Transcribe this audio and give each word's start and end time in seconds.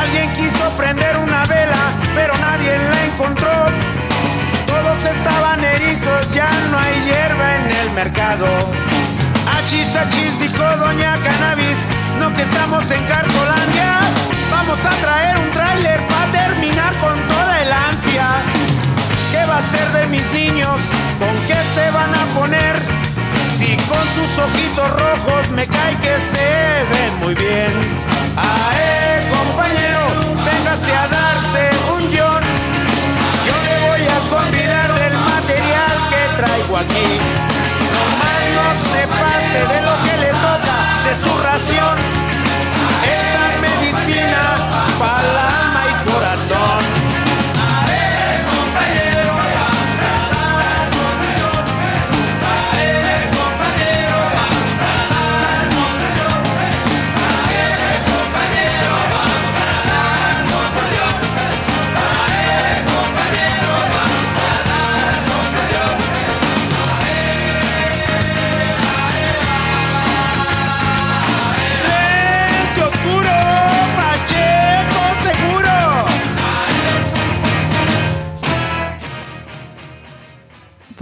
Alguien 0.00 0.30
quiso 0.36 0.70
prender 0.78 1.18
una 1.18 1.44
vela, 1.44 1.92
pero 2.14 2.32
nadie 2.38 2.78
la 2.78 3.04
encontró. 3.04 3.52
Todos 4.66 5.04
estaban 5.04 5.62
erizos, 5.62 6.32
ya 6.32 6.48
no 6.70 6.78
hay 6.78 6.94
hierba 7.04 7.56
en 7.56 7.70
el 7.70 7.90
mercado. 7.90 8.46
Achis, 9.58 9.94
achis, 9.94 10.40
dijo 10.40 10.64
Doña 10.78 11.18
Cannabis, 11.18 11.76
no 12.18 12.32
que 12.32 12.40
estamos 12.40 12.90
en 12.90 13.04
Cartolandia. 13.04 14.00
Vamos 14.50 14.78
a 14.86 14.90
traer 15.04 15.36
un 15.36 15.50
tráiler 15.50 16.00
para 16.06 16.44
terminar 16.44 16.96
con 16.96 17.14
toda 17.28 17.60
el 17.60 17.70
ansia. 17.70 18.24
¿Qué 19.30 19.44
va 19.44 19.58
a 19.58 19.62
ser 19.62 19.88
de 19.92 20.06
mis 20.06 20.26
niños? 20.32 20.80
¿Con 21.18 21.36
qué 21.46 21.58
se 21.74 21.90
van 21.90 22.14
a 22.14 22.24
poner? 22.32 22.76
Si 23.58 23.76
con 23.76 24.04
sus 24.16 24.38
ojitos 24.38 24.90
rojos 24.90 25.50
me 25.50 25.66
cae 25.66 25.96
que 25.98 26.16
se 26.32 26.48
ven 26.92 27.18
muy 27.20 27.34
bien. 27.34 28.23
¡Ae, 28.36 29.28
compañero! 29.30 30.02
Véngase 30.44 30.92
a 30.92 31.06
darse 31.06 31.70
un 31.94 32.02
yon. 32.10 32.42
Yo 33.46 33.54
le 33.66 33.76
voy 33.86 34.04
a 34.16 34.18
convidar 34.34 34.88
del 34.94 35.16
material 35.32 35.94
que 36.10 36.20
traigo 36.42 36.76
aquí. 36.76 37.10
Nomás 37.94 38.42
no 38.58 38.66
se 38.90 39.02
pase 39.20 39.60
de 39.72 39.78
lo 39.86 39.94
que 40.04 40.14
le 40.22 40.30
toca, 40.46 40.78
de 41.06 41.14
su 41.22 41.32
ración. 41.48 41.96
Esta 43.16 43.44
medicina 43.64 44.42
para 44.98 45.46
alma 45.46 45.82
y 45.90 46.10
corazón. 46.10 47.03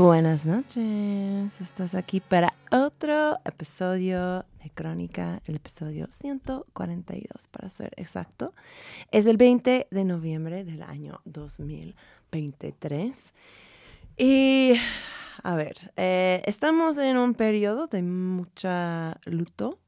Buenas 0.02 0.44
noches, 0.44 1.60
estás 1.60 1.94
aquí 1.94 2.18
para 2.18 2.52
otro 2.72 3.38
episodio 3.44 4.44
de 4.60 4.68
Crónica, 4.74 5.40
el 5.46 5.54
episodio 5.54 6.08
142 6.10 7.46
para 7.46 7.70
ser 7.70 7.92
exacto. 7.96 8.52
Es 9.12 9.26
el 9.26 9.36
20 9.36 9.86
de 9.88 10.04
noviembre 10.04 10.64
del 10.64 10.82
año 10.82 11.20
2023. 11.24 13.32
Y, 14.16 14.72
a 15.44 15.54
ver, 15.54 15.92
eh, 15.96 16.42
estamos 16.46 16.98
en 16.98 17.16
un 17.16 17.34
periodo 17.34 17.86
de 17.86 18.02
mucha 18.02 19.20
luto, 19.24 19.78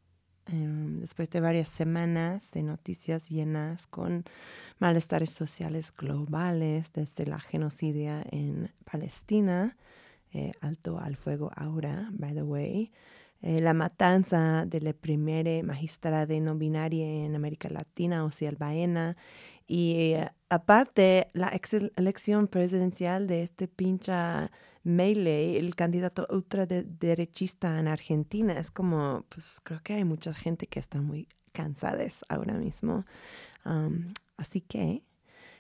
em, 0.47 1.01
después 1.01 1.29
de 1.31 1.41
varias 1.41 1.69
semanas 1.69 2.53
de 2.53 2.63
noticias 2.63 3.31
llenas 3.31 3.89
con 3.89 4.23
malestares 4.79 5.31
sociales 5.31 5.93
globales 5.93 6.93
desde 6.93 7.27
la 7.27 7.41
genocidia 7.41 8.25
en 8.31 8.71
Palestina 8.85 9.77
eh, 10.35 10.53
alto 10.61 10.99
al 10.99 11.17
fuego 11.17 11.51
ahora, 11.57 12.09
by 12.13 12.35
the 12.35 12.43
way. 12.43 12.91
Eh, 13.41 13.61
la 13.61 13.75
matanza 13.75 14.65
de 14.67 14.81
la 14.81 14.93
primera 14.93 15.63
magistrada 15.63 16.35
no 16.41 16.57
binaria 16.57 17.07
en 17.07 17.37
América 17.37 17.69
Latina, 17.69 18.25
o 18.25 18.31
sea, 18.31 18.49
el 18.49 18.57
Baena. 18.57 19.17
Y 19.67 20.15
eh, 20.15 20.31
aparte, 20.49 21.29
la 21.35 21.53
elección 21.97 22.49
presidencial 22.49 23.27
de 23.27 23.43
este 23.43 23.69
pincha 23.69 24.51
Melee, 24.83 25.59
el 25.59 25.75
candidato 25.77 26.27
ultraderechista 26.31 27.79
en 27.79 27.89
Argentina, 27.89 28.59
es 28.59 28.71
como, 28.71 29.25
pues 29.29 29.61
creo 29.63 29.81
que 29.83 29.95
hay 29.95 30.05
mucha 30.05 30.35
gente 30.35 30.67
que 30.67 30.81
está 30.81 31.01
muy 31.01 31.29
cansada 31.53 32.05
ahora 32.29 32.55
mismo. 32.55 33.05
Um, 33.65 34.13
así 34.37 34.61
que 34.61 35.03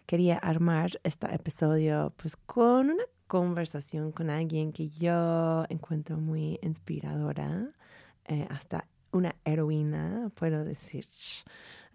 quería 0.06 0.36
armar 0.36 1.00
este 1.04 1.34
episodio 1.34 2.12
pues 2.16 2.36
con 2.36 2.90
una 2.90 3.04
conversación 3.26 4.12
con 4.12 4.30
alguien 4.30 4.72
que 4.72 4.88
yo 4.88 5.64
encuentro 5.68 6.18
muy 6.18 6.58
inspiradora, 6.62 7.70
eh, 8.26 8.46
hasta 8.50 8.86
una 9.12 9.34
heroína, 9.44 10.30
puedo 10.34 10.64
decir. 10.64 11.06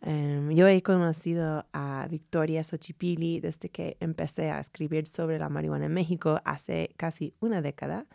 Em, 0.01 0.51
yo 0.51 0.67
he 0.67 0.81
conocido 0.81 1.65
a 1.73 2.07
Victoria 2.09 2.63
Xochipilli 2.63 3.41
desde 3.41 3.69
que 3.69 3.97
empecé 3.99 4.49
a 4.49 4.59
escribir 4.59 5.07
sobre 5.07 5.37
la 5.39 5.49
marihuana 5.49 5.87
en 5.87 5.93
México 5.93 6.39
hace 6.45 6.91
casi 6.95 7.33
una 7.41 7.61
década. 7.61 8.05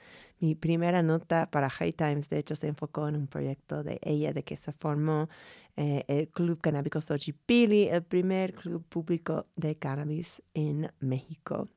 Mi 0.40 0.54
primera 0.54 1.02
nota 1.02 1.50
para 1.50 1.68
High 1.70 1.92
Times, 1.92 2.28
de 2.30 2.38
hecho, 2.38 2.56
se 2.56 2.68
enfocó 2.68 3.08
en 3.08 3.16
un 3.16 3.26
proyecto 3.26 3.82
de 3.82 3.98
ella, 4.02 4.32
de 4.32 4.44
que 4.44 4.56
se 4.56 4.72
formó 4.72 5.28
eh, 5.76 6.04
el 6.08 6.28
Club 6.28 6.60
Canábico 6.60 7.00
Xochipilli, 7.00 7.88
el 7.88 8.02
primer 8.02 8.54
club 8.54 8.84
público 8.84 9.46
de 9.56 9.76
cannabis 9.76 10.42
en 10.54 10.90
México. 11.00 11.68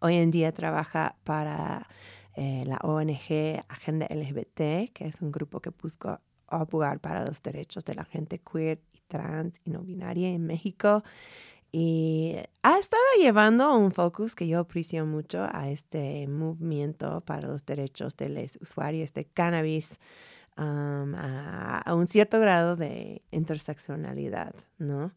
Hoy 0.00 0.16
en 0.16 0.30
día 0.30 0.52
trabaja 0.52 1.16
para 1.24 1.88
eh, 2.36 2.64
la 2.66 2.78
ONG 2.82 3.64
Agenda 3.68 4.06
LGBT, 4.10 4.92
que 4.92 5.06
es 5.06 5.20
un 5.20 5.32
grupo 5.32 5.60
que 5.60 5.70
busca 5.70 6.20
abogar 6.46 7.00
para 7.00 7.24
los 7.24 7.42
derechos 7.42 7.84
de 7.84 7.94
la 7.94 8.04
gente 8.04 8.40
queer 8.40 8.80
y 8.92 9.00
trans 9.08 9.60
y 9.64 9.70
no 9.70 9.80
binaria 9.80 10.28
en 10.28 10.46
México. 10.46 11.02
Y 11.70 12.36
ha 12.62 12.78
estado 12.78 13.02
llevando 13.18 13.76
un 13.76 13.92
focus 13.92 14.34
que 14.34 14.48
yo 14.48 14.60
aprecio 14.60 15.04
mucho 15.04 15.46
a 15.52 15.68
este 15.68 16.26
movimiento 16.26 17.20
para 17.22 17.48
los 17.48 17.66
derechos 17.66 18.16
de 18.16 18.30
los 18.30 18.56
usuarios 18.60 19.12
de 19.12 19.26
cannabis 19.26 19.98
um, 20.56 21.14
a, 21.14 21.82
a, 21.84 21.94
un 21.94 22.06
cierto 22.06 22.40
grado 22.40 22.76
de 22.76 23.22
interseccionalidad, 23.32 24.54
¿no? 24.78 25.12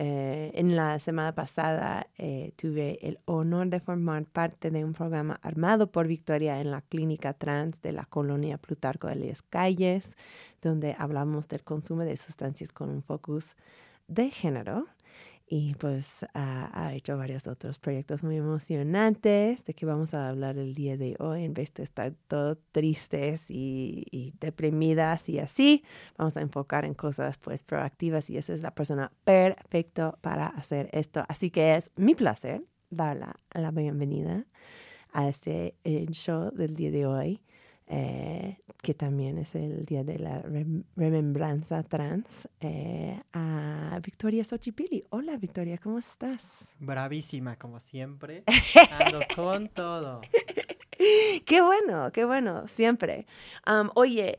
Eh, 0.00 0.52
en 0.54 0.76
la 0.76 1.00
semana 1.00 1.34
pasada 1.34 2.06
eh, 2.18 2.52
tuve 2.54 3.00
el 3.04 3.18
honor 3.24 3.66
de 3.66 3.80
formar 3.80 4.26
parte 4.26 4.70
de 4.70 4.84
un 4.84 4.92
programa 4.92 5.40
armado 5.42 5.90
por 5.90 6.06
Victoria 6.06 6.60
en 6.60 6.70
la 6.70 6.82
clínica 6.82 7.32
trans 7.32 7.82
de 7.82 7.90
la 7.90 8.04
colonia 8.04 8.58
Plutarco 8.58 9.08
de 9.08 9.16
las 9.16 9.42
Calles, 9.42 10.16
donde 10.62 10.94
hablamos 10.96 11.48
del 11.48 11.64
consumo 11.64 12.02
de 12.02 12.16
sustancias 12.16 12.70
con 12.70 12.90
un 12.90 13.02
focus 13.02 13.56
de 14.06 14.30
género. 14.30 14.86
Y 15.50 15.74
pues 15.76 16.26
ha, 16.34 16.92
hecho 16.92 17.16
varios 17.16 17.46
otros 17.46 17.78
proyectos 17.78 18.22
muy 18.22 18.36
emocionantes 18.36 19.64
de 19.64 19.74
que 19.74 19.86
vamos 19.86 20.12
a 20.12 20.28
hablar 20.28 20.58
el 20.58 20.74
día 20.74 20.96
de 20.98 21.16
hoy 21.18 21.44
en 21.44 21.54
vez 21.54 21.72
de 21.74 21.84
estar 21.84 22.12
todo 22.28 22.58
tristes 22.72 23.50
y, 23.50 24.34
deprimidas 24.40 25.28
y 25.28 25.38
así 25.38 25.84
vamos 26.18 26.36
a 26.36 26.42
enfocar 26.42 26.84
en 26.84 26.94
cosas 26.94 27.38
pues 27.38 27.62
proactivas 27.62 28.28
y 28.28 28.36
esa 28.36 28.52
es 28.52 28.62
la 28.62 28.74
persona 28.74 29.10
perfecta 29.24 30.12
para 30.20 30.46
hacer 30.46 30.90
esto. 30.92 31.24
Así 31.28 31.50
que 31.50 31.76
es 31.76 31.90
mi 31.96 32.14
placer 32.14 32.62
dar 32.90 33.16
la, 33.16 33.36
la 33.52 33.70
bienvenida 33.70 34.44
a 35.12 35.28
este 35.28 35.74
eh, 35.84 36.06
show 36.10 36.50
del 36.52 36.74
día 36.76 36.90
de 36.90 37.06
hoy 37.06 37.40
eh, 37.88 38.58
que 38.82 38.94
también 38.94 39.38
es 39.38 39.54
el 39.54 39.84
día 39.84 40.04
de 40.04 40.18
la 40.18 40.42
remembranza 40.96 41.82
trans, 41.82 42.48
eh, 42.60 43.20
a 43.32 43.98
Victoria 44.02 44.44
Xochipilli. 44.44 45.04
Hola 45.10 45.36
Victoria, 45.36 45.78
¿cómo 45.78 45.98
estás? 45.98 46.68
Bravísima, 46.78 47.56
como 47.56 47.80
siempre. 47.80 48.44
Ando 49.00 49.20
con 49.34 49.68
todo. 49.68 50.20
Qué 51.46 51.60
bueno, 51.60 52.10
qué 52.12 52.24
bueno, 52.24 52.66
siempre. 52.66 53.26
oye, 53.94 54.38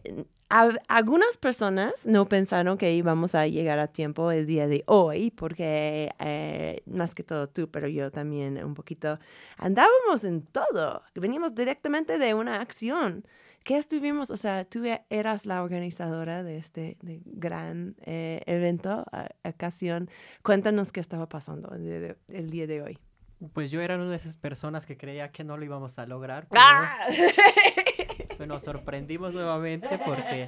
algunas 0.49 1.37
personas 1.37 1.93
no 2.05 2.27
pensaron 2.27 2.77
que 2.77 2.93
íbamos 2.93 3.35
a 3.35 3.47
llegar 3.47 3.77
a 3.77 3.87
tiempo 3.87 4.31
el 4.31 4.47
día 4.47 4.67
de 4.67 4.83
hoy, 4.87 5.31
porque 5.31 6.11
eh, 6.19 6.81
más 6.87 7.13
que 7.13 7.23
todo 7.23 7.47
tú, 7.47 7.69
pero 7.69 7.87
yo 7.87 8.11
también 8.11 8.63
un 8.63 8.73
poquito 8.73 9.19
andábamos 9.57 10.23
en 10.23 10.41
todo. 10.41 11.03
Veníamos 11.13 11.53
directamente 11.53 12.17
de 12.17 12.33
una 12.33 12.61
acción. 12.61 13.25
¿Qué 13.63 13.77
estuvimos? 13.77 14.31
O 14.31 14.37
sea, 14.37 14.65
tú 14.65 14.83
e, 14.85 15.03
eras 15.09 15.45
la 15.45 15.61
organizadora 15.61 16.41
de 16.43 16.57
este 16.57 16.97
gran 17.01 17.95
eh, 18.01 18.41
evento, 18.47 19.05
ocasión. 19.43 20.09
Cuéntanos 20.41 20.91
qué 20.91 20.99
estaba 20.99 21.29
pasando 21.29 21.75
el 21.75 22.49
día, 22.49 22.67
de, 22.67 22.81
hoy. 22.81 22.97
Pues 23.53 23.69
yo 23.69 23.81
era 23.81 23.95
una 23.95 24.09
de 24.09 24.15
esas 24.15 24.35
personas 24.37 24.85
que 24.85 24.97
creía 24.97 25.31
que 25.31 25.43
no 25.43 25.57
lo 25.57 25.65
íbamos 25.65 25.99
a 25.99 26.07
lograr. 26.07 26.47
¡Ah! 26.55 27.05
nos 28.47 28.63
sorprendimos 28.63 29.33
nuevamente 29.33 29.99
porque 30.05 30.47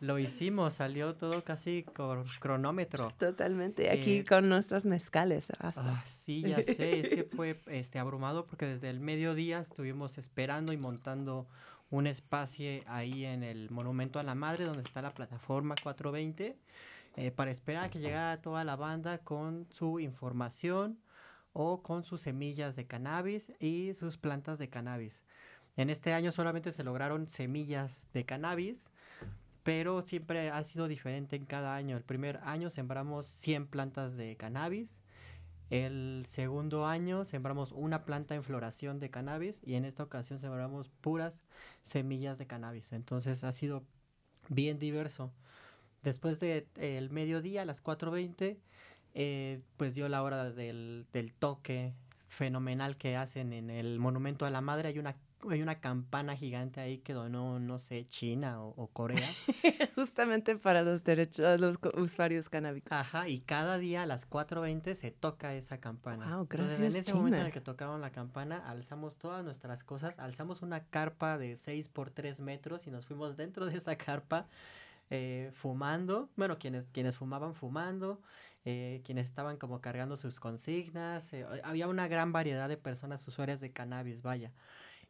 lo 0.00 0.18
hicimos, 0.18 0.74
salió 0.74 1.14
todo 1.14 1.44
casi 1.44 1.82
con 1.82 2.24
cronómetro. 2.40 3.12
Totalmente, 3.18 3.90
aquí 3.90 4.18
eh, 4.18 4.24
con 4.24 4.48
nuestros 4.48 4.86
mezcales. 4.86 5.48
Ah, 5.60 6.02
sí, 6.06 6.42
ya 6.42 6.62
sé, 6.62 7.00
es 7.00 7.08
que 7.10 7.24
fue 7.24 7.60
este, 7.66 7.98
abrumado 7.98 8.46
porque 8.46 8.66
desde 8.66 8.88
el 8.88 9.00
mediodía 9.00 9.60
estuvimos 9.60 10.16
esperando 10.16 10.72
y 10.72 10.78
montando 10.78 11.46
un 11.90 12.06
espacio 12.06 12.82
ahí 12.86 13.24
en 13.24 13.42
el 13.42 13.68
Monumento 13.70 14.18
a 14.18 14.22
la 14.22 14.34
Madre, 14.34 14.64
donde 14.64 14.82
está 14.82 15.02
la 15.02 15.12
plataforma 15.12 15.74
420, 15.82 16.56
eh, 17.16 17.30
para 17.32 17.50
esperar 17.50 17.84
a 17.84 17.90
que 17.90 17.98
llegara 17.98 18.40
toda 18.40 18.64
la 18.64 18.76
banda 18.76 19.18
con 19.18 19.66
su 19.70 20.00
información 20.00 20.98
o 21.52 21.82
con 21.82 22.04
sus 22.04 22.22
semillas 22.22 22.76
de 22.76 22.86
cannabis 22.86 23.52
y 23.58 23.92
sus 23.94 24.16
plantas 24.16 24.58
de 24.58 24.70
cannabis. 24.70 25.22
En 25.76 25.90
este 25.90 26.12
año 26.12 26.32
solamente 26.32 26.72
se 26.72 26.84
lograron 26.84 27.28
semillas 27.28 28.06
de 28.12 28.24
cannabis, 28.24 28.86
pero 29.62 30.02
siempre 30.02 30.50
ha 30.50 30.62
sido 30.64 30.88
diferente 30.88 31.36
en 31.36 31.46
cada 31.46 31.74
año. 31.74 31.96
El 31.96 32.04
primer 32.04 32.40
año 32.44 32.70
sembramos 32.70 33.26
100 33.26 33.66
plantas 33.66 34.16
de 34.16 34.36
cannabis, 34.36 34.96
el 35.70 36.24
segundo 36.26 36.84
año 36.84 37.24
sembramos 37.24 37.70
una 37.70 38.04
planta 38.04 38.34
en 38.34 38.42
floración 38.42 38.98
de 38.98 39.08
cannabis 39.08 39.62
y 39.64 39.74
en 39.74 39.84
esta 39.84 40.02
ocasión 40.02 40.40
sembramos 40.40 40.88
puras 41.00 41.42
semillas 41.80 42.38
de 42.38 42.46
cannabis. 42.48 42.92
Entonces 42.92 43.44
ha 43.44 43.52
sido 43.52 43.84
bien 44.48 44.80
diverso. 44.80 45.32
Después 46.02 46.40
del 46.40 46.66
de, 46.74 46.98
el 46.98 47.10
mediodía, 47.10 47.62
a 47.62 47.64
las 47.64 47.84
4.20, 47.84 48.56
eh, 49.14 49.60
pues 49.76 49.94
dio 49.94 50.08
la 50.08 50.24
hora 50.24 50.50
del, 50.50 51.06
del 51.12 51.32
toque 51.32 51.94
fenomenal 52.28 52.96
que 52.96 53.16
hacen 53.16 53.52
en 53.52 53.70
el 53.70 54.00
Monumento 54.00 54.46
a 54.46 54.50
la 54.50 54.60
Madre. 54.60 54.88
Hay 54.88 54.98
una 54.98 55.14
hay 55.48 55.62
una 55.62 55.80
campana 55.80 56.36
gigante 56.36 56.80
ahí 56.80 56.98
que 56.98 57.12
donó, 57.12 57.58
no 57.58 57.78
sé, 57.78 58.06
China 58.08 58.62
o, 58.62 58.88
Corea. 58.88 59.28
Justamente 59.94 60.56
para 60.56 60.82
los 60.82 61.04
derechos, 61.04 61.60
los 61.60 61.78
usuarios 61.94 62.48
canábicos. 62.48 62.92
Ajá, 62.92 63.28
y 63.28 63.40
cada 63.40 63.78
día 63.78 64.02
a 64.02 64.06
las 64.06 64.28
4.20 64.28 64.94
se 64.94 65.10
toca 65.10 65.54
esa 65.54 65.78
campana. 65.78 66.36
Wow, 66.36 66.46
gracias, 66.48 66.80
en 66.80 66.96
ese 66.96 67.14
momento 67.14 67.38
en 67.38 67.46
el 67.46 67.52
que 67.52 67.60
tocaban 67.60 68.00
la 68.00 68.10
campana, 68.10 68.68
alzamos 68.68 69.18
todas 69.18 69.44
nuestras 69.44 69.84
cosas, 69.84 70.18
alzamos 70.18 70.62
una 70.62 70.84
carpa 70.84 71.38
de 71.38 71.56
6 71.56 71.88
por 71.88 72.10
3 72.10 72.40
metros 72.40 72.86
y 72.86 72.90
nos 72.90 73.06
fuimos 73.06 73.36
dentro 73.36 73.66
de 73.66 73.76
esa 73.76 73.96
carpa 73.96 74.46
eh, 75.10 75.50
fumando. 75.54 76.28
Bueno, 76.36 76.58
quienes, 76.58 76.90
quienes 76.90 77.16
fumaban 77.16 77.54
fumando. 77.54 78.20
Eh, 78.66 79.00
quienes 79.06 79.26
estaban 79.26 79.56
como 79.56 79.80
cargando 79.80 80.18
sus 80.18 80.38
consignas, 80.38 81.32
eh, 81.32 81.46
había 81.64 81.88
una 81.88 82.08
gran 82.08 82.30
variedad 82.30 82.68
de 82.68 82.76
personas 82.76 83.26
usuarias 83.26 83.62
de 83.62 83.72
cannabis, 83.72 84.20
vaya. 84.20 84.52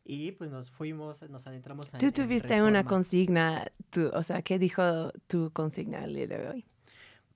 Y 0.05 0.33
pues 0.33 0.51
nos 0.51 0.71
fuimos, 0.71 1.29
nos 1.31 1.47
adentramos 1.47 1.91
Tú 1.93 2.11
tuviste 2.11 2.63
una 2.63 2.85
consigna, 2.85 3.71
tú, 3.91 4.11
o 4.13 4.23
sea, 4.23 4.43
¿qué 4.43 4.59
dijo 4.59 5.13
tu 5.27 5.51
consigna 5.53 6.05
el 6.05 6.15
día 6.15 6.27
de 6.27 6.49
hoy? 6.49 6.67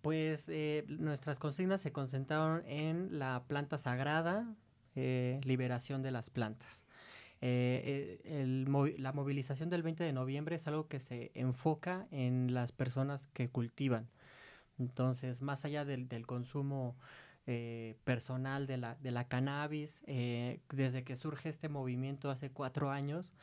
Pues 0.00 0.44
eh, 0.48 0.84
nuestras 0.88 1.38
consignas 1.38 1.80
se 1.80 1.92
concentraron 1.92 2.62
en 2.66 3.18
la 3.18 3.44
planta 3.46 3.78
sagrada, 3.78 4.54
eh, 4.96 5.40
liberación 5.44 6.02
de 6.02 6.10
las 6.10 6.30
plantas. 6.30 6.84
Eh, 7.40 8.20
el, 8.24 8.64
la 8.98 9.12
movilización 9.12 9.68
del 9.68 9.82
20 9.82 10.02
de 10.02 10.12
noviembre 10.12 10.56
es 10.56 10.66
algo 10.66 10.88
que 10.88 11.00
se 11.00 11.30
enfoca 11.34 12.06
en 12.10 12.54
las 12.54 12.72
personas 12.72 13.28
que 13.28 13.48
cultivan. 13.48 14.08
Entonces, 14.78 15.42
más 15.42 15.64
allá 15.64 15.84
del, 15.84 16.08
del 16.08 16.26
consumo 16.26 16.96
eh, 17.46 17.96
personal 18.04 18.66
de 18.66 18.78
la, 18.78 18.94
de 18.96 19.10
la 19.10 19.28
cannabis. 19.28 20.02
Eh, 20.06 20.60
desde 20.70 21.04
que 21.04 21.16
surge 21.16 21.48
este 21.48 21.68
movimiento 21.68 22.30
hace 22.30 22.50
cuatro 22.50 22.90
años, 22.90 23.34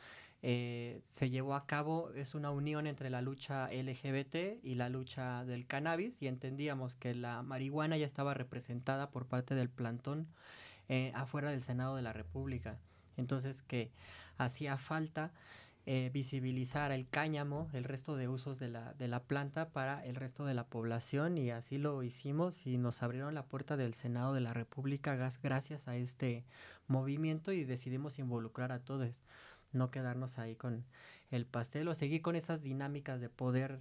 eh, 0.42 1.02
se 1.10 1.30
llevó 1.30 1.54
a 1.54 1.66
cabo, 1.66 2.10
es 2.14 2.34
una 2.34 2.50
unión 2.50 2.86
entre 2.86 3.10
la 3.10 3.22
lucha 3.22 3.68
LGBT 3.72 4.64
y 4.64 4.74
la 4.74 4.88
lucha 4.88 5.44
del 5.44 5.66
cannabis 5.66 6.20
y 6.20 6.26
entendíamos 6.26 6.96
que 6.96 7.14
la 7.14 7.42
marihuana 7.42 7.96
ya 7.96 8.06
estaba 8.06 8.34
representada 8.34 9.10
por 9.10 9.26
parte 9.26 9.54
del 9.54 9.70
plantón 9.70 10.26
afuera 11.14 11.50
del 11.50 11.62
Senado 11.62 11.96
de 11.96 12.02
la 12.02 12.12
República. 12.12 12.78
Entonces 13.16 13.62
que 13.62 13.90
hacía 14.36 14.76
falta 14.76 15.30
eh, 15.84 16.10
visibilizar 16.12 16.92
el 16.92 17.08
cáñamo, 17.08 17.68
el 17.72 17.82
resto 17.82 18.16
de 18.16 18.28
usos 18.28 18.60
de 18.60 18.68
la, 18.68 18.94
de 18.94 19.08
la 19.08 19.24
planta 19.24 19.70
para 19.70 20.04
el 20.06 20.14
resto 20.14 20.44
de 20.44 20.54
la 20.54 20.64
población 20.64 21.36
y 21.38 21.50
así 21.50 21.76
lo 21.76 22.02
hicimos 22.04 22.66
y 22.66 22.78
nos 22.78 23.02
abrieron 23.02 23.34
la 23.34 23.46
puerta 23.46 23.76
del 23.76 23.94
Senado 23.94 24.32
de 24.32 24.40
la 24.40 24.52
República 24.52 25.16
gracias 25.42 25.88
a 25.88 25.96
este 25.96 26.44
movimiento 26.86 27.50
y 27.50 27.64
decidimos 27.64 28.20
involucrar 28.20 28.70
a 28.70 28.78
todos, 28.78 29.24
no 29.72 29.90
quedarnos 29.90 30.38
ahí 30.38 30.54
con 30.54 30.84
el 31.32 31.46
pastel 31.46 31.88
o 31.88 31.94
seguir 31.96 32.22
con 32.22 32.36
esas 32.36 32.62
dinámicas 32.62 33.20
de 33.20 33.28
poder 33.28 33.80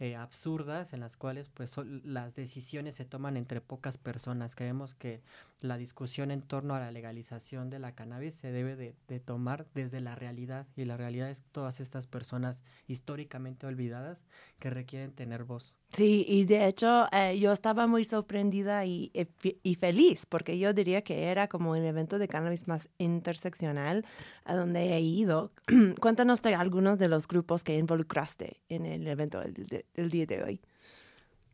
eh, 0.00 0.16
absurdas 0.16 0.94
en 0.94 1.00
las 1.00 1.18
cuales 1.18 1.50
pues 1.50 1.76
las 2.04 2.34
decisiones 2.34 2.94
se 2.94 3.04
toman 3.04 3.36
entre 3.36 3.60
pocas 3.60 3.98
personas. 3.98 4.56
Creemos 4.56 4.94
que 4.94 5.22
la 5.60 5.76
discusión 5.76 6.30
en 6.30 6.40
torno 6.40 6.74
a 6.74 6.80
la 6.80 6.90
legalización 6.90 7.68
de 7.68 7.78
la 7.80 7.94
cannabis 7.94 8.34
se 8.34 8.50
debe 8.50 8.76
de, 8.76 8.96
de 9.08 9.20
tomar 9.20 9.66
desde 9.74 10.00
la 10.00 10.14
realidad 10.14 10.66
y 10.74 10.86
la 10.86 10.96
realidad 10.96 11.28
es 11.28 11.42
todas 11.52 11.80
estas 11.80 12.06
personas 12.06 12.62
históricamente 12.88 13.66
olvidadas 13.66 14.24
que 14.58 14.70
requieren 14.70 15.12
tener 15.12 15.44
voz. 15.44 15.76
Sí, 15.90 16.24
y 16.28 16.44
de 16.44 16.66
hecho 16.66 17.06
eh, 17.12 17.36
yo 17.40 17.50
estaba 17.52 17.88
muy 17.88 18.04
sorprendida 18.04 18.84
y, 18.84 19.10
y, 19.42 19.74
feliz 19.74 20.24
porque 20.24 20.56
yo 20.56 20.72
diría 20.72 21.02
que 21.02 21.24
era 21.24 21.48
como 21.48 21.74
el 21.74 21.84
evento 21.84 22.20
de 22.20 22.28
cannabis 22.28 22.68
más 22.68 22.88
interseccional 22.98 24.04
a 24.44 24.54
donde 24.54 24.94
he 24.94 25.00
ido. 25.00 25.50
Cuéntanos 26.00 26.44
algunos 26.46 26.98
de 26.98 27.08
los 27.08 27.26
grupos 27.26 27.64
que 27.64 27.76
involucraste 27.76 28.60
en 28.68 28.86
el 28.86 29.06
evento 29.08 29.40
del, 29.40 30.10
día 30.10 30.26
de 30.26 30.42
hoy. 30.44 30.60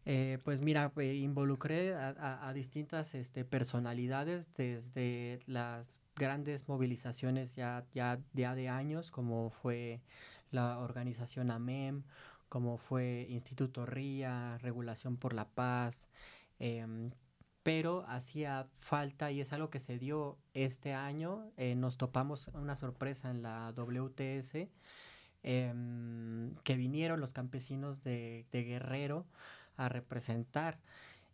Eh, 0.05 0.39
pues 0.45 0.61
mira, 0.61 0.93
eh, 0.99 1.15
involucré 1.15 1.95
a, 1.95 2.53
distintas 2.55 3.15
este, 3.15 3.45
personalidades 3.47 4.53
desde 4.55 5.39
las 5.47 5.99
grandes 6.15 6.69
movilizaciones 6.69 7.57
ya, 7.57 7.87
ya, 7.95 8.21
ya 8.35 8.55
de 8.55 8.69
años, 8.69 9.11
como 9.11 9.49
fue 9.49 10.03
la 10.51 10.79
organización 10.79 11.51
AMEM, 11.51 12.05
como 12.49 12.79
fue 12.79 13.27
Instituto 13.31 13.87
RIA, 13.87 14.59
Regulación 14.59 15.17
por 15.17 15.35
la 15.35 15.49
Paz, 15.49 16.09
em, 16.59 17.11
pero 17.63 18.05
hacía 18.07 18.69
falta 18.79 19.33
y 19.33 19.41
es 19.41 19.53
algo 19.53 19.71
que 19.71 19.81
se 19.81 19.99
dio 19.99 20.39
este 20.55 20.95
año. 20.95 21.51
Eh, 21.57 21.75
nos 21.75 21.97
topamos 21.99 22.49
una 22.55 22.77
sorpresa 22.77 23.31
en 23.31 23.43
la 23.43 23.73
WTS, 23.73 24.71
em, 25.43 26.55
que 26.65 26.77
vinieron 26.77 27.21
los 27.21 27.33
campesinos 27.33 28.05
de, 28.05 28.47
Guerrero 28.53 29.27
a 29.77 29.89
representar. 29.89 30.79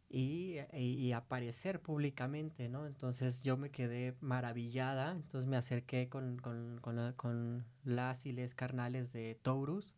Y, 0.09 1.13
aparecer 1.13 1.81
públicamente, 1.81 2.69
¿no? 2.69 2.87
Entonces 2.87 3.43
yo 3.45 3.57
me 3.57 3.71
quedé 3.71 4.15
maravillada, 4.21 5.13
entonces 5.13 5.49
me 5.49 5.57
acerqué 5.57 6.09
con, 6.09 6.39
con, 6.39 6.81
con, 7.17 7.65
las 7.85 8.27
y 8.27 8.33
les 8.33 8.55
carnales 8.55 9.13
de 9.13 9.39
Taurus 9.43 9.95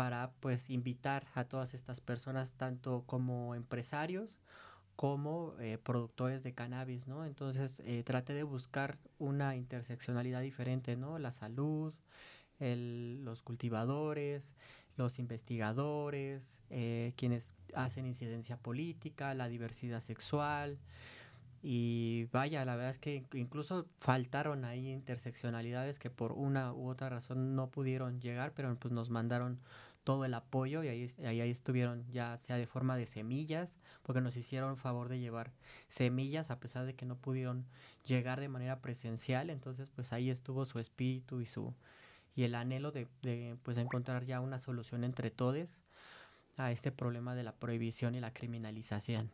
para 0.00 0.30
pues 0.40 0.70
invitar 0.70 1.26
a 1.34 1.44
todas 1.44 1.74
estas 1.74 2.00
personas, 2.00 2.54
tanto 2.54 3.04
como 3.04 3.54
empresarios, 3.54 4.38
como 4.96 5.54
eh, 5.60 5.76
productores 5.76 6.42
de 6.42 6.54
cannabis, 6.54 7.06
¿no? 7.06 7.26
Entonces 7.26 7.82
eh, 7.84 8.02
traté 8.02 8.32
de 8.32 8.42
buscar 8.42 8.96
una 9.18 9.56
interseccionalidad 9.56 10.40
diferente, 10.40 10.96
¿no? 10.96 11.18
La 11.18 11.32
salud, 11.32 11.92
los 12.60 13.42
cultivadores, 13.42 14.54
los 14.96 15.18
investigadores, 15.18 16.58
eh, 16.70 17.12
quienes 17.18 17.52
hacen 17.74 18.06
incidencia 18.06 18.56
política, 18.56 19.34
la 19.34 19.48
diversidad 19.48 20.00
sexual. 20.00 20.78
Y 21.62 22.24
vaya, 22.32 22.64
la 22.64 22.74
verdad 22.74 22.92
es 22.92 22.98
que 22.98 23.26
incluso 23.34 23.86
faltaron 23.98 24.64
ahí 24.64 24.88
interseccionalidades 24.88 25.98
que 25.98 26.08
por 26.08 26.32
una 26.32 26.72
u 26.72 26.88
otra 26.88 27.10
razón 27.10 27.54
no 27.54 27.68
pudieron 27.68 28.18
llegar, 28.18 28.52
pero 28.54 28.74
pues 28.76 28.94
nos 28.94 29.10
mandaron 29.10 29.60
todo 30.04 30.24
el 30.24 30.34
apoyo 30.34 30.82
y 30.82 30.88
ahí, 30.88 31.10
ahí, 31.24 31.40
ahí, 31.40 31.50
estuvieron 31.50 32.04
ya 32.10 32.38
sea 32.38 32.56
de 32.56 32.66
forma 32.66 32.96
de 32.96 33.06
semillas, 33.06 33.76
porque 34.02 34.20
nos 34.20 34.36
hicieron 34.36 34.76
favor 34.76 35.08
de 35.08 35.20
llevar 35.20 35.52
semillas 35.88 36.50
a 36.50 36.58
pesar 36.58 36.86
de 36.86 36.94
que 36.94 37.06
no 37.06 37.16
pudieron 37.16 37.66
llegar 38.04 38.40
de 38.40 38.48
manera 38.48 38.80
presencial, 38.80 39.50
entonces 39.50 39.90
pues 39.90 40.12
ahí 40.12 40.30
estuvo 40.30 40.64
su 40.64 40.78
espíritu 40.78 41.40
y 41.40 41.46
su 41.46 41.74
y 42.36 42.44
el 42.44 42.54
anhelo 42.54 42.92
de, 42.92 43.08
de 43.22 43.56
pues 43.62 43.76
encontrar 43.76 44.24
ya 44.24 44.40
una 44.40 44.58
solución 44.58 45.04
entre 45.04 45.30
todos 45.30 45.80
a 46.56 46.70
este 46.72 46.92
problema 46.92 47.34
de 47.34 47.42
la 47.42 47.52
prohibición 47.52 48.14
y 48.14 48.20
la 48.20 48.32
criminalización. 48.32 49.30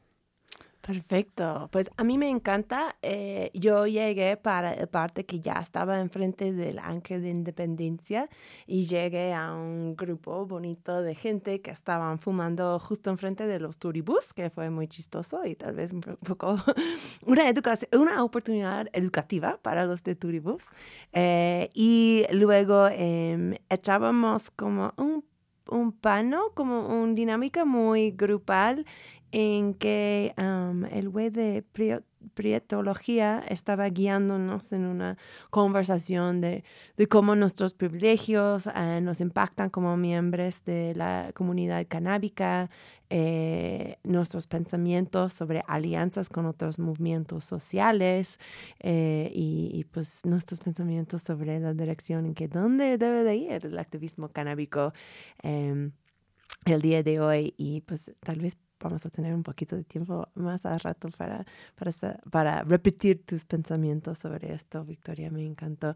Perfecto. 0.87 1.69
Pues 1.73 1.91
a 1.97 2.05
mí 2.05 2.17
me 2.17 2.31
encanta. 2.31 2.95
Eh, 3.03 3.51
yo 3.55 3.89
llegué 3.89 4.37
para 4.37 4.73
el 4.73 4.87
parte 4.87 5.27
que 5.27 5.41
ya 5.41 5.55
estaba 5.55 5.99
enfrente 5.99 6.53
del 6.53 6.79
Ángel 6.79 7.23
de 7.23 7.31
Independencia 7.31 8.29
y 8.69 8.87
llegué 8.87 9.35
a 9.35 9.53
un 9.53 9.97
grupo 9.97 10.47
bonito 10.47 11.03
de 11.03 11.17
gente 11.17 11.61
que 11.61 11.73
estaban 11.73 12.21
fumando 12.21 12.79
justo 12.79 13.11
enfrente 13.11 13.49
de 13.49 13.59
los 13.59 13.79
turibús, 13.79 14.33
que 14.33 14.49
fue 14.49 14.71
muy 14.71 14.87
chistoso 14.87 15.45
y 15.45 15.57
tal 15.57 15.75
vez 15.75 15.93
un 15.93 16.03
poco 16.03 16.55
una, 17.27 17.49
educación, 17.49 17.91
una 18.01 18.23
oportunidad 18.23 18.87
educativa 18.93 19.59
para 19.61 19.87
los 19.87 20.05
de 20.05 20.15
turibús. 20.15 20.67
Eh, 21.13 21.69
y 21.75 22.27
luego 22.31 22.87
eh, 22.93 23.61
echábamos 23.71 24.53
como 24.53 24.95
un 24.97 25.25
un 25.69 25.93
pano, 25.93 26.51
como 26.55 26.87
una 27.03 27.15
dinámica 27.15 27.65
muy 27.65 28.13
grupal 28.13 28.87
en 29.33 29.75
que 29.75 30.35
el 30.91 31.09
güey 31.09 31.31
de 31.31 31.65
prietología 32.35 33.45
estaba 33.49 33.89
guiándonos 33.89 34.73
en 34.73 34.87
una 34.87 35.17
conversación 35.51 36.41
de, 36.41 36.65
de 36.97 37.07
cómo 37.07 37.35
nuestros 37.35 37.75
privilegios 37.75 38.69
eh, 38.75 39.01
nos 39.03 39.21
impactan 39.21 39.71
como 39.71 39.97
miembros 39.97 40.65
de 40.65 40.95
la 40.95 41.31
comunidad 41.35 41.87
canábica, 41.89 42.71
eh, 43.09 43.99
nuestros 44.03 44.47
pensamientos 44.49 45.33
sobre 45.33 45.63
alianzas 45.69 46.29
con 46.29 46.47
otros 46.47 46.79
movimientos 46.79 47.45
sociales 47.45 48.39
eh, 48.81 49.31
y, 49.33 49.85
pues 49.93 50.25
nuestros 50.25 50.61
pensamientos 50.61 51.23
sobre 51.23 51.61
la 51.61 51.73
dirección 51.73 52.27
en 52.27 52.35
que 52.35 52.49
dónde 52.49 52.99
debe 52.99 53.23
de 53.23 53.37
ir 53.37 53.67
el 53.67 53.79
activismo 53.79 54.29
canábico 54.31 54.93
em, 55.43 55.93
el 56.65 56.83
día 56.83 57.03
de 57.05 57.21
hoy. 57.21 57.55
Y 57.57 57.83
pues 57.83 58.13
tal 58.21 58.41
vez 58.41 58.59
vamos 58.81 59.05
a 59.07 59.11
tener 59.11 59.35
un 59.35 59.43
poquito 59.43 59.77
de 59.77 59.85
tiempo 59.85 60.29
más 60.35 60.67
a 60.67 60.77
rato 60.79 61.09
para, 61.17 61.45
para, 62.31 62.63
repetir 62.63 63.25
tus 63.25 63.45
pensamientos 63.45 64.19
sobre 64.19 64.53
esto, 64.53 64.85
Victoria, 64.85 65.31
me 65.31 65.45
encantó. 65.45 65.95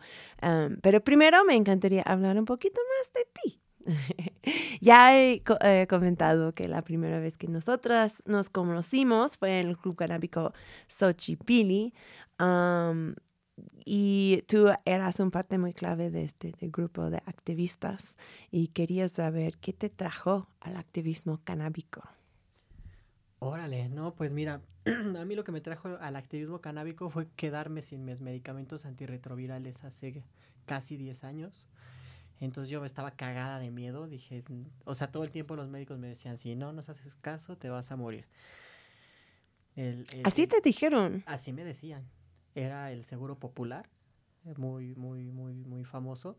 pero 0.83 1.03
primero 1.03 1.45
me 1.45 1.55
encantaría 1.55 2.03
hablar 2.03 2.39
un 2.39 2.45
poquito 2.45 2.81
más 2.99 3.13
de 3.13 3.29
ti. 3.43 3.61
ya 4.81 5.17
he 5.17 5.43
comentado 5.89 6.53
que 6.55 6.69
la 6.69 6.83
primera 6.83 7.19
vez 7.19 7.37
que 7.37 7.49
nosotras 7.49 8.23
nos 8.27 8.49
conocimos 8.49 9.39
fue 9.39 9.61
en 9.61 9.69
el 9.69 9.79
Club 9.79 9.97
Canábico 9.97 10.53
Xochipili. 10.89 11.95
y 13.85 14.43
tú 14.47 14.69
eras 14.85 15.21
un 15.21 15.31
parte 15.31 15.59
muy 15.59 15.75
clave 15.75 16.11
de 16.11 16.25
este 16.25 16.55
grupo 16.61 17.11
de 17.11 17.19
activistas 17.27 18.17
y 18.51 18.69
quería 18.69 19.09
saber 19.09 19.59
qué 19.59 19.73
te 19.73 19.91
trajo 19.91 20.49
al 20.61 20.77
activismo 20.77 21.41
canábico. 21.45 22.03
Órale, 23.41 23.89
no, 23.89 24.15
pues 24.15 24.33
mira, 24.33 24.61
a 24.87 25.25
mí 25.25 25.35
lo 25.35 25.45
que 25.45 25.51
me 25.51 25.63
trajo 25.63 25.97
al 26.01 26.15
activismo 26.17 26.61
canábico 26.61 27.09
fue 27.09 27.27
quedarme 27.37 27.81
sin 27.81 28.05
mis 28.05 28.21
medicamentos 28.21 28.85
antirretrovirales 28.85 29.83
hace 29.83 30.23
casi 30.67 30.99
10 30.99 31.25
años. 31.25 31.67
Entonces 32.39 32.71
yo 32.71 32.85
estaba 32.85 33.11
cagada 33.11 33.59
de 33.59 33.71
miedo, 33.71 34.07
dije, 34.07 34.45
o 34.85 34.95
sea, 34.95 35.11
todo 35.11 35.25
el 35.25 35.31
tiempo 35.31 35.57
los 35.57 35.69
médicos 35.69 35.99
me 35.99 36.09
decían, 36.09 36.39
si 36.39 36.55
no 36.55 36.73
nos 36.73 36.91
haces 36.91 37.15
caso, 37.15 37.57
te 37.57 37.71
vas 37.71 37.91
a 37.93 37.97
morir. 37.97 38.27
¿Así 40.25 40.47
te 40.47 40.61
dijeron? 40.63 41.23
Así 41.27 41.53
me 41.53 41.65
decían. 41.65 42.05
Era 42.55 42.93
el 42.93 43.05
Seguro 43.05 43.39
Popular, 43.39 43.89
muy, 44.57 44.95
muy, 44.97 45.31
muy, 45.31 45.55
muy 45.55 45.85
famoso. 45.85 46.37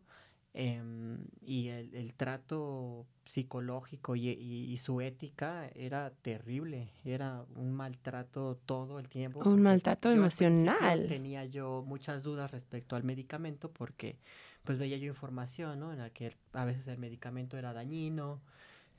Em, 0.54 1.18
y 1.42 1.70
el, 1.70 1.96
el, 1.96 2.14
trato 2.14 3.06
psicológico 3.26 4.18
y, 4.18 4.28
y, 4.28 4.78
su 4.80 5.00
ética 5.00 5.70
era 5.76 6.12
terrible, 6.22 6.90
era 7.06 7.46
un 7.56 7.72
maltrato 7.74 8.58
todo 8.66 9.00
el 9.00 9.08
tiempo. 9.08 9.40
Un 9.48 9.62
maltrato 9.62 10.12
emocional. 10.12 11.06
Tenía 11.08 11.46
yo 11.46 11.86
muchas 11.88 12.24
dudas 12.24 12.52
respecto 12.52 12.98
al 12.98 13.06
medicamento 13.06 13.72
porque 13.72 14.18
pues 14.66 14.78
veía 14.78 14.98
yo 14.98 15.08
información, 15.08 15.80
¿no? 15.80 15.94
En 15.94 16.00
la 16.00 16.10
que 16.10 16.36
a 16.52 16.66
veces 16.66 16.86
el 16.90 16.98
medicamento 16.98 17.58
era 17.58 17.72
dañino, 17.72 18.42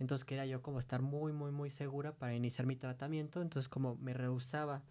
entonces 0.00 0.24
quería 0.24 0.46
yo 0.46 0.62
como 0.62 0.78
estar 0.78 1.02
muy, 1.02 1.32
muy, 1.32 1.50
muy 1.50 1.68
segura 1.68 2.12
para 2.12 2.34
iniciar 2.34 2.66
mi 2.66 2.76
tratamiento, 2.76 3.42
entonces 3.42 3.68
como 3.68 3.96
me 3.96 4.14
rehusaba 4.14 4.82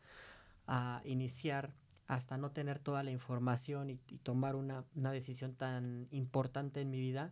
a 0.67 1.01
iniciar 1.05 1.71
hasta 2.11 2.37
no 2.37 2.51
tener 2.51 2.77
toda 2.77 3.03
la 3.03 3.11
información 3.11 3.89
y, 3.89 3.95
tomar 4.21 4.57
una, 4.57 4.83
una, 4.95 5.13
decisión 5.13 5.55
tan 5.55 6.09
importante 6.11 6.81
en 6.81 6.89
mi 6.89 6.99
vida, 6.99 7.31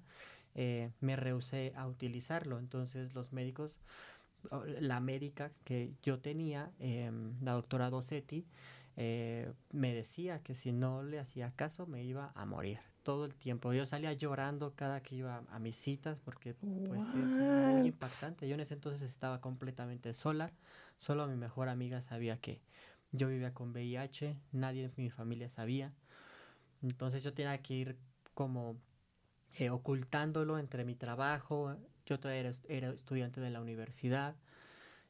eh, 0.56 0.90
me 1.02 1.18
rehusé 1.18 1.74
a 1.76 1.86
utilizarlo. 1.86 2.60
Entonces 2.60 3.14
los 3.14 3.34
médicos, 3.34 3.76
la 4.80 5.02
médica 5.02 5.52
que 5.66 5.92
yo 6.02 6.20
tenía, 6.20 6.72
em, 6.80 7.36
la 7.42 7.52
doctora 7.52 7.90
Dosetti, 7.90 8.46
eh, 8.96 9.52
me 9.72 9.94
decía 9.94 10.42
que 10.44 10.56
si 10.56 10.72
no 10.72 11.04
le 11.04 11.20
hacía 11.20 11.52
caso 11.58 11.86
me 11.86 12.06
iba 12.06 12.32
a 12.34 12.46
morir 12.46 12.80
todo 13.04 13.26
el 13.26 13.36
tiempo. 13.36 13.74
Yo 13.74 13.86
salía 13.86 14.14
llorando 14.14 14.76
cada 14.76 15.02
que 15.02 15.16
iba 15.16 15.44
a 15.50 15.60
mis 15.60 15.76
citas 15.76 16.20
porque 16.24 16.54
pues 16.54 17.02
es 17.02 17.16
muy 17.16 17.88
impactante. 17.90 18.48
Yo 18.48 18.56
en 18.56 18.62
ese 18.62 18.76
entonces 18.76 19.02
estaba 19.02 19.42
completamente 19.42 20.14
sola, 20.14 20.54
solo 20.96 21.28
mi 21.28 21.36
mejor 21.36 21.68
amiga 21.68 22.02
sabía 22.02 22.38
que 22.38 22.62
yo 23.12 23.28
vivía 23.28 23.54
con 23.54 23.72
VIH, 23.72 24.38
nadie 24.52 24.90
de 24.90 24.94
mi 25.02 25.10
familia 25.10 25.50
sabía. 25.50 25.94
Entonces 26.82 27.24
yo 27.24 27.34
tenía 27.34 27.58
que 27.62 27.74
ir 27.74 27.98
como 28.34 28.78
eh, 29.58 29.70
ocultándolo 29.70 30.60
entre 30.60 30.86
mi 30.86 30.96
trabajo. 30.96 31.76
Yo 32.06 32.20
todavía 32.20 32.52
era, 32.68 32.92
estudiante 32.92 33.42
de 33.42 33.50
la 33.50 33.62
universidad 33.62 34.36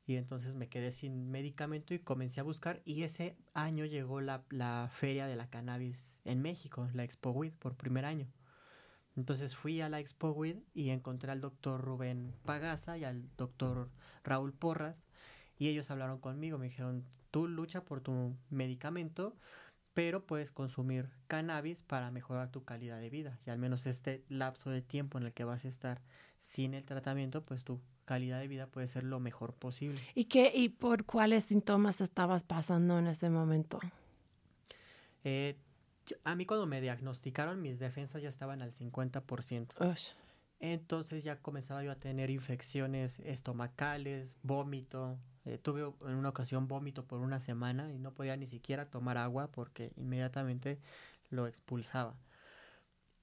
y 0.08 0.15
entonces 0.15 0.56
me 0.56 0.70
quedé 0.70 0.91
sin 0.91 1.29
medicamento 1.29 1.94
y 1.94 2.00
comencé 2.00 2.39
a 2.39 2.44
buscar 2.44 2.82
y 2.84 3.03
ese 3.03 3.38
año 3.53 3.86
llegó 3.86 4.22
la, 4.22 4.44
la 4.50 4.89
feria 4.91 5.27
de 5.27 5.36
la 5.36 5.50
cannabis 5.50 6.20
en 6.25 6.41
México, 6.41 6.89
la 6.94 7.03
Expo 7.03 7.32
WID 7.32 7.53
por 7.53 7.75
primer 7.75 8.06
año. 8.06 8.27
Entonces 9.15 9.56
fui 9.56 9.82
a 9.82 9.89
la 9.89 10.00
Expo 10.00 10.32
WID 10.32 10.58
y 10.74 10.89
encontré 10.89 11.32
al 11.32 11.41
doctor 11.41 11.82
Rubén 11.82 12.34
Pagaza 12.44 12.98
y 12.98 13.03
al 13.03 13.29
doctor 13.38 13.89
Raúl 14.24 14.53
Porras 14.53 15.06
y 15.60 15.68
ellos 15.68 15.91
hablaron 15.91 16.20
conmigo, 16.20 16.58
me 16.58 16.68
dijeron, 16.68 17.06
tú 17.32 17.48
lucha 17.48 17.84
por 17.84 18.02
tu 18.02 18.36
medicamento, 18.50 19.36
pero 19.94 20.26
puedes 20.26 20.52
consumir 20.52 21.10
cannabis 21.28 21.82
para 21.82 22.12
mejorar 22.12 22.52
tu 22.52 22.64
calidad 22.64 23.00
de 23.00 23.10
vida. 23.10 23.40
Y 23.46 23.50
al 23.50 23.58
menos 23.58 23.86
este 23.86 24.24
lapso 24.30 24.70
de 24.70 24.82
tiempo 24.82 25.18
en 25.18 25.26
el 25.26 25.34
que 25.34 25.44
vas 25.44 25.66
a 25.66 25.68
estar 25.68 26.02
sin 26.40 26.74
el 26.74 26.86
tratamiento, 26.86 27.44
pues 27.44 27.64
tu 27.64 27.82
calidad 28.06 28.40
de 28.40 28.48
vida 28.48 28.68
puede 28.68 28.88
ser 28.88 29.04
lo 29.04 29.20
mejor 29.20 29.54
posible. 29.54 30.00
¿Y 30.16 30.26
qué 30.26 30.52
y 30.56 30.70
por 30.70 31.06
cuáles 31.06 31.44
síntomas 31.44 32.02
estabas 32.02 32.44
pasando 32.44 32.98
en 32.98 33.08
ese 33.08 33.30
momento? 33.30 33.80
Eh, 35.24 35.58
a 36.24 36.36
mí 36.36 36.46
cuando 36.46 36.66
me 36.66 36.82
diagnosticaron 36.82 37.62
mis 37.62 37.78
defensas 37.78 38.22
ya 38.22 38.30
estaban 38.30 38.62
al 38.62 38.74
50%. 38.74 39.68
Entonces 40.60 41.24
ya 41.24 41.38
comenzaba 41.38 41.84
yo 41.84 41.92
a 41.92 41.96
tener 41.96 42.30
infecciones 42.30 43.20
estomacales, 43.20 44.36
vómito, 44.44 45.18
eh, 45.50 45.58
tuve 45.58 45.82
en 45.82 46.15
una 46.15 46.29
ocasión 46.29 46.68
vómito 46.68 47.06
por 47.06 47.20
una 47.20 47.39
semana 47.39 47.91
y 47.91 47.98
no 47.98 48.13
podía 48.13 48.38
ni 48.38 48.48
siquiera 48.48 48.89
tomar 48.89 49.18
agua 49.18 49.51
porque 49.51 49.91
inmediatamente 49.96 50.79
lo 51.29 51.48
expulsaba. 51.48 52.15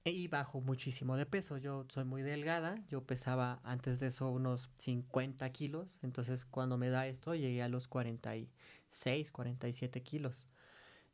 E, 0.03 0.11
y 0.11 0.27
bajo 0.27 0.61
muchísimo 0.61 1.17
de 1.17 1.25
peso. 1.25 1.57
Yo 1.57 1.85
soy 1.89 2.03
muy 2.03 2.21
delgada, 2.21 2.83
yo 2.89 3.03
pesaba 3.05 3.59
antes 3.63 3.99
de 3.99 4.07
eso 4.07 4.29
unos 4.29 4.69
50 4.77 5.49
kilos, 5.51 5.99
entonces 6.01 6.45
cuando 6.45 6.77
me 6.77 6.89
da 6.89 7.07
esto 7.07 7.35
llegué 7.35 7.63
a 7.63 7.69
los 7.69 7.87
46, 7.87 9.31
47 9.31 10.03
kilos. 10.03 10.47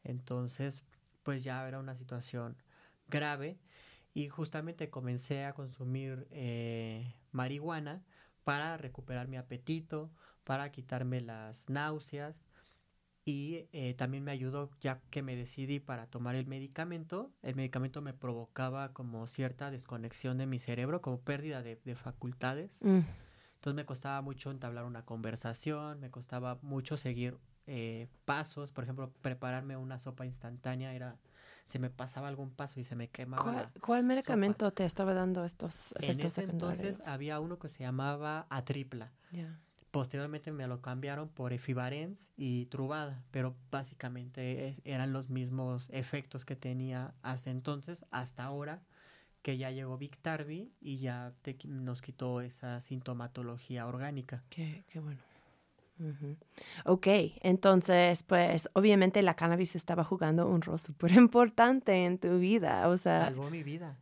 Entonces, 0.04 0.84
pues 1.24 1.44
ya 1.44 1.68
era 1.68 1.80
una 1.80 1.96
situación 1.96 2.58
grave 3.08 3.60
y 4.14 4.30
justamente 4.30 4.90
comencé 4.90 5.46
a 5.46 5.54
consumir 5.54 6.28
eh, 6.32 7.16
marihuana 7.32 8.04
para 8.44 8.78
recuperar 8.78 9.28
mi 9.28 9.38
apetito, 9.38 10.12
para 10.44 10.72
quitarme 10.72 11.22
las 11.22 11.70
náuseas, 11.70 12.44
y 13.26 13.68
eh, 13.72 13.94
también 13.94 14.24
me 14.24 14.32
ayudó 14.32 14.70
ya 14.82 15.00
que 15.10 15.22
me 15.22 15.36
decidí 15.36 15.80
para 15.80 16.08
tomar 16.08 16.36
el 16.36 16.46
medicamento. 16.46 17.32
El 17.42 17.56
medicamento 17.56 18.02
me 18.02 18.14
provocaba 18.14 18.92
como 18.92 19.28
cierta 19.28 19.72
desconexión 19.72 20.38
de 20.38 20.46
mi 20.46 20.60
cerebro, 20.60 21.02
como 21.02 21.22
pérdida 21.22 21.64
de, 21.64 21.78
facultades. 21.96 22.78
Mm. 22.82 23.00
Entonces 23.56 23.76
me 23.76 23.86
costaba 23.86 24.22
mucho 24.22 24.52
entablar 24.52 24.84
una 24.84 25.06
conversación, 25.06 26.02
me 26.02 26.12
costaba 26.12 26.60
mucho 26.62 26.98
seguir 26.98 27.38
eh, 27.66 28.10
pasos, 28.26 28.72
por 28.72 28.84
ejemplo, 28.84 29.14
prepararme 29.22 29.78
una 29.78 30.00
sopa 30.00 30.26
instantánea 30.26 30.94
era 30.94 31.18
se 31.64 31.80
me 31.80 31.90
pasaba 31.90 32.28
algún 32.28 32.52
paso 32.52 32.82
y 32.82 32.84
se 32.84 32.98
me 32.98 33.08
quemaba. 33.08 33.42
¿Cuál, 33.42 33.72
¿cuál 33.80 34.04
medicamento 34.04 34.74
te 34.74 34.84
estaba 34.84 35.14
dando 35.14 35.46
estos 35.46 35.94
efectos 35.94 36.10
En 36.10 36.20
ese 36.20 36.44
entonces 36.44 37.02
había 37.08 37.40
uno 37.40 37.58
que 37.58 37.70
se 37.70 37.84
llamaba 37.84 38.48
Atripla. 38.50 39.14
Posteriormente 39.94 40.52
me 40.52 40.66
lo 40.66 40.82
cambiaron 40.82 41.30
por 41.30 41.54
Efibarens 41.54 42.28
y 42.36 42.66
Trubada, 42.66 43.22
pero 43.30 43.54
básicamente 43.70 44.76
eran 44.86 45.14
los 45.14 45.30
mismos 45.30 45.88
efectos 45.92 46.46
que 46.46 46.56
tenía 46.56 47.14
hasta 47.22 47.52
entonces, 47.52 48.04
hasta 48.10 48.44
ahora 48.44 48.82
que 49.44 49.56
ya 49.56 49.70
llegó 49.70 50.00
Victarvi 50.00 50.72
y 50.82 50.98
ya 50.98 51.34
nos 51.66 52.02
quitó 52.02 52.42
esa 52.42 52.82
sintomatología 52.82 53.86
orgánica. 53.86 54.42
Qué, 54.50 54.84
qué 54.88 55.00
bueno. 55.00 55.20
Ok, 56.86 57.06
entonces, 57.42 58.24
pues 58.24 58.68
obviamente 58.74 59.22
la 59.22 59.36
cannabis 59.36 59.76
estaba 59.76 60.04
jugando 60.04 60.48
un 60.48 60.64
rol 60.64 60.80
súper 60.80 61.12
importante 61.14 62.06
en 62.06 62.18
tu 62.18 62.40
vida, 62.40 62.90
o 62.90 62.98
sea... 62.98 63.26
Salvó 63.26 63.48
mi 63.52 63.62
vida. 63.62 63.96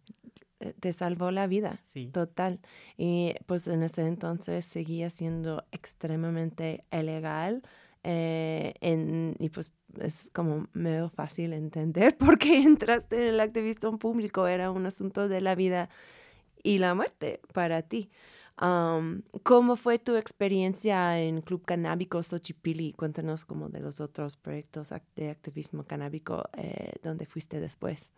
Eh, 0.62 0.74
te 0.80 0.94
salvó 0.94 1.32
la 1.32 1.48
vida, 1.48 1.80
sí. 1.94 2.08
total. 2.14 2.60
Y 2.98 3.34
pues 3.48 3.68
en 3.68 3.84
ese 3.84 4.08
entonces 4.08 4.64
seguía 4.66 5.10
siendo 5.10 5.66
extremadamente 5.72 6.86
ilegal 6.92 7.64
eh, 8.04 8.74
en, 8.82 9.36
y 9.40 9.50
pues 9.50 9.72
es 10.00 10.28
como 10.34 10.68
medio 10.74 11.10
fácil 11.10 11.54
entender 11.54 12.18
por 12.18 12.38
qué 12.38 12.62
entraste 12.62 13.18
en 13.18 13.34
el 13.34 13.40
activismo 13.40 13.98
público, 13.98 14.48
era 14.48 14.72
un 14.72 14.86
asunto 14.86 15.28
de 15.28 15.42
la 15.42 15.56
vida 15.56 15.90
y 16.64 16.78
la 16.80 16.94
muerte 16.96 17.42
para 17.54 17.82
ti. 17.82 18.10
¿Cómo 19.44 19.76
fue 19.76 19.98
tu 19.98 20.16
experiencia 20.18 21.20
en 21.20 21.42
Club 21.42 21.66
Canábico 21.66 22.22
Xochipilli? 22.22 22.94
Cuéntanos 22.94 23.44
como 23.44 23.70
de 23.70 23.80
los 23.80 24.00
otros 24.00 24.38
proyectos 24.38 24.94
de 25.16 25.32
activismo 25.32 25.84
canábico 25.86 26.44
eh, 26.56 26.94
donde 27.02 27.26
fuiste 27.26 27.60
después. 27.60 28.12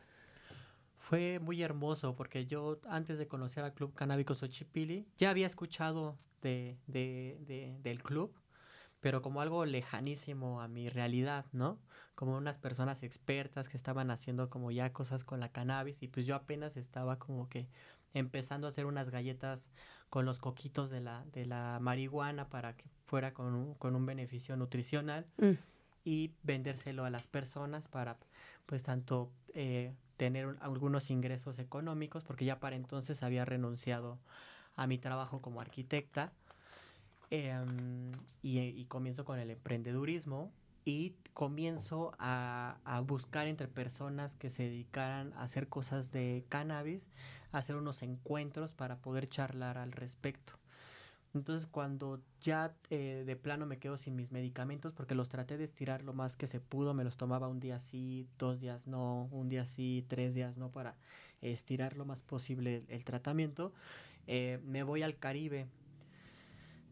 Fue 1.03 1.39
muy 1.39 1.61
hermoso 1.61 2.15
porque 2.15 2.45
yo 2.45 2.79
antes 2.87 3.17
de 3.17 3.27
conocer 3.27 3.65
al 3.65 3.73
Club 3.73 3.93
Canábico 3.93 4.35
Xochipilli 4.35 5.05
ya 5.17 5.31
había 5.31 5.45
escuchado 5.45 6.17
de, 6.41 6.77
de, 6.87 7.77
del 7.83 8.01
club, 8.01 8.33
pero 9.01 9.21
como 9.21 9.41
algo 9.41 9.65
lejanísimo 9.65 10.61
a 10.61 10.69
mi 10.69 10.87
realidad, 10.87 11.45
¿no? 11.51 11.77
Como 12.15 12.37
unas 12.37 12.57
personas 12.57 13.03
expertas 13.03 13.67
que 13.67 13.75
estaban 13.75 14.11
haciendo 14.11 14.49
como 14.49 14.71
ya 14.71 14.93
cosas 14.93 15.25
con 15.25 15.41
la 15.41 15.51
cannabis 15.51 16.01
y 16.01 16.07
pues 16.07 16.25
yo 16.25 16.35
apenas 16.35 16.77
estaba 16.77 17.19
como 17.19 17.49
que 17.49 17.67
empezando 18.13 18.65
a 18.65 18.69
hacer 18.69 18.85
unas 18.85 19.09
galletas 19.09 19.67
con 20.09 20.23
los 20.23 20.39
coquitos 20.39 20.89
de 20.89 21.01
la, 21.01 21.25
de 21.33 21.45
la 21.45 21.79
marihuana 21.81 22.47
para 22.47 22.77
que 22.77 22.85
fuera 23.07 23.33
con 23.33 23.53
un, 23.53 23.73
con 23.75 23.97
un 23.97 24.05
beneficio 24.05 24.55
nutricional 24.55 25.27
mm. 25.37 25.51
y 26.05 26.31
vendérselo 26.43 27.03
a 27.03 27.09
las 27.09 27.27
personas 27.27 27.89
para 27.89 28.17
pues 28.65 28.83
tanto 28.83 29.33
eh, 29.53 29.93
tener 30.17 30.57
algunos 30.61 31.09
ingresos 31.09 31.59
económicos 31.59 32.23
porque 32.23 32.45
ya 32.45 32.59
para 32.59 32.75
entonces 32.75 33.23
había 33.23 33.45
renunciado 33.45 34.19
a 34.75 34.87
mi 34.87 34.97
trabajo 34.97 35.41
como 35.41 35.61
arquitecta 35.61 36.33
em, 37.29 38.11
y, 38.41 38.85
comienzo 38.85 39.25
con 39.25 39.39
el 39.39 39.51
emprendedurismo 39.51 40.51
y 40.85 41.15
comienzo 41.33 42.13
a, 42.19 42.77
a, 42.83 42.99
buscar 42.99 43.47
entre 43.47 43.67
personas 43.67 44.35
que 44.35 44.49
se 44.49 44.63
dedicaran 44.63 45.33
a 45.33 45.43
hacer 45.43 45.67
cosas 45.67 46.11
de 46.11 46.45
cannabis, 46.49 47.09
a 47.51 47.59
hacer 47.59 47.75
unos 47.75 48.03
encuentros 48.03 48.73
para 48.73 48.97
poder 48.97 49.29
charlar 49.29 49.77
al 49.77 49.93
respecto. 49.93 50.62
Entonces 51.33 51.67
cuando 51.67 52.21
ya 52.41 52.75
eh, 52.89 53.23
de 53.25 53.35
plano 53.35 53.65
me 53.65 53.79
quedo 53.79 53.97
sin 53.97 54.15
mis 54.15 54.31
medicamentos, 54.31 54.93
porque 54.93 55.15
los 55.15 55.29
traté 55.29 55.57
de 55.57 55.63
estirar 55.63 56.03
lo 56.03 56.13
más 56.13 56.35
que 56.35 56.47
se 56.47 56.59
pudo, 56.59 56.93
me 56.93 57.03
los 57.03 57.17
tomaba 57.17 57.47
un 57.47 57.59
día 57.59 57.79
sí, 57.79 58.27
dos 58.37 58.59
días 58.59 58.87
no, 58.87 59.27
un 59.31 59.49
día 59.49 59.65
sí, 59.65 60.05
tres 60.07 60.35
días 60.35 60.57
no, 60.57 60.69
para 60.69 60.95
estirar 61.41 61.97
lo 61.97 62.05
más 62.05 62.21
posible 62.21 62.85
el, 62.87 63.03
tratamiento, 63.03 63.73
eh, 64.27 64.59
me 64.63 64.83
voy 64.83 65.01
al 65.01 65.17
Caribe 65.17 65.67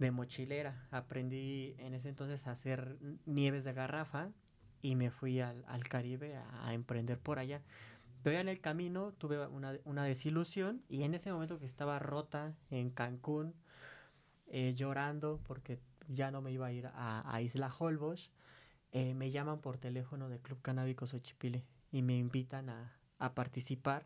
de 0.02 0.12
mochilera. 0.12 0.88
Aprendí 0.92 1.76
en 1.78 1.94
ese 1.94 2.10
entonces 2.10 2.48
a 2.48 2.52
hacer 2.52 2.98
nieves 3.26 3.64
de 3.64 3.74
garrafa 3.74 4.30
y 4.82 4.96
me 4.96 5.12
fui 5.12 5.40
al, 5.40 5.64
Caribe 5.88 6.36
a, 6.36 6.74
emprender 6.74 7.20
por 7.20 7.40
allá. 7.40 7.62
Pero 8.24 8.40
en 8.40 8.50
el 8.50 8.60
camino 8.60 9.14
tuve 9.14 9.48
una, 9.48 10.04
desilusión 10.04 10.82
y 10.90 11.04
en 11.04 11.14
ese 11.14 11.32
momento 11.32 11.60
que 11.60 11.66
estaba 11.66 12.00
rota 12.00 12.54
en 12.70 12.90
Cancún, 12.90 13.54
eh, 14.54 14.74
llorando 14.76 15.40
porque 15.48 15.80
ya 16.10 16.30
no 16.30 16.42
me 16.42 16.52
iba 16.52 16.68
a 16.68 16.74
ir 16.74 16.90
a, 16.94 17.42
Isla 17.42 17.74
Holbox, 17.74 18.32
eh, 18.92 19.14
me 19.14 19.32
llaman 19.32 19.62
por 19.62 19.78
teléfono 19.78 20.28
del 20.28 20.42
Club 20.42 20.62
Canábico 20.62 21.08
Xochipile 21.08 21.64
y 21.90 22.02
me 22.02 22.18
invitan 22.18 22.70
a, 22.70 22.98
participar. 23.34 24.06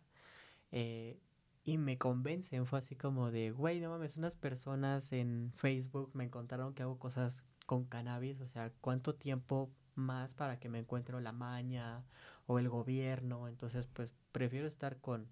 Eh, 0.71 1.19
y 1.63 1.79
me 1.79 1.97
convencen. 1.97 2.67
Fue 2.67 2.77
así 2.77 2.95
como 2.95 3.31
de, 3.31 3.49
güey, 3.51 3.79
no 3.79 3.89
mames, 3.89 4.17
unas 4.17 4.35
personas 4.35 5.11
en 5.13 5.51
Facebook 5.55 6.11
me 6.13 6.25
encontraron 6.25 6.75
que 6.75 6.83
hago 6.83 6.99
cosas 6.99 7.43
con 7.65 7.85
cannabis, 7.85 8.39
o 8.41 8.47
sea, 8.47 8.71
¿cuánto 8.81 9.15
tiempo 9.15 9.71
más 9.95 10.31
para 10.33 10.59
que 10.59 10.69
me 10.69 10.77
encuentre 10.77 11.19
la 11.21 11.31
maña 11.31 12.05
o 12.45 12.59
el 12.59 12.69
gobierno? 12.69 13.47
Entonces, 13.47 13.87
pues 13.87 14.13
prefiero 14.31 14.67
estar 14.67 14.97
con, 14.99 15.27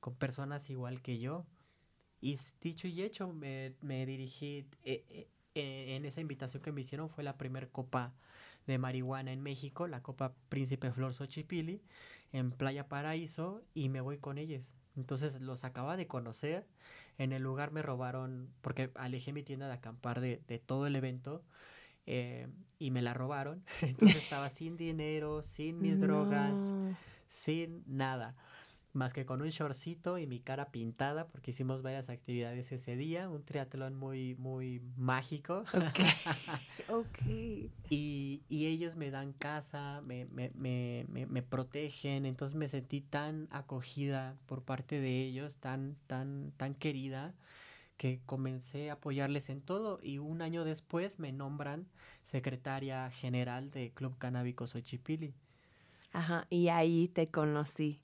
con 0.00 0.16
personas 0.16 0.68
igual 0.68 1.00
que 1.00 1.20
yo. 1.20 1.46
Y 2.20 2.38
dicho 2.60 2.88
y 2.88 3.02
hecho, 3.02 3.32
me, 3.32 3.74
me 3.80 4.04
dirigí, 4.06 4.66
eh, 4.84 5.04
eh, 5.08 5.28
eh, 5.54 5.96
en 5.96 6.04
esa 6.04 6.20
invitación 6.20 6.62
que 6.62 6.72
me 6.72 6.80
hicieron 6.80 7.08
fue 7.10 7.24
la 7.24 7.36
primer 7.36 7.70
copa 7.70 8.14
de 8.66 8.78
marihuana 8.78 9.32
en 9.32 9.40
México, 9.40 9.86
la 9.86 10.02
Copa 10.02 10.34
Príncipe 10.48 10.92
Flor 10.92 11.14
Xochipili, 11.14 11.80
en 12.32 12.50
Playa 12.50 12.88
Paraíso, 12.88 13.62
y 13.72 13.88
me 13.88 14.00
voy 14.00 14.18
con 14.18 14.36
ellos. 14.38 14.74
Entonces 14.96 15.40
los 15.40 15.64
acaba 15.64 15.96
de 15.96 16.06
conocer. 16.06 16.66
En 17.18 17.32
el 17.32 17.42
lugar 17.42 17.72
me 17.72 17.82
robaron, 17.82 18.50
porque 18.60 18.90
alejé 18.94 19.32
mi 19.32 19.42
tienda 19.42 19.68
de 19.68 19.74
acampar 19.74 20.20
de, 20.20 20.42
de 20.46 20.58
todo 20.58 20.86
el 20.86 20.96
evento 20.96 21.42
eh, 22.06 22.48
y 22.78 22.90
me 22.90 23.00
la 23.00 23.14
robaron. 23.14 23.64
Entonces 23.82 24.22
estaba 24.22 24.50
sin 24.50 24.76
dinero, 24.76 25.42
sin 25.42 25.80
mis 25.80 26.00
drogas, 26.00 26.54
sin 27.28 27.84
nada 27.86 28.34
más 28.98 29.14
que 29.14 29.24
con 29.24 29.40
un 29.40 29.48
shortcito 29.48 30.18
y 30.18 30.26
mi 30.26 30.40
cara 30.40 30.70
pintada, 30.70 31.28
porque 31.28 31.52
hicimos 31.52 31.80
varias 31.80 32.10
actividades 32.10 32.70
ese 32.72 32.96
día, 32.96 33.30
un 33.30 33.44
triatlón 33.44 33.94
muy, 33.94 34.34
muy 34.34 34.82
mágico. 34.96 35.64
Ok. 36.88 37.18
Y, 37.90 38.42
y, 38.50 38.66
ellos 38.66 38.96
me 38.96 39.10
dan 39.10 39.32
casa, 39.32 40.02
me, 40.04 40.26
me, 40.26 40.50
me, 40.54 41.06
me, 41.08 41.42
protegen, 41.42 42.26
entonces 42.26 42.54
me 42.54 42.68
sentí 42.68 43.00
tan 43.00 43.48
acogida 43.50 44.36
por 44.44 44.62
parte 44.62 45.00
de 45.00 45.22
ellos, 45.22 45.56
tan, 45.56 45.96
tan, 46.06 46.52
tan 46.58 46.74
querida, 46.74 47.34
que 47.96 48.20
comencé 48.26 48.90
a 48.90 48.94
apoyarles 48.94 49.48
en 49.48 49.62
todo 49.62 50.00
y 50.02 50.18
un 50.18 50.42
año 50.42 50.64
después 50.64 51.18
me 51.18 51.32
nombran 51.32 51.86
secretaria 52.22 53.10
general 53.10 53.70
de 53.70 53.90
Club 53.90 54.18
Canábico 54.18 54.66
Xochipili. 54.66 55.32
Ajá, 56.12 56.46
y 56.50 56.68
ahí 56.68 57.08
te 57.08 57.26
conocí. 57.26 58.00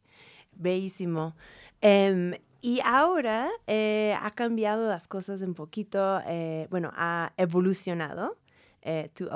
Bellísimo. 0.56 1.34
Em, 1.80 2.34
y 2.60 2.80
ahora 2.82 3.50
eh, 3.66 4.16
ha 4.20 4.30
cambiado 4.30 4.88
las 4.88 5.06
cosas 5.06 5.42
un 5.42 5.54
poquito, 5.54 6.20
eh, 6.26 6.66
bueno, 6.70 6.90
ha 6.94 7.32
evolucionado 7.36 8.38
eh, 8.80 9.10
tu 9.14 9.28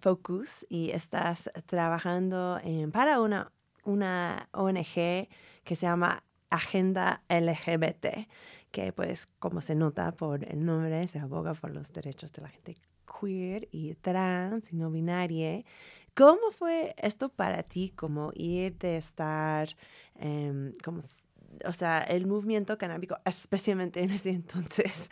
focus 0.00 0.64
y 0.68 0.90
estás 0.90 1.50
trabajando 1.66 2.60
para 2.92 3.20
una, 3.20 3.50
una 3.84 4.48
ONG 4.52 4.94
que 5.64 5.74
se 5.74 5.86
llama 5.86 6.22
Agenda 6.50 7.22
LGBT, 7.28 8.28
que 8.70 8.92
pues 8.92 9.26
como 9.40 9.60
se 9.60 9.74
nota 9.74 10.12
por 10.12 10.44
el 10.44 10.64
nombre, 10.64 11.08
se 11.08 11.18
aboga 11.18 11.54
por 11.54 11.70
los 11.70 11.92
derechos 11.92 12.32
de 12.32 12.42
la 12.42 12.48
gente 12.48 12.76
queer 13.20 13.68
y 13.72 13.94
trans 13.94 14.72
y 14.72 14.76
no 14.76 14.90
binaria 14.90 15.64
¿Cómo 16.14 16.52
fue 16.52 16.94
esto 16.98 17.28
para 17.28 17.64
ti, 17.64 17.92
como 17.94 18.30
ir 18.34 18.78
de 18.78 18.98
estar, 18.98 19.68
em, 20.14 20.72
como, 20.84 21.00
o 21.64 21.72
sea, 21.72 22.02
el 22.02 22.26
movimiento 22.26 22.78
canábico, 22.78 23.18
especialmente 23.24 24.00
en 24.00 24.10
ese 24.10 24.30
entonces, 24.42 25.08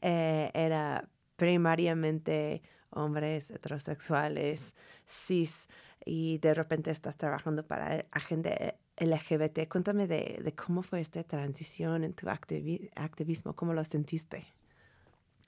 eh, 0.00 0.50
era 0.54 1.08
primariamente 1.36 2.62
hombres 2.90 3.50
heterosexuales, 3.50 4.74
cis, 5.06 5.68
y 6.04 6.38
de 6.38 6.54
repente 6.54 6.90
estás 6.90 7.16
trabajando 7.16 7.66
para 7.66 8.06
agenda 8.12 8.74
LGBT. 8.96 9.68
Cuéntame 9.68 10.06
de, 10.06 10.40
de 10.42 10.54
cómo 10.54 10.82
fue 10.82 11.00
esta 11.00 11.24
transición 11.24 12.04
en 12.04 12.12
tu 12.12 12.28
activismo, 12.28 13.56
cómo 13.56 13.72
lo 13.72 13.84
sentiste. 13.84 14.46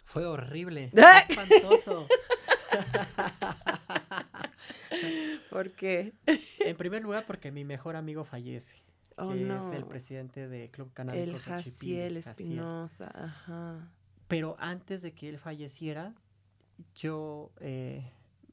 Fue 0.04 0.26
horrible, 0.26 0.90
¡Ah! 0.96 1.24
espantoso. 1.28 2.08
¿Por 5.50 5.72
qué? 5.72 6.14
En 6.60 6.76
primer 6.76 7.02
lugar, 7.02 7.26
porque 7.26 7.50
mi 7.52 7.64
mejor 7.64 7.96
amigo 7.96 8.24
fallece. 8.24 8.74
Oh, 9.16 9.30
que 9.30 9.40
no. 9.40 9.70
es 9.70 9.76
el 9.76 9.86
presidente 9.86 10.48
de 10.48 10.70
Club 10.70 10.92
Canábico 10.92 11.24
El 11.24 11.38
Jaciel. 11.38 12.16
Espinosa, 12.18 13.10
ajá. 13.14 13.92
Pero 14.28 14.56
antes 14.58 15.02
de 15.02 15.14
que 15.14 15.28
él 15.28 15.38
falleciera, 15.38 16.14
yo 16.94 17.50
eh, 17.60 18.10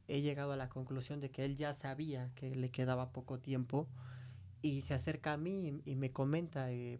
he 0.08 0.22
llegado 0.22 0.54
a 0.54 0.56
la 0.56 0.70
conclusión 0.70 1.20
de 1.20 1.32
que 1.32 1.44
él 1.44 1.58
ya 1.58 1.74
sabía 1.74 2.32
que 2.36 2.56
le 2.56 2.70
quedaba 2.70 3.12
poco 3.12 3.40
tiempo 3.40 3.88
y 4.62 4.84
se 4.84 4.94
acerca 4.94 5.34
a 5.34 5.38
mí 5.38 5.82
y, 5.86 5.92
y 5.92 5.96
me 5.96 6.12
comenta, 6.12 6.72
eh, 6.72 7.00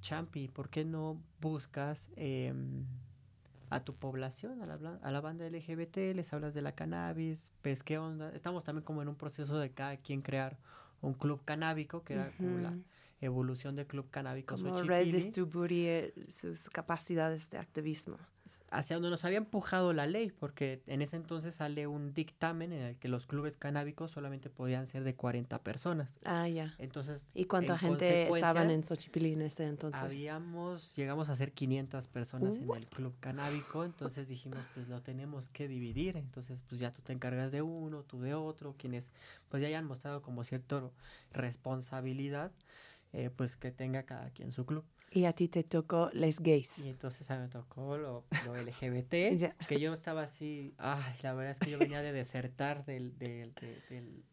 Champi, 0.00 0.48
¿por 0.48 0.68
qué 0.68 0.84
no 0.84 1.22
buscas 1.40 2.10
em, 2.16 2.84
a 3.74 3.84
tu 3.84 3.94
población, 3.96 4.62
a 4.62 4.66
la, 4.66 4.98
a 5.02 5.10
la 5.10 5.20
banda 5.20 5.48
LGBT, 5.48 6.14
les 6.14 6.32
hablas 6.32 6.54
de 6.54 6.62
la 6.62 6.72
cannabis, 6.72 7.52
ves 7.62 7.82
qué 7.82 7.98
onda? 7.98 8.30
Estamos 8.30 8.62
también 8.62 8.84
como 8.84 9.02
en 9.02 9.08
un 9.08 9.16
proceso 9.16 9.58
de 9.58 9.70
cada 9.72 9.96
quien 9.96 10.22
crear 10.22 10.56
un 11.00 11.14
club 11.14 11.44
canábico, 11.44 12.04
que 12.04 12.14
era 12.14 12.30
como 12.36 12.58
la 12.58 12.78
evolución 13.20 13.74
del 13.74 13.86
club 13.86 14.08
canábico 14.10 14.56
Como 14.56 14.76
redistribuir 14.82 16.14
sus 16.28 16.68
capacidades 16.70 17.50
de 17.50 17.58
activismo. 17.58 18.16
Hacia 18.70 18.96
donde 18.96 19.10
nos 19.10 19.24
había 19.24 19.38
empujado 19.38 19.92
la 19.92 20.06
ley, 20.06 20.30
porque 20.30 20.82
en 20.86 21.00
ese 21.00 21.16
entonces 21.16 21.54
sale 21.54 21.86
un 21.86 22.12
dictamen 22.12 22.72
en 22.72 22.82
el 22.82 22.96
que 22.96 23.08
los 23.08 23.26
clubes 23.26 23.56
canábicos 23.56 24.10
solamente 24.10 24.50
podían 24.50 24.86
ser 24.86 25.02
de 25.02 25.14
40 25.14 25.62
personas. 25.62 26.18
Ah, 26.24 26.46
ya. 26.48 26.74
Entonces, 26.78 27.26
¿Y 27.34 27.46
cuánta 27.46 27.74
en 27.74 27.78
gente 27.78 28.28
estaban 28.28 28.70
en 28.70 28.84
Xochipilli 28.84 29.32
en 29.32 29.42
ese 29.42 29.64
entonces? 29.66 30.02
Habíamos, 30.02 30.94
llegamos 30.94 31.30
a 31.30 31.36
ser 31.36 31.52
500 31.52 32.06
personas 32.08 32.56
en 32.56 32.68
What? 32.68 32.78
el 32.78 32.86
club 32.86 33.14
canábico, 33.20 33.84
entonces 33.84 34.28
dijimos, 34.28 34.64
pues 34.74 34.88
lo 34.88 35.00
tenemos 35.00 35.48
que 35.48 35.66
dividir, 35.66 36.16
entonces 36.16 36.62
pues 36.68 36.80
ya 36.80 36.92
tú 36.92 37.00
te 37.00 37.12
encargas 37.12 37.50
de 37.50 37.62
uno, 37.62 38.02
tú 38.02 38.20
de 38.20 38.34
otro, 38.34 38.74
quienes 38.76 39.10
pues 39.48 39.62
ya 39.62 39.68
hayan 39.68 39.86
mostrado 39.86 40.20
como 40.20 40.44
cierta 40.44 40.82
responsabilidad, 41.32 42.52
eh, 43.12 43.30
pues 43.34 43.56
que 43.56 43.70
tenga 43.70 44.02
cada 44.02 44.30
quien 44.30 44.52
su 44.52 44.66
club. 44.66 44.84
Y 45.14 45.24
a 45.26 45.32
ti 45.32 45.48
te 45.48 45.62
tocó 45.64 46.10
les 46.12 46.40
gays. 46.40 46.78
Y 46.80 46.88
entonces 46.88 47.30
a 47.30 47.36
mí 47.36 47.42
me 47.42 47.48
tocó 47.48 47.96
lo, 47.96 48.24
lo 48.46 48.56
LGBT, 48.56 49.54
que 49.68 49.80
yo 49.80 49.92
estaba 49.92 50.22
así, 50.22 50.74
ay, 50.78 51.14
la 51.22 51.32
verdad 51.34 51.52
es 51.52 51.58
que 51.60 51.70
yo 51.70 51.78
venía 51.78 52.02
de 52.02 52.12
desertar 52.12 52.84
del, 52.84 53.16
del- 53.18 53.54
de, 53.54 53.80
del- 53.90 54.24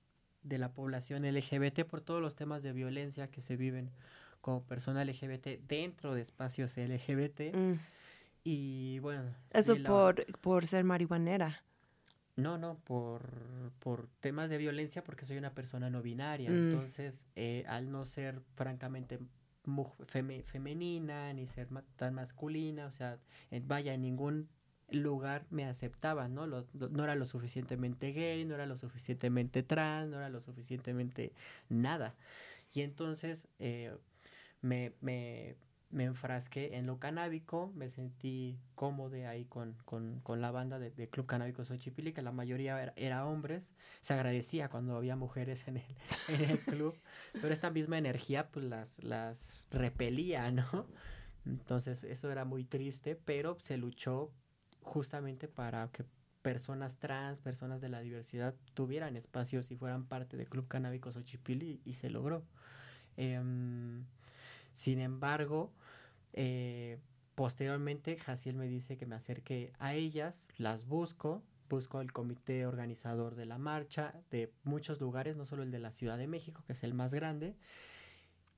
de 0.44 0.58
la 0.58 0.74
población 0.74 1.24
LGBT 1.24 1.84
por 1.86 2.02
todos 2.02 2.20
los 2.22 2.36
temas 2.36 2.64
de 2.64 2.74
violencia 2.74 3.28
que 3.30 3.42
se 3.42 3.56
viven 3.58 3.92
como 4.42 4.64
persona 4.64 5.06
LGBT 5.06 5.60
dentro 5.68 6.16
de 6.16 6.22
espacios 6.22 6.76
LGBT. 6.78 7.56
Mm. 7.56 7.74
Y 8.44 8.98
bueno. 9.00 9.36
Eso 9.52 9.76
la- 9.76 9.88
por, 9.90 10.26
por 10.40 10.66
ser 10.66 10.84
marihuanera. 10.84 11.64
No, 12.38 12.58
no, 12.58 12.80
por, 12.80 13.22
por 13.80 14.08
temas 14.20 14.50
de 14.50 14.58
violencia 14.58 15.04
porque 15.04 15.26
soy 15.26 15.38
una 15.38 15.54
persona 15.54 15.90
no 15.92 16.02
binaria. 16.02 16.50
Mm. 16.50 16.72
Entonces, 16.72 17.28
eh, 17.36 17.64
al 17.68 17.92
no 17.92 18.06
ser 18.08 18.42
francamente 18.56 19.20
feme- 20.08 20.44
femenina 20.44 21.34
ni 21.34 21.48
ser 21.48 21.68
tan 21.96 22.14
masculina, 22.14 22.88
o 22.88 22.92
sea, 22.92 23.20
vaya, 23.68 23.94
en 23.94 24.02
ningún 24.02 24.50
lugar 24.90 25.46
me 25.52 25.66
aceptaban, 25.66 26.34
¿no? 26.34 26.48
Lo- 26.48 26.68
no 26.74 27.04
era 27.04 27.16
lo 27.16 27.26
suficientemente 27.26 28.12
gay, 28.12 28.44
no 28.46 28.56
era 28.56 28.66
lo 28.66 28.76
suficientemente 28.76 29.64
trans, 29.64 30.10
no 30.10 30.18
era 30.18 30.30
lo 30.30 30.42
suficientemente 30.42 31.34
nada. 31.70 32.16
Y 32.74 32.82
entonces 32.82 33.48
eh, 33.60 33.96
me, 34.62 34.94
me 35.92 36.06
enfrasqué 36.06 36.78
en 36.78 36.86
lo 36.86 37.00
canábico, 37.00 37.72
me 37.76 37.90
sentí 37.90 38.60
cómodo 38.76 39.16
ahí 39.28 39.46
con, 39.46 39.76
con, 39.86 40.20
con 40.22 40.42
la 40.42 40.52
banda 40.52 40.80
de, 40.80 40.92
de 40.92 41.10
Club 41.10 41.26
Canábico 41.26 41.64
Xochipilli, 41.64 42.14
que 42.14 42.22
la 42.22 42.32
mayoría 42.32 42.94
era, 42.96 43.26
hombres. 43.26 43.72
Se 44.00 44.14
agradecía 44.14 44.70
cuando 44.70 44.96
había 44.96 45.16
mujeres 45.16 45.68
en 45.68 45.78
el, 45.78 45.96
en 46.30 46.50
el 46.50 46.60
club, 46.60 46.98
pero 47.34 47.50
esta 47.50 47.70
misma 47.70 47.98
energía 47.98 48.50
pues 48.50 48.66
las, 48.66 49.04
las 49.04 49.68
repelía, 49.72 50.52
¿no? 50.52 50.88
Entonces 51.46 52.04
eso 52.04 52.32
era 52.32 52.46
muy 52.46 52.64
triste, 52.64 53.16
pero 53.16 53.58
se 53.60 53.78
luchó 53.78 54.32
justamente 54.82 55.48
para 55.48 55.90
que 55.92 56.06
personas 56.42 56.98
trans, 56.98 57.42
personas 57.42 57.82
de 57.82 57.90
la 57.90 58.00
diversidad 58.00 58.56
tuvieran 58.74 59.16
espacios 59.16 59.72
y 59.72 59.76
fueran 59.76 60.06
parte 60.06 60.38
del 60.38 60.50
Club 60.50 60.68
Canábico 60.68 61.12
Xochipilli 61.12 61.82
y 61.86 61.94
se 61.94 62.10
logró. 62.10 62.44
Em, 63.18 64.06
sin 64.74 65.00
embargo, 65.00 65.72
eh, 66.34 67.00
posteriormente 67.36 68.18
Jaciel 68.18 68.56
me 68.56 68.68
dice 68.68 68.98
que 68.98 69.06
me 69.06 69.16
acerque 69.16 69.74
a 69.80 69.94
ellas, 69.94 70.48
las 70.58 70.86
busco, 70.86 71.44
busco 71.70 72.00
al 72.00 72.12
comité 72.12 72.66
organizador 72.66 73.36
de 73.36 73.46
la 73.46 73.58
marcha 73.58 74.14
de 74.30 74.52
muchos 74.64 75.00
lugares, 75.00 75.38
no 75.38 75.46
solo 75.46 75.64
el 75.64 75.72
de 75.72 75.80
la 75.80 75.92
Ciudad 75.92 76.18
de 76.18 76.28
México, 76.28 76.64
que 76.68 76.74
es 76.74 76.84
el 76.84 76.94
más 76.94 77.14
grande, 77.14 77.56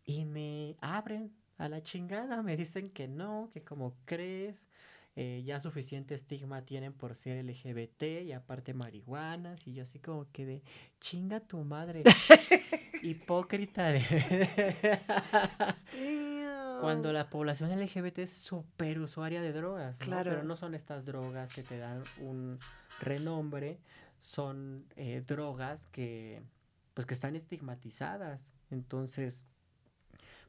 y 0.04 0.26
me 0.26 0.76
abren 0.82 1.32
a 1.58 1.70
la 1.70 1.82
chingada, 1.82 2.42
me 2.42 2.58
dicen 2.58 2.90
que 2.90 3.08
no, 3.08 3.50
que 3.54 3.64
como 3.64 3.96
crees, 4.06 4.68
eh, 5.16 5.44
ya 5.46 5.60
suficiente 5.60 6.16
estigma 6.16 6.64
tienen 6.64 6.92
por 6.92 7.16
ser 7.16 7.46
LGBT 7.46 8.24
y 8.26 8.32
aparte 8.32 8.74
marihuanas, 8.74 9.68
y 9.68 9.74
yo 9.74 9.84
así 9.84 10.00
como 10.00 10.26
que 10.32 10.46
de 10.46 10.64
chinga 11.00 11.40
tu 11.40 11.64
madre, 11.64 12.04
hipócrita 13.04 13.90
de... 13.90 14.02
Cuando 16.84 17.14
la 17.14 17.30
población 17.30 17.72
LGBT 17.72 18.20
es 18.24 18.32
súper 18.34 19.00
usuaria 19.00 19.42
de 19.42 19.52
drogas, 19.54 20.00
¿no? 20.00 20.06
Claro. 20.06 20.32
Pero 20.32 20.44
no 20.44 20.56
son 20.56 20.76
estas 20.76 21.06
drogas 21.06 21.52
que 21.54 21.64
te 21.64 21.78
dan 21.78 22.04
un 22.20 22.60
renombre, 23.00 23.80
son 24.20 24.86
eh, 24.96 25.24
drogas 25.26 25.88
que, 25.88 26.42
pues, 26.94 27.06
que 27.08 27.14
están 27.14 27.36
estigmatizadas. 27.36 28.54
Entonces, 28.72 29.46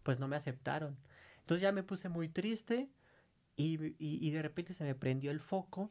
pues 0.02 0.20
no 0.20 0.28
me 0.28 0.36
aceptaron. 0.36 0.96
Entonces 1.40 1.62
ya 1.62 1.72
me 1.72 1.82
puse 1.82 2.08
muy 2.08 2.28
triste 2.28 2.88
y, 3.56 3.74
y- 3.98 4.26
y 4.26 4.30
de 4.30 4.42
repente 4.42 4.72
se 4.74 4.84
me 4.84 4.94
prendió 4.94 5.30
el 5.30 5.40
foco 5.40 5.90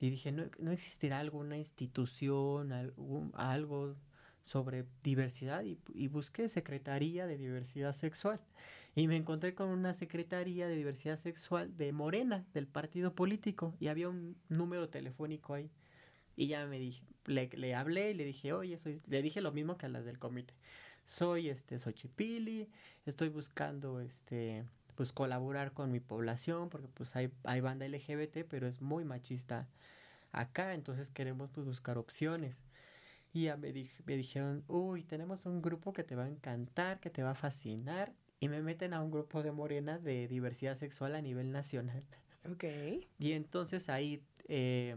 y 0.00 0.10
dije, 0.10 0.30
¿no, 0.32 0.44
no 0.58 0.70
existirá 0.70 1.18
alguna 1.18 1.56
institución, 1.56 2.72
algún, 2.72 3.32
algo 3.34 3.96
sobre 4.42 4.84
diversidad? 5.02 5.62
Y, 5.64 5.78
y 5.94 6.08
busqué 6.08 6.48
Secretaría 6.48 7.26
de 7.26 7.36
Diversidad 7.36 7.92
Sexual. 7.92 8.40
Y 8.98 9.06
me 9.06 9.14
encontré 9.14 9.54
con 9.54 9.68
una 9.68 9.94
Secretaría 9.94 10.66
de 10.66 10.74
Diversidad 10.74 11.16
Sexual 11.16 11.76
de 11.76 11.92
Morena, 11.92 12.44
del 12.52 12.66
partido 12.66 13.14
político, 13.14 13.72
y 13.78 13.86
había 13.86 14.08
un 14.08 14.36
número 14.48 14.88
telefónico 14.88 15.54
ahí. 15.54 15.70
Y 16.34 16.48
ya 16.48 16.66
me 16.66 16.80
dije, 16.80 17.04
le, 17.26 17.76
hablé 17.76 18.10
y 18.10 18.14
le 18.14 18.24
dije, 18.24 18.52
oye, 18.52 18.76
soy, 18.76 19.00
le 19.08 19.22
dije 19.22 19.40
lo 19.40 19.52
mismo 19.52 19.78
que 19.78 19.86
a 19.86 19.88
las 19.88 20.04
del 20.04 20.18
comité. 20.18 20.52
Soy 21.04 21.48
este 21.48 21.78
Xochipili, 21.78 22.68
estoy 23.06 23.28
buscando 23.28 24.00
este 24.00 24.64
pues 24.96 25.12
colaborar 25.12 25.72
con 25.72 25.92
mi 25.92 26.00
población, 26.00 26.68
porque 26.68 26.88
pues 26.88 27.14
hay, 27.14 27.30
hay 27.44 27.60
banda 27.60 27.86
LGBT, 27.86 28.44
pero 28.50 28.66
es 28.66 28.80
muy 28.82 29.04
machista 29.04 29.68
acá, 30.32 30.74
entonces 30.74 31.10
queremos 31.10 31.50
pues 31.52 31.66
buscar 31.66 31.98
opciones. 31.98 32.56
Y 33.32 33.44
ya 33.44 33.56
me, 33.56 33.72
dij- 33.72 34.02
me 34.06 34.16
dijeron, 34.16 34.64
uy, 34.68 35.04
tenemos 35.04 35.46
un 35.46 35.62
grupo 35.62 35.92
que 35.92 36.02
te 36.04 36.16
va 36.16 36.24
a 36.24 36.28
encantar, 36.28 36.98
que 37.00 37.10
te 37.10 37.22
va 37.22 37.30
a 37.30 37.34
fascinar, 37.36 38.12
y 38.40 38.48
me 38.48 38.62
meten 38.62 38.94
a 38.94 39.00
un 39.02 39.10
grupo 39.10 39.42
de 39.42 39.52
Morena 39.52 39.98
de 39.98 40.28
diversidad 40.28 40.76
sexual 40.76 41.14
a 41.14 41.22
nivel 41.22 41.52
nacional. 41.52 42.04
Ok. 42.50 42.64
Y 43.18 43.32
entonces 43.32 43.88
ahí 43.88 44.22
eh, 44.48 44.96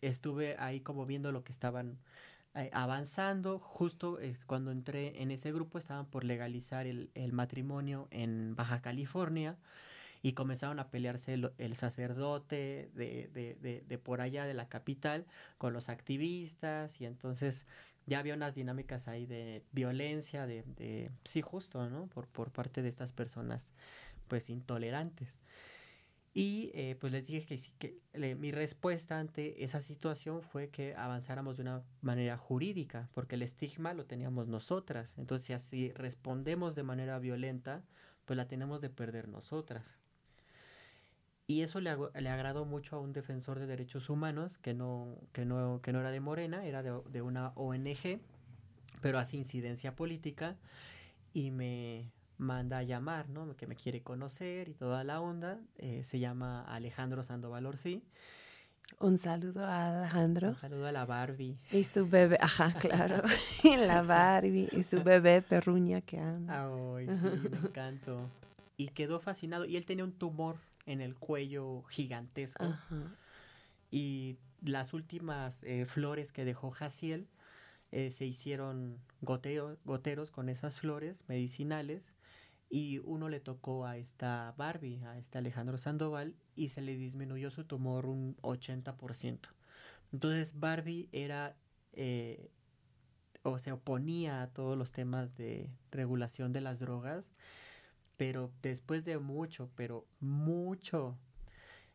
estuve 0.00 0.56
ahí 0.58 0.80
como 0.80 1.06
viendo 1.06 1.32
lo 1.32 1.44
que 1.44 1.52
estaban 1.52 1.98
eh, 2.54 2.70
avanzando. 2.72 3.58
Justo 3.58 4.20
eh, 4.20 4.36
cuando 4.46 4.70
entré 4.70 5.22
en 5.22 5.30
ese 5.30 5.52
grupo 5.52 5.78
estaban 5.78 6.06
por 6.06 6.24
legalizar 6.24 6.86
el, 6.86 7.10
el 7.14 7.32
matrimonio 7.32 8.08
en 8.10 8.54
Baja 8.56 8.80
California 8.82 9.56
y 10.22 10.32
comenzaron 10.32 10.80
a 10.80 10.90
pelearse 10.90 11.34
el, 11.34 11.52
el 11.58 11.76
sacerdote 11.76 12.90
de, 12.94 13.30
de, 13.32 13.56
de, 13.60 13.82
de 13.86 13.98
por 13.98 14.20
allá 14.20 14.46
de 14.46 14.54
la 14.54 14.68
capital 14.68 15.26
con 15.58 15.72
los 15.72 15.88
activistas 15.88 17.00
y 17.00 17.06
entonces 17.06 17.66
ya 18.06 18.20
había 18.20 18.34
unas 18.34 18.54
dinámicas 18.54 19.08
ahí 19.08 19.26
de 19.26 19.62
violencia, 19.72 20.46
de, 20.46 20.62
de 20.76 21.10
sí 21.24 21.42
justo, 21.42 21.88
¿no? 21.90 22.06
Por, 22.06 22.26
por 22.28 22.50
parte 22.50 22.82
de 22.82 22.88
estas 22.88 23.12
personas 23.12 23.72
pues 24.28 24.50
intolerantes. 24.50 25.42
Y 26.32 26.70
eh, 26.74 26.96
pues 27.00 27.14
les 27.14 27.28
dije 27.28 27.46
que 27.46 27.56
sí, 27.56 27.72
que 27.78 27.98
mi 28.36 28.52
respuesta 28.52 29.18
ante 29.18 29.64
esa 29.64 29.80
situación 29.80 30.42
fue 30.42 30.68
que 30.68 30.94
avanzáramos 30.94 31.56
de 31.56 31.62
una 31.62 31.82
manera 32.02 32.36
jurídica, 32.36 33.08
porque 33.14 33.36
el 33.36 33.42
estigma 33.42 33.94
lo 33.94 34.04
teníamos 34.04 34.46
nosotras. 34.46 35.14
Entonces, 35.16 35.46
si 35.46 35.52
así 35.54 35.92
respondemos 35.92 36.74
de 36.74 36.82
manera 36.82 37.18
violenta, 37.18 37.82
pues 38.26 38.36
la 38.36 38.48
tenemos 38.48 38.82
de 38.82 38.90
perder 38.90 39.28
nosotras. 39.28 39.82
Y 41.48 41.62
eso 41.62 41.80
le, 41.80 41.96
le 42.20 42.28
agradó 42.28 42.64
mucho 42.64 42.96
a 42.96 43.00
un 43.00 43.12
defensor 43.12 43.58
de 43.60 43.66
derechos 43.66 44.10
humanos 44.10 44.58
que 44.58 44.74
no, 44.74 45.16
que 45.32 45.44
no, 45.44 45.80
que 45.82 45.92
no 45.92 46.00
era 46.00 46.10
de 46.10 46.20
Morena, 46.20 46.64
era 46.66 46.82
de, 46.82 47.00
de 47.10 47.22
una 47.22 47.52
ONG, 47.54 48.20
pero 49.00 49.18
hace 49.20 49.36
incidencia 49.36 49.94
política 49.94 50.56
y 51.32 51.52
me 51.52 52.10
manda 52.38 52.78
a 52.78 52.82
llamar, 52.82 53.28
¿no? 53.28 53.56
Que 53.56 53.66
me 53.66 53.76
quiere 53.76 54.02
conocer 54.02 54.68
y 54.68 54.74
toda 54.74 55.04
la 55.04 55.20
onda. 55.20 55.60
eh, 55.78 56.02
se 56.04 56.18
llama 56.18 56.62
Alejandro 56.64 57.22
Sandoval 57.22 57.66
Orsi. 57.66 58.02
Un 59.00 59.18
saludo 59.18 59.64
a 59.64 60.00
Alejandro. 60.00 60.48
Un 60.48 60.54
saludo 60.54 60.86
a 60.86 60.92
la 60.92 61.04
Barbie. 61.06 61.58
Y 61.70 61.84
su 61.84 62.08
bebé, 62.08 62.38
ajá, 62.40 62.72
claro. 62.74 63.22
y 63.62 63.76
la 63.76 64.02
Barbie 64.02 64.68
y 64.72 64.82
su 64.82 65.02
bebé 65.02 65.42
perruña 65.42 66.00
que 66.00 66.18
ama. 66.18 66.66
Ay, 66.96 67.06
sí, 67.08 67.48
me 67.50 67.56
encantó. 67.58 68.28
Y 68.76 68.88
quedó 68.88 69.20
fascinado. 69.20 69.64
Y 69.64 69.76
él 69.76 69.84
tenía 69.86 70.04
un 70.04 70.12
tumor 70.12 70.56
en 70.86 71.00
el 71.00 71.14
cuello 71.14 71.82
gigantesco. 71.84 72.64
Ajá. 72.64 73.16
Y 73.90 74.38
las 74.62 74.94
últimas 74.94 75.62
eh, 75.64 75.86
flores 75.86 76.32
que 76.32 76.44
dejó 76.44 76.70
Jaciel 76.70 77.28
eh, 77.92 78.10
se 78.10 78.26
hicieron 78.26 78.98
goteo, 79.20 79.78
goteros 79.84 80.30
con 80.30 80.48
esas 80.48 80.80
flores 80.80 81.24
medicinales 81.28 82.16
y 82.68 82.98
uno 83.04 83.28
le 83.28 83.40
tocó 83.40 83.86
a 83.86 83.96
esta 83.96 84.54
Barbie, 84.56 85.02
a 85.04 85.18
este 85.18 85.38
Alejandro 85.38 85.78
Sandoval, 85.78 86.34
y 86.56 86.70
se 86.70 86.82
le 86.82 86.96
disminuyó 86.96 87.50
su 87.50 87.64
tumor 87.64 88.06
un 88.06 88.36
80%. 88.38 89.38
Entonces 90.12 90.58
Barbie 90.58 91.08
era 91.12 91.56
eh, 91.92 92.50
o 93.42 93.58
se 93.58 93.70
oponía 93.70 94.42
a 94.42 94.48
todos 94.48 94.76
los 94.76 94.92
temas 94.92 95.36
de 95.36 95.70
regulación 95.92 96.52
de 96.52 96.60
las 96.60 96.80
drogas, 96.80 97.30
pero 98.16 98.50
después 98.62 99.04
de 99.04 99.18
mucho, 99.18 99.70
pero 99.76 100.06
mucho 100.20 101.18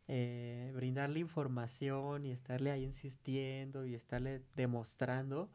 eh, 0.07 0.71
brindarle 0.75 1.19
información 1.19 2.25
y 2.25 2.31
estarle 2.31 2.71
ahí 2.71 2.84
insistiendo 2.84 3.86
y 3.86 3.95
estarle 3.95 4.41
demostrando, 4.55 5.49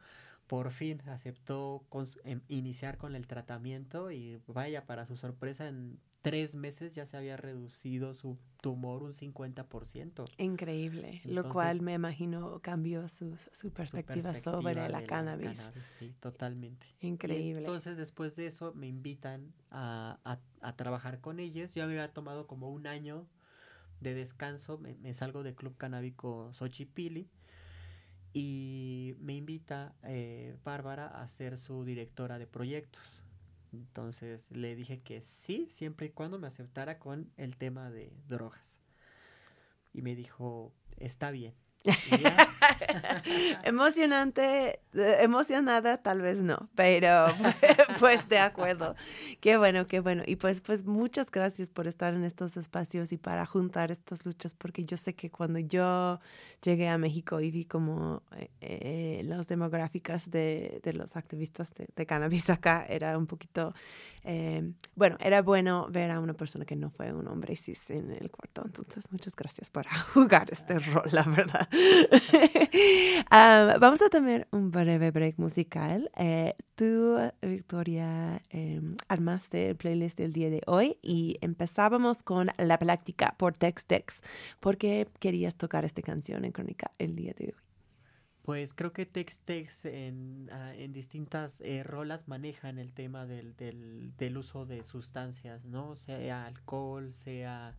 por 0.46 0.70
fin 0.70 1.02
aceptó 1.08 1.84
em, 2.24 2.40
iniciar 2.48 2.96
con 2.96 3.16
el 3.16 3.26
tratamiento 3.26 4.10
y 4.10 4.40
vaya, 4.46 4.86
para 4.86 5.06
su 5.06 5.16
sorpresa, 5.16 5.68
en 5.68 5.98
tres 6.26 6.56
meses 6.56 6.92
ya 6.92 7.06
se 7.06 7.16
había 7.16 7.36
reducido 7.36 8.12
su 8.12 8.36
tumor 8.60 9.04
un 9.04 9.12
50%. 9.12 10.24
Increíble, 10.38 11.20
lo 11.24 11.48
cual 11.48 11.82
me 11.82 11.94
imagino 11.94 12.58
cambió 12.62 13.08
su, 13.08 13.36
su, 13.52 13.70
perspectiva, 13.70 14.34
sobre 14.34 14.74
la, 14.74 15.04
cannabis. 15.04 15.70
Sí, 16.00 16.16
totalmente. 16.18 16.84
Increíble. 17.00 17.60
entonces 17.60 17.96
después 17.96 18.34
de 18.34 18.48
eso 18.48 18.74
me 18.74 18.88
invitan 18.88 19.52
a, 19.70 20.18
a, 20.24 20.40
a 20.62 20.74
trabajar 20.74 21.20
con 21.20 21.38
ellos. 21.38 21.72
Yo 21.76 21.84
había 21.84 22.12
tomado 22.12 22.48
como 22.48 22.70
un 22.70 22.88
año 22.88 23.28
de 24.00 24.14
descanso, 24.14 24.78
me, 24.78 25.14
salgo 25.14 25.44
del 25.44 25.54
Club 25.54 25.76
Canábico 25.76 26.52
Xochipili 26.54 27.30
y 28.32 29.14
me 29.20 29.36
invita 29.36 29.94
eh, 30.02 30.56
Bárbara 30.64 31.06
a 31.06 31.28
ser 31.28 31.56
su 31.56 31.84
directora 31.84 32.40
de 32.40 32.48
proyectos. 32.48 33.22
Entonces 33.72 34.46
le 34.50 34.74
dije 34.74 35.00
que 35.00 35.20
sí, 35.20 35.66
siempre 35.70 36.06
y 36.06 36.10
cuando 36.10 36.38
me 36.38 36.46
aceptara 36.46 36.98
con 36.98 37.30
el 37.36 37.56
tema 37.56 37.90
de 37.90 38.12
drogas. 38.28 38.80
Y 39.92 40.02
me 40.02 40.14
dijo, 40.14 40.72
está 40.98 41.30
bien. 41.30 41.54
Emocionante, 43.62 44.80
eh, 44.92 45.18
emocionada 45.20 45.98
tal 46.02 46.20
vez 46.20 46.42
no, 46.42 46.68
pero 46.74 47.26
pues 48.00 48.28
de 48.28 48.38
acuerdo. 48.38 48.94
Qué 49.40 49.56
bueno, 49.56 49.86
qué 49.86 50.00
bueno. 50.00 50.22
Y 50.26 50.36
pues 50.36 50.60
pues 50.60 50.84
muchas 50.84 51.30
gracias 51.30 51.70
por 51.70 51.86
estar 51.86 52.14
en 52.14 52.24
estos 52.24 52.56
espacios 52.56 53.12
y 53.12 53.16
para 53.16 53.46
juntar 53.46 53.90
estas 53.90 54.24
luchas, 54.24 54.54
porque 54.54 54.84
yo 54.84 54.96
sé 54.96 55.14
que 55.14 55.30
cuando 55.30 55.58
yo 55.58 56.20
llegué 56.62 56.88
a 56.88 56.98
México 56.98 57.40
y 57.40 57.50
vi 57.50 57.64
como 57.64 58.22
eh, 58.36 58.50
eh, 58.60 59.22
las 59.24 59.46
demográficas 59.46 60.30
de, 60.30 60.80
de 60.82 60.92
los 60.92 61.16
activistas 61.16 61.72
de, 61.74 61.88
de, 61.94 62.06
cannabis 62.06 62.50
acá, 62.50 62.86
era 62.88 63.16
un 63.18 63.26
poquito, 63.26 63.74
bueno, 64.94 65.16
era 65.20 65.42
bueno 65.42 65.86
ver 65.90 66.10
a 66.10 66.20
una 66.20 66.34
persona 66.34 66.64
que 66.64 66.76
no 66.76 66.90
fue 66.90 67.12
un 67.12 67.28
hombre 67.28 67.56
cis 67.56 67.90
en 67.90 68.10
el 68.10 68.30
cuarto. 68.30 68.62
Entonces, 68.64 69.10
muchas 69.12 69.36
gracias 69.36 69.70
por 69.70 69.86
jugar 70.14 70.48
este 70.50 70.78
rol, 70.78 71.08
la 71.12 71.22
verdad. 71.22 71.68
Ah, 73.30 73.76
vamos 73.80 74.00
a 74.02 74.08
tener 74.08 74.46
un 74.50 74.70
breve 74.70 75.10
break 75.10 75.38
musical. 75.38 76.10
Eh, 76.16 76.54
tú, 76.74 77.16
Victoria, 77.42 77.85
eh, 77.88 78.80
armaste 79.08 79.70
el 79.70 79.76
playlist 79.76 80.18
del 80.18 80.32
día 80.32 80.50
de 80.50 80.62
hoy 80.66 80.98
y 81.02 81.38
empezábamos 81.40 82.22
con 82.22 82.50
La 82.58 82.78
Práctica 82.78 83.34
por 83.38 83.54
Tex 83.54 83.84
Tex. 83.84 84.22
¿Por 84.60 84.76
qué 84.76 85.08
querías 85.20 85.56
tocar 85.56 85.84
esta 85.84 86.02
canción 86.02 86.44
en 86.44 86.52
Crónica 86.52 86.90
el 86.98 87.14
día 87.14 87.32
de 87.36 87.46
hoy? 87.46 87.54
Pues 88.42 88.74
creo 88.74 88.92
que 88.92 89.06
Tex 89.06 89.40
Tex 89.40 89.84
en, 89.84 90.48
ah, 90.52 90.72
en 90.76 90.92
distintas 90.92 91.60
eh, 91.62 91.82
rolas 91.82 92.28
manejan 92.28 92.78
el 92.78 92.92
tema 92.92 93.26
del, 93.26 93.56
del, 93.56 94.16
del, 94.16 94.36
uso 94.36 94.66
de 94.66 94.84
sustancias, 94.84 95.64
¿no? 95.64 95.96
Sea 95.96 96.46
alcohol, 96.46 97.12
sea 97.12 97.74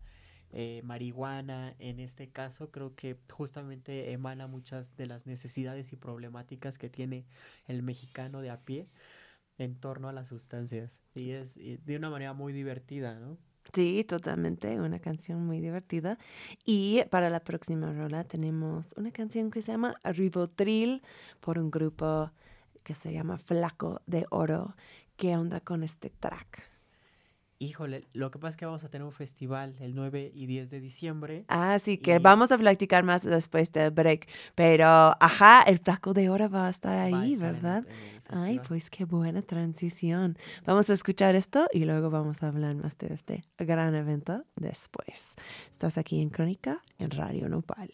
eh, 0.53 0.81
marihuana 0.85 1.75
en 1.77 1.99
este 1.99 2.29
caso 2.29 2.71
creo 2.71 2.95
que 2.95 3.17
justamente 3.29 4.13
emana 4.13 4.47
muchas 4.47 4.95
de 4.95 5.05
las 5.05 5.27
necesidades 5.27 5.91
y 5.91 5.97
problemáticas 5.97 6.77
que 6.77 6.89
tiene 6.89 7.25
el 7.67 7.83
mexicano 7.83 8.39
de 8.39 8.49
a 8.49 8.61
pie 8.61 8.87
en 9.57 9.75
torno 9.75 10.09
a 10.09 10.13
las 10.13 10.27
sustancias 10.27 10.99
y 11.15 11.31
es 11.31 11.55
de 11.55 11.95
una 11.95 12.09
manera 12.09 12.33
muy 12.33 12.53
divertida, 12.53 13.19
¿no? 13.19 13.37
Sí, 13.73 14.03
totalmente, 14.05 14.79
una 14.79 14.99
canción 14.99 15.45
muy 15.45 15.59
divertida. 15.59 16.17
Y 16.65 17.03
para 17.09 17.29
la 17.29 17.41
próxima 17.41 17.91
rola 17.91 18.23
tenemos 18.23 18.93
una 18.95 19.11
canción 19.11 19.51
que 19.51 19.61
se 19.61 19.73
llama 19.73 19.95
Ribotril 20.03 21.01
por 21.41 21.59
un 21.59 21.69
grupo 21.69 22.31
que 22.83 22.95
se 22.95 23.11
llama 23.11 23.37
Flaco 23.37 24.01
de 24.05 24.25
Oro. 24.29 24.75
¿Qué 25.17 25.35
onda 25.35 25.59
con 25.59 25.83
este 25.83 26.09
track? 26.09 26.76
Híjole, 27.59 28.07
lo 28.13 28.29
que 28.29 28.37
pasa 28.37 28.51
es 28.51 28.57
que 28.57 28.65
vamos 28.67 28.83
a 28.83 28.89
tener 28.89 29.03
un 29.03 29.11
festival 29.11 29.75
el 29.79 29.95
9 29.95 30.31
y 30.35 30.45
10 30.45 30.69
de 30.69 30.79
diciembre. 30.79 31.43
Ah, 31.47 31.79
sí, 31.79 31.97
que 31.97 32.19
vamos 32.19 32.51
a 32.51 32.57
platicar 32.57 33.03
más 33.03 33.23
después 33.23 33.71
del 33.71 33.89
break. 33.89 34.27
Pero, 34.53 34.85
ajá, 34.85 35.63
el 35.63 35.79
flaco 35.79 36.13
de 36.13 36.29
oro 36.29 36.49
va 36.51 36.67
a 36.67 36.69
estar 36.69 36.95
ahí, 36.95 37.35
¿verdad? 37.35 37.83
Ay, 38.29 38.59
pues 38.67 38.91
qué 38.91 39.05
buena 39.05 39.41
transición. 39.41 40.37
Vamos 40.65 40.91
a 40.91 40.93
escuchar 40.93 41.33
esto 41.33 41.67
y 41.73 41.85
luego 41.85 42.11
vamos 42.11 42.43
a 42.43 42.49
hablar 42.49 42.75
más 42.75 42.95
de 42.99 43.13
este 43.13 43.41
gran 43.57 43.95
evento 43.95 44.43
después. 44.55 45.33
Estás 45.71 45.97
aquí 45.97 46.21
en 46.21 46.29
Crónica, 46.29 46.83
en 46.99 47.09
Radio 47.09 47.49
Nopal. 47.49 47.89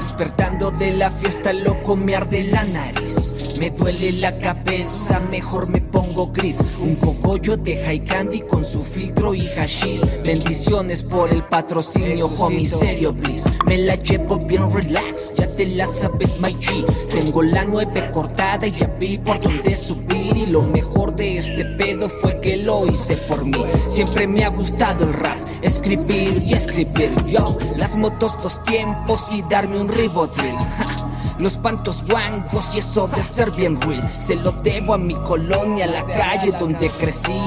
Despertando 0.00 0.70
de 0.70 0.92
la 0.92 1.10
fiesta, 1.10 1.52
loco, 1.52 1.94
me 1.94 2.14
arde 2.14 2.44
la 2.44 2.64
nariz. 2.64 3.34
Me 3.60 3.68
duele 3.68 4.12
la 4.12 4.38
cabeza, 4.38 5.20
mejor 5.30 5.68
me 5.68 5.82
pongo 5.82 6.28
gris. 6.28 6.58
Un 6.80 6.96
cogollo 6.96 7.58
de 7.58 7.76
high 7.84 8.02
candy 8.04 8.40
con 8.40 8.64
su 8.64 8.82
filtro 8.82 9.34
y 9.34 9.46
hashish. 9.46 10.00
Bendiciones 10.24 11.02
por 11.02 11.30
el 11.30 11.42
patrocinio, 11.44 12.28
homie, 12.38 12.66
serio 12.66 13.12
bliss. 13.12 13.44
Me 13.66 13.76
la 13.76 13.96
llevo 13.96 14.38
bien 14.38 14.70
relax, 14.72 15.34
ya 15.36 15.46
te 15.54 15.66
la 15.66 15.86
sabes, 15.86 16.40
my 16.40 16.54
G. 16.54 16.86
Tengo 17.10 17.42
la 17.42 17.66
nueve 17.66 18.10
cortada 18.10 18.66
y 18.66 18.72
ya 18.72 18.86
vi 18.98 19.18
por 19.18 19.38
dónde 19.42 19.76
subir. 19.76 20.34
Y 20.34 20.46
lo 20.46 20.62
mejor 20.62 21.14
de 21.14 21.36
este 21.36 21.66
pedo 21.76 22.08
fue 22.08 22.40
que 22.40 22.56
lo 22.56 22.86
hice 22.86 23.18
por 23.18 23.44
mí. 23.44 23.62
Siempre 23.86 24.26
me 24.26 24.44
ha 24.44 24.48
gustado 24.48 25.04
el 25.04 25.12
rap, 25.12 25.36
escribir 25.60 26.42
y 26.46 26.54
escribir. 26.54 27.12
Yo, 27.26 27.58
las 27.76 27.96
motos, 27.96 28.38
dos 28.42 28.64
tiempos 28.64 29.34
y 29.34 29.42
darme 29.42 29.78
un 29.78 29.89
ribotril. 29.90 30.56
Los 31.38 31.56
pantos 31.56 32.04
guangos 32.06 32.76
y 32.76 32.80
eso 32.80 33.08
de 33.08 33.22
ser 33.22 33.50
bien 33.50 33.80
real. 33.80 34.02
Se 34.18 34.36
lo 34.36 34.52
debo 34.52 34.92
a 34.92 34.98
mi 34.98 35.14
colonia, 35.14 35.86
la 35.86 36.04
calle 36.04 36.52
donde 36.58 36.90
crecí. 36.90 37.40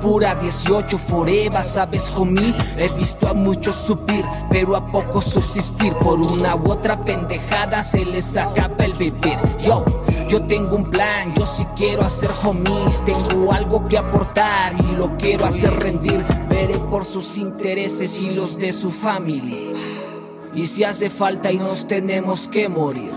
Pura 0.00 0.36
18 0.36 0.96
forever, 0.96 1.62
¿sabes, 1.62 2.10
homie? 2.16 2.54
He 2.78 2.88
visto 2.90 3.28
a 3.28 3.34
muchos 3.34 3.74
subir, 3.74 4.24
pero 4.48 4.76
a 4.76 4.80
pocos 4.80 5.24
subsistir. 5.24 5.92
Por 5.94 6.20
una 6.20 6.54
u 6.54 6.70
otra 6.70 7.04
pendejada 7.04 7.82
se 7.82 8.06
les 8.06 8.36
acaba 8.36 8.84
el 8.84 8.94
vivir. 8.94 9.36
Yo, 9.58 9.84
yo 10.28 10.46
tengo 10.46 10.76
un 10.76 10.84
plan, 10.84 11.34
yo 11.34 11.44
sí 11.46 11.66
quiero 11.76 12.02
hacer 12.02 12.30
homies. 12.44 13.04
Tengo 13.04 13.52
algo 13.52 13.88
que 13.88 13.98
aportar 13.98 14.72
y 14.78 14.92
lo 14.92 15.16
quiero 15.18 15.44
hacer 15.44 15.74
rendir. 15.80 16.24
Veré 16.48 16.78
por 16.78 17.04
sus 17.04 17.36
intereses 17.36 18.22
y 18.22 18.30
los 18.30 18.56
de 18.56 18.72
su 18.72 18.90
familia. 18.90 19.58
Y 20.54 20.66
si 20.66 20.84
hace 20.84 21.10
falta 21.10 21.52
y 21.52 21.58
nos 21.58 21.86
tenemos 21.86 22.48
que 22.48 22.68
morir, 22.68 23.12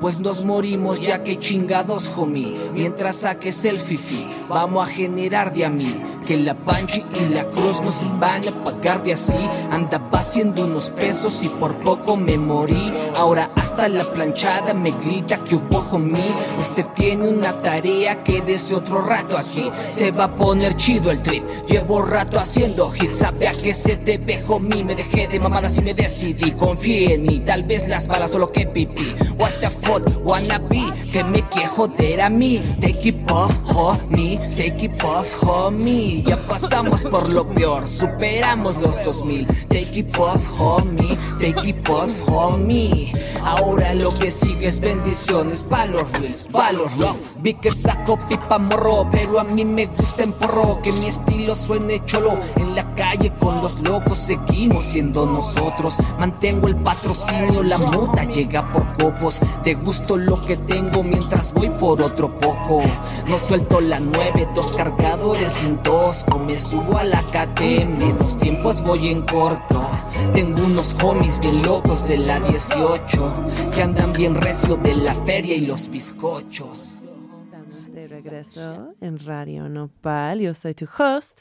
pues 0.00 0.20
nos 0.20 0.44
morimos 0.44 1.00
ya 1.00 1.22
que 1.22 1.38
chingados, 1.38 2.10
homie. 2.16 2.56
Mientras 2.72 3.16
saques 3.16 3.64
el 3.64 3.78
fifi, 3.78 4.26
vamos 4.48 4.88
a 4.88 4.90
generar 4.90 5.52
de 5.52 5.64
a 5.64 5.70
mí 5.70 5.94
que 6.26 6.36
la 6.36 6.54
Banshee 6.54 7.04
y 7.20 7.32
la 7.32 7.44
Cruz 7.44 7.80
no 7.80 7.92
se 7.92 8.06
van 8.18 8.46
a 8.48 8.64
pagar 8.64 9.02
de 9.04 9.12
así. 9.12 9.38
Andaba 9.70 10.18
haciendo 10.18 10.64
unos 10.64 10.90
pesos 10.90 11.44
y 11.44 11.48
por 11.48 11.74
poco 11.76 12.16
me 12.16 12.36
morí. 12.36 12.92
Ahora 13.14 13.48
hasta 13.54 13.88
la 13.88 14.04
planchada 14.10 14.74
me 14.74 14.90
grita 14.90 15.38
que 15.44 15.54
hubo 15.54 15.98
mí. 15.98 16.24
Usted 16.58 16.84
tiene 16.94 17.28
una 17.28 17.56
tarea 17.58 18.24
que 18.24 18.40
desde 18.40 18.74
otro 18.74 19.02
rato 19.02 19.38
aquí 19.38 19.70
se 19.88 20.10
va 20.10 20.24
a 20.24 20.34
poner 20.34 20.74
chido 20.74 21.12
el 21.12 21.22
trip. 21.22 21.44
Llevo 21.68 22.02
rato 22.02 22.40
haciendo 22.40 22.92
hits, 22.94 23.18
sabe 23.18 23.46
a 23.46 23.52
qué 23.52 23.72
se 23.72 23.96
debe, 23.96 24.42
homie. 24.48 24.84
Me 24.84 24.96
dejé 24.96 25.28
de 25.28 25.38
mamadas 25.38 25.78
y 25.78 25.82
me 25.82 25.94
decidí. 25.94 26.50
Confíe 26.52 27.14
en 27.14 27.22
mí, 27.22 27.40
tal 27.40 27.62
vez 27.62 27.86
las 27.86 28.08
balas 28.08 28.32
solo 28.32 28.50
que 28.50 28.66
pipí. 28.66 29.14
What 29.38 29.52
the 29.60 29.70
fuck, 29.70 30.02
wanna 30.24 30.58
be, 30.58 30.84
que 31.12 31.22
me 31.22 31.42
quiere 31.48 31.68
joder 31.68 32.20
a 32.20 32.30
mí. 32.30 32.60
Take 32.80 33.08
it 33.10 33.30
off, 33.30 33.52
homie, 33.64 34.38
take 34.56 34.86
it 34.86 35.04
off, 35.04 35.28
homie. 35.42 36.15
Ya 36.24 36.36
pasamos 36.36 37.02
por 37.02 37.32
lo 37.32 37.48
peor, 37.48 37.86
superamos 37.86 38.76
los 38.78 39.02
2000. 39.04 39.46
Take 39.68 40.00
it 40.00 40.16
off, 40.18 40.42
homie. 40.58 41.16
Take 41.38 41.68
it 41.68 41.88
off, 41.88 42.10
homie. 42.28 43.12
Ahora 43.44 43.94
lo 43.94 44.12
que 44.14 44.30
sigue 44.30 44.66
es 44.66 44.80
bendiciones 44.80 45.62
pa' 45.62 45.86
los 45.86 46.10
reels, 46.12 46.48
pa' 46.50 46.72
los 46.72 46.96
reels. 46.96 47.36
Vi 47.38 47.54
que 47.54 47.70
saco 47.70 48.18
pipa 48.28 48.58
morro, 48.58 49.08
pero 49.10 49.38
a 49.38 49.44
mí 49.44 49.64
me 49.64 49.86
gusta 49.86 50.22
en 50.22 50.32
porro. 50.32 50.80
Que 50.82 50.92
mi 50.92 51.06
estilo 51.06 51.54
suene 51.54 52.04
cholo. 52.06 52.34
En 52.56 52.74
la 52.74 52.94
calle 52.94 53.32
con 53.38 53.62
los 53.62 53.78
locos 53.80 54.18
seguimos 54.18 54.84
siendo 54.84 55.26
nosotros. 55.26 55.96
Mantengo 56.18 56.68
el 56.68 56.76
patrocinio, 56.76 57.62
la 57.62 57.78
muta 57.78 58.24
llega 58.24 58.72
por 58.72 58.92
copos. 58.94 59.40
Te 59.62 59.74
gusto 59.74 60.16
lo 60.16 60.44
que 60.44 60.56
tengo 60.56 61.02
mientras 61.02 61.52
voy 61.52 61.70
por 61.70 62.02
otro 62.02 62.36
poco. 62.38 62.82
No 63.28 63.38
suelto 63.38 63.80
la 63.80 64.00
9, 64.00 64.48
dos 64.54 64.72
cargadores 64.76 65.62
y 65.62 65.66
un 65.66 65.78
dos. 66.06 66.24
O 66.32 66.38
me 66.38 66.58
subo 66.58 66.98
a 66.98 67.04
la 67.04 67.22
KTM, 67.22 68.16
dos 68.18 68.38
tiempos 68.38 68.82
voy 68.82 69.08
en 69.08 69.22
corto. 69.22 69.90
Tengo 70.32 70.64
unos 70.64 70.94
homies 71.02 71.40
bien 71.40 71.62
locos 71.62 72.06
de 72.08 72.18
la 72.18 72.38
18 72.40 73.32
que 73.74 73.82
andan 73.82 74.12
bien 74.12 74.34
recio 74.34 74.76
de 74.76 74.94
la 74.94 75.14
feria 75.14 75.56
y 75.56 75.66
los 75.66 75.90
bizcochos. 75.90 77.04
Estamos 77.44 77.92
de 77.92 78.08
regreso 78.08 78.94
en 79.00 79.18
Radio 79.18 79.68
Nopal. 79.68 80.40
Yo 80.40 80.54
soy 80.54 80.74
tu 80.74 80.86
host, 80.86 81.40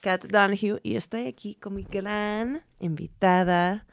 Kat 0.00 0.24
Donahue, 0.24 0.80
y 0.82 0.96
estoy 0.96 1.26
aquí 1.26 1.54
con 1.56 1.74
mi 1.74 1.82
gran 1.82 2.62
invitada, 2.78 3.86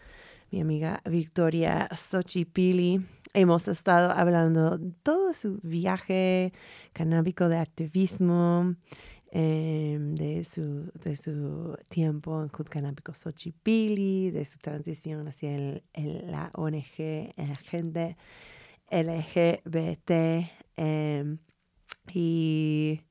mi 0.52 0.62
amiga 0.62 1.02
Victoria 1.06 1.89
Xochipili. 1.91 3.02
Hemos 3.36 3.67
estado 3.67 4.12
hablando 4.12 4.80
todo 5.02 5.34
su 5.34 5.60
viaje 5.63 6.54
canábico 6.93 7.49
de 7.49 7.58
activismo, 7.58 8.76
em, 9.36 10.13
de, 10.13 10.43
su, 10.46 10.91
de 11.04 11.15
su 11.15 11.76
tiempo 11.89 12.43
en 12.43 12.50
Club 12.50 12.69
Canábico 12.69 13.13
Xochipili, 13.15 14.30
de 14.30 14.46
su 14.46 14.60
transición 14.60 15.28
hacia 15.28 15.56
el, 15.56 15.84
la 16.30 16.52
ONG 16.54 17.34
Agenda 17.38 18.15
LGBT. 18.91 20.12
em, 20.78 21.39
y 22.13 23.02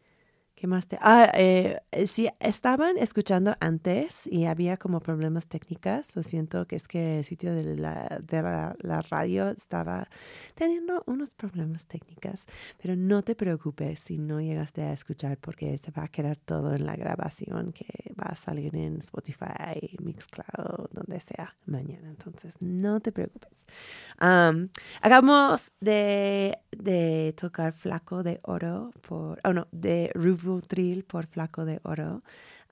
¿Qué 0.63 0.69
más 0.69 0.87
te.? 0.87 0.97
Ah, 1.01 1.29
eh, 1.35 1.81
eh, 1.91 2.07
si 2.07 2.29
estaban 2.39 2.97
escuchando 2.97 3.57
antes 3.59 4.29
y 4.29 4.45
había 4.45 4.77
como 4.77 5.01
problemas 5.01 5.49
técnicos, 5.49 6.15
lo 6.15 6.23
siento, 6.23 6.69
que 6.69 6.77
es 6.77 6.87
que 6.87 7.19
el 7.19 7.25
sitio 7.25 7.53
de 7.53 7.75
la, 7.75 8.21
de 8.23 8.43
la, 8.43 8.77
la 8.79 9.03
radio 9.03 9.49
estaba 9.49 10.09
teniendo 10.55 11.03
unos 11.07 11.35
problemas 11.35 11.87
técnicos, 11.87 12.47
pero 12.81 12.95
no 12.95 13.25
te 13.25 13.35
preocupes 13.35 13.99
si 13.99 14.19
no 14.19 14.41
llegaste 14.41 14.83
a 14.83 14.93
escuchar 14.93 15.37
porque 15.37 15.77
se 15.79 15.91
va 15.91 16.05
a 16.05 16.09
quedar 16.09 16.37
todo 16.37 16.77
en 16.77 16.87
la 16.87 16.95
grabación 16.95 17.73
que 17.73 18.13
va 18.15 18.27
a 18.27 18.37
salir 18.37 18.77
en 18.77 19.01
Spotify, 19.01 19.97
Mixcloud, 20.01 20.91
donde 20.93 21.19
sea 21.19 21.57
mañana. 21.67 22.09
Entonces, 22.09 22.55
no 22.61 23.01
te 23.01 23.11
preocupes. 23.11 23.51
Am, 24.19 24.69
acabamos 25.01 25.73
de, 25.81 26.57
de 26.71 27.35
tocar 27.37 27.73
Flaco 27.73 28.23
de 28.23 28.39
Oro 28.45 28.93
por, 29.01 29.41
oh 29.43 29.53
no, 29.53 29.67
de 29.73 30.13
Por 31.07 31.27
Flaco 31.27 31.65
de 31.65 31.81
Oro. 31.85 32.23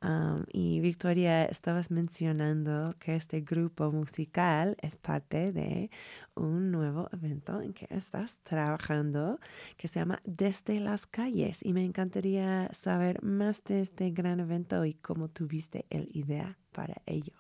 Am, 0.03 0.47
y 0.51 0.81
Victoria, 0.81 1.45
estabas 1.45 1.91
mencionando 1.91 2.95
que 2.99 3.17
este 3.17 3.43
grupo 3.43 3.93
musical 3.93 4.77
es 4.81 4.97
parte 4.97 5.53
de 5.53 5.91
un 6.35 6.71
nuevo 6.71 7.11
evento 7.13 7.61
en 7.61 7.75
que 7.75 7.87
estás 7.91 8.39
trabajando 8.39 9.39
que 9.77 9.89
se 9.89 10.01
llama 10.01 10.23
Desde 10.25 10.81
las 10.81 11.07
calles. 11.07 11.63
Y 11.63 11.75
me 11.75 11.85
encantaría 11.85 12.71
saber 12.73 13.23
más 13.23 13.63
de 13.65 13.81
este 13.81 14.11
gran 14.11 14.41
evento 14.41 14.87
y 14.87 14.95
cómo 14.95 15.29
tuviste 15.29 15.85
el 15.91 16.09
idea 16.15 16.57
para 16.73 17.03
ello. 17.05 17.35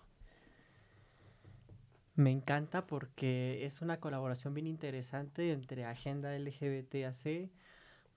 Me 2.16 2.30
encanta 2.30 2.86
porque 2.86 3.64
es 3.64 3.80
una 3.80 4.00
colaboración 4.00 4.52
bien 4.52 4.66
interesante 4.66 5.52
entre 5.52 5.86
Agenda 5.86 6.38
LGBTAC, 6.38 7.48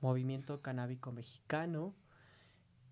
Movimiento 0.02 0.62
Canábico 0.62 1.14
Mexicano 1.14 1.96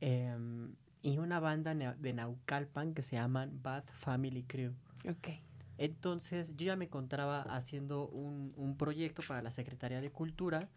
em, 0.02 0.74
y 1.02 1.18
una 1.18 1.40
banda 1.40 1.74
de 1.74 2.14
Naucalpan 2.14 2.94
que 2.94 3.02
se 3.02 3.16
llaman 3.16 3.60
Bad 3.64 3.86
Family 4.00 4.44
Crew. 4.44 4.74
Ok. 5.10 5.30
Entonces 5.78 6.52
yo 6.58 6.66
ya 6.68 6.76
me 6.76 6.86
encontraba 6.86 7.42
haciendo 7.42 8.08
un, 8.10 8.54
un 8.56 8.78
proyecto 8.78 9.24
para 9.28 9.42
la 9.42 9.50
Secretaría 9.52 10.00
de 10.02 10.12
Cultura 10.12 10.70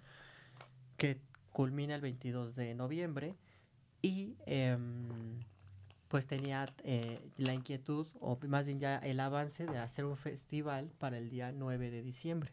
que 0.97 1.21
culmina 1.53 1.95
el 1.95 2.01
22 2.01 2.55
de 2.57 2.75
noviembre 2.75 3.35
y 4.01 4.35
em, 4.47 5.41
pues 6.09 6.27
tenía 6.27 6.73
eh, 6.85 7.21
la 7.37 7.53
inquietud 7.55 8.07
o 8.21 8.39
más 8.47 8.65
bien 8.65 8.79
ya 8.79 8.97
el 8.99 9.21
avance 9.21 9.67
de 9.67 9.79
hacer 9.79 10.05
un 10.05 10.17
festival 10.17 10.91
para 10.99 11.19
el 11.19 11.29
día 11.29 11.53
9 11.53 11.91
de 11.91 12.03
diciembre. 12.03 12.51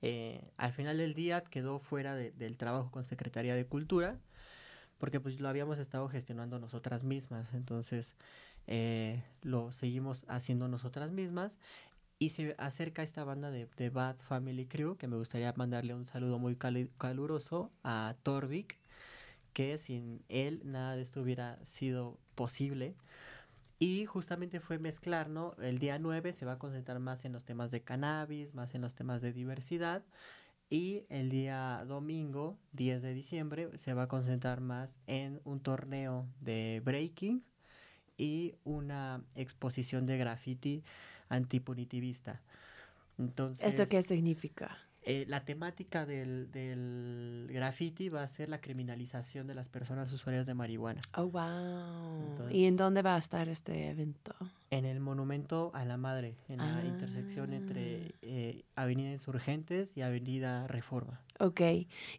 Eh, 0.00 0.42
al 0.56 0.72
final 0.72 0.96
del 0.98 1.14
día 1.14 1.42
quedó 1.42 1.78
fuera 1.78 2.14
de- 2.14 2.32
del 2.32 2.56
trabajo 2.56 2.90
con 2.90 3.04
Secretaría 3.04 3.54
de 3.54 3.66
Cultura 3.66 4.18
porque 5.02 5.18
pues 5.18 5.40
lo 5.40 5.48
habíamos 5.48 5.80
estado 5.80 6.08
gestionando 6.08 6.60
nosotras 6.60 7.02
mismas, 7.02 7.52
entonces 7.54 8.14
eh, 8.68 9.24
lo 9.42 9.72
seguimos 9.72 10.24
haciendo 10.28 10.68
nosotras 10.68 11.10
mismas. 11.10 11.58
Y 12.20 12.28
se 12.28 12.54
acerca 12.56 13.02
esta 13.02 13.24
banda 13.24 13.50
de, 13.50 13.90
Bad 13.90 14.18
Family 14.20 14.64
Crew 14.66 14.96
que 14.96 15.08
me 15.08 15.16
gustaría 15.16 15.52
mandarle 15.56 15.94
un 15.94 16.04
saludo 16.04 16.38
muy 16.38 16.56
caluroso 16.56 17.72
a 17.82 18.14
Torvik 18.22 18.78
que 19.52 19.76
sin 19.76 20.22
él 20.28 20.62
nada 20.64 20.94
de 20.94 21.02
esto 21.02 21.20
hubiera 21.20 21.58
sido 21.64 22.16
posible. 22.36 22.94
Y 23.80 24.06
justamente 24.06 24.60
fue 24.60 24.78
mezclar, 24.78 25.28
¿no? 25.28 25.56
El 25.60 25.80
día 25.80 25.98
9 25.98 26.32
se 26.32 26.46
va 26.46 26.52
a 26.52 26.58
concentrar 26.60 27.00
más 27.00 27.24
en 27.24 27.32
los 27.32 27.44
temas 27.44 27.72
de 27.72 27.82
cannabis, 27.82 28.54
más 28.54 28.76
en 28.76 28.82
los 28.82 28.94
temas 28.94 29.20
de 29.20 29.32
diversidad 29.32 30.04
y 30.72 31.04
el 31.10 31.28
día 31.28 31.84
domingo, 31.86 32.56
10 32.72 33.02
de 33.02 33.12
diciembre, 33.12 33.68
se 33.76 33.92
va 33.92 34.04
a 34.04 34.08
concentrar 34.08 34.62
más 34.62 34.98
en 35.06 35.38
un 35.44 35.60
torneo 35.60 36.26
de 36.40 36.80
breaking 36.82 37.44
y 38.16 38.54
una 38.64 39.22
exposición 39.34 40.06
de 40.06 40.16
graffiti 40.16 40.82
antipunitivista. 41.28 42.40
Entonces, 43.18 43.74
¿Eso 43.74 43.86
qué 43.86 44.02
significa? 44.02 44.78
Eh, 45.04 45.24
la 45.28 45.44
temática 45.44 46.06
del, 46.06 46.50
del 46.52 47.48
graffiti 47.50 48.08
va 48.08 48.22
a 48.22 48.28
ser 48.28 48.48
la 48.48 48.60
criminalización 48.60 49.46
de 49.46 49.54
las 49.54 49.68
personas 49.68 50.12
usuarias 50.12 50.46
de 50.46 50.54
marihuana. 50.54 51.00
Oh, 51.16 51.26
wow. 51.28 52.30
Entonces- 52.30 52.54
¿Y 52.56 52.66
en 52.66 52.76
dónde 52.76 53.02
va 53.02 53.16
a 53.16 53.18
estar 53.18 53.48
este 53.48 53.88
evento? 53.90 54.34
En 54.70 54.84
el 54.84 55.00
monumento 55.00 55.70
a 55.74 55.84
la 55.84 55.96
madre, 55.96 56.36
en 56.48 56.58
la 56.58 56.78
Ah. 56.78 56.84
intersección 56.84 57.52
entre 57.52 58.14
eh, 58.22 58.64
Avenida 58.76 59.10
Insurgentes 59.10 59.96
y 59.96 60.02
Avenida 60.02 60.66
Reforma. 60.66 61.20
Ok. 61.42 61.60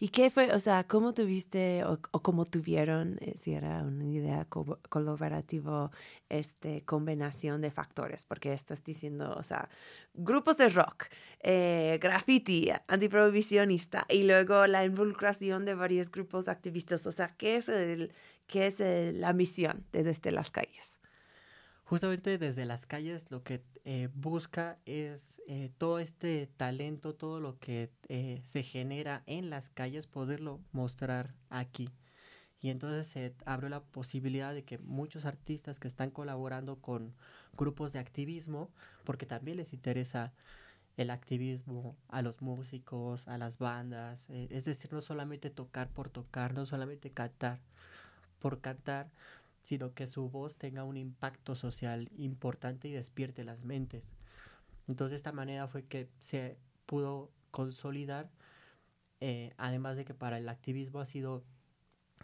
¿Y 0.02 0.10
qué 0.10 0.30
fue, 0.30 0.52
o 0.54 0.60
sea, 0.60 0.84
cómo 0.86 1.14
tuviste 1.14 1.86
o, 1.86 1.98
o 2.12 2.22
cómo 2.22 2.44
tuvieron, 2.44 3.18
eh, 3.22 3.36
si 3.40 3.54
era 3.54 3.82
una 3.84 4.04
idea 4.06 4.44
co- 4.50 4.80
colaborativa, 4.90 5.92
este, 6.28 6.84
combinación 6.84 7.62
de 7.62 7.72
factores? 7.72 8.26
Porque 8.26 8.52
estás 8.52 8.84
diciendo, 8.84 9.34
o 9.38 9.42
sea, 9.44 9.70
grupos 10.14 10.58
de 10.58 10.68
rock, 10.68 11.06
eh, 11.40 12.00
graffiti, 12.02 12.70
antiprohibicionista 12.90 14.06
y 14.10 14.24
luego 14.24 14.68
la 14.68 14.84
involucración 14.84 15.64
de 15.64 15.76
varios 15.76 16.12
grupos 16.12 16.50
activistas. 16.50 17.08
O 17.08 17.14
sea, 17.14 17.30
¿qué 17.38 17.56
es, 17.56 17.70
el, 17.70 18.12
qué 18.48 18.68
es 18.68 18.82
el- 18.82 19.22
la 19.22 19.32
misión 19.32 19.86
de 19.94 20.04
Desde 20.04 20.32
las 20.34 20.52
Calles? 20.52 20.98
Justamente 21.84 22.38
desde 22.38 22.66
las 22.66 22.86
calles 22.86 23.30
lo 23.30 23.44
que 23.44 23.64
eh, 23.84 24.10
busca 24.14 24.78
es 24.86 25.42
eh, 25.48 25.70
todo 25.78 26.00
este 26.00 26.48
talento, 26.58 27.14
todo 27.14 27.40
lo 27.40 27.60
que 27.60 27.92
eh, 28.08 28.42
se 28.46 28.64
genera 28.64 29.24
en 29.26 29.50
las 29.50 29.70
calles, 29.70 30.08
poderlo 30.08 30.62
mostrar 30.72 31.36
aquí. 31.50 31.90
Y 32.62 32.70
entonces 32.70 33.08
se 33.08 33.36
abre 33.46 33.70
la 33.70 33.84
posibilidad 33.84 34.54
de 34.54 34.64
que 34.64 34.78
muchos 34.78 35.26
artistas 35.26 35.80
que 35.80 35.90
están 35.90 36.12
colaborando 36.12 36.78
con 36.78 37.14
grupos 37.58 37.92
de 37.92 38.00
activismo, 38.00 38.72
porque 39.04 39.26
también 39.26 39.58
les 39.58 39.74
interesa 39.74 40.32
el 40.96 41.10
activismo 41.10 41.98
a 42.08 42.22
los 42.22 42.42
músicos, 42.42 43.28
a 43.28 43.38
las 43.38 43.58
bandas, 43.58 44.30
eh, 44.30 44.48
es 44.52 44.64
decir, 44.64 44.94
no 44.94 45.02
solamente 45.02 45.50
tocar 45.50 45.90
por 45.90 46.10
tocar, 46.10 46.54
no 46.54 46.66
solamente 46.66 47.12
cantar 47.12 47.60
por 48.40 48.62
cantar, 48.62 49.10
sino 49.64 49.94
que 49.94 50.08
su 50.08 50.30
voz 50.30 50.58
tenga 50.58 50.84
un 50.84 50.98
impacto 50.98 51.56
social 51.56 52.10
importante 52.18 52.88
y 52.90 52.92
despierte 52.94 53.44
las 53.44 53.64
mentes. 53.64 54.04
Entonces, 54.88 55.12
de 55.12 55.18
esta 55.18 55.32
manera 55.32 55.68
fue 55.68 55.86
que 55.86 56.10
se 56.20 56.58
pudo 56.86 57.32
consolidar, 57.52 58.30
eh, 59.22 59.54
además 59.58 59.96
de 59.98 60.06
que 60.06 60.14
para 60.14 60.38
el 60.38 60.50
activismo 60.50 61.00
ha 61.00 61.06
sido 61.06 61.44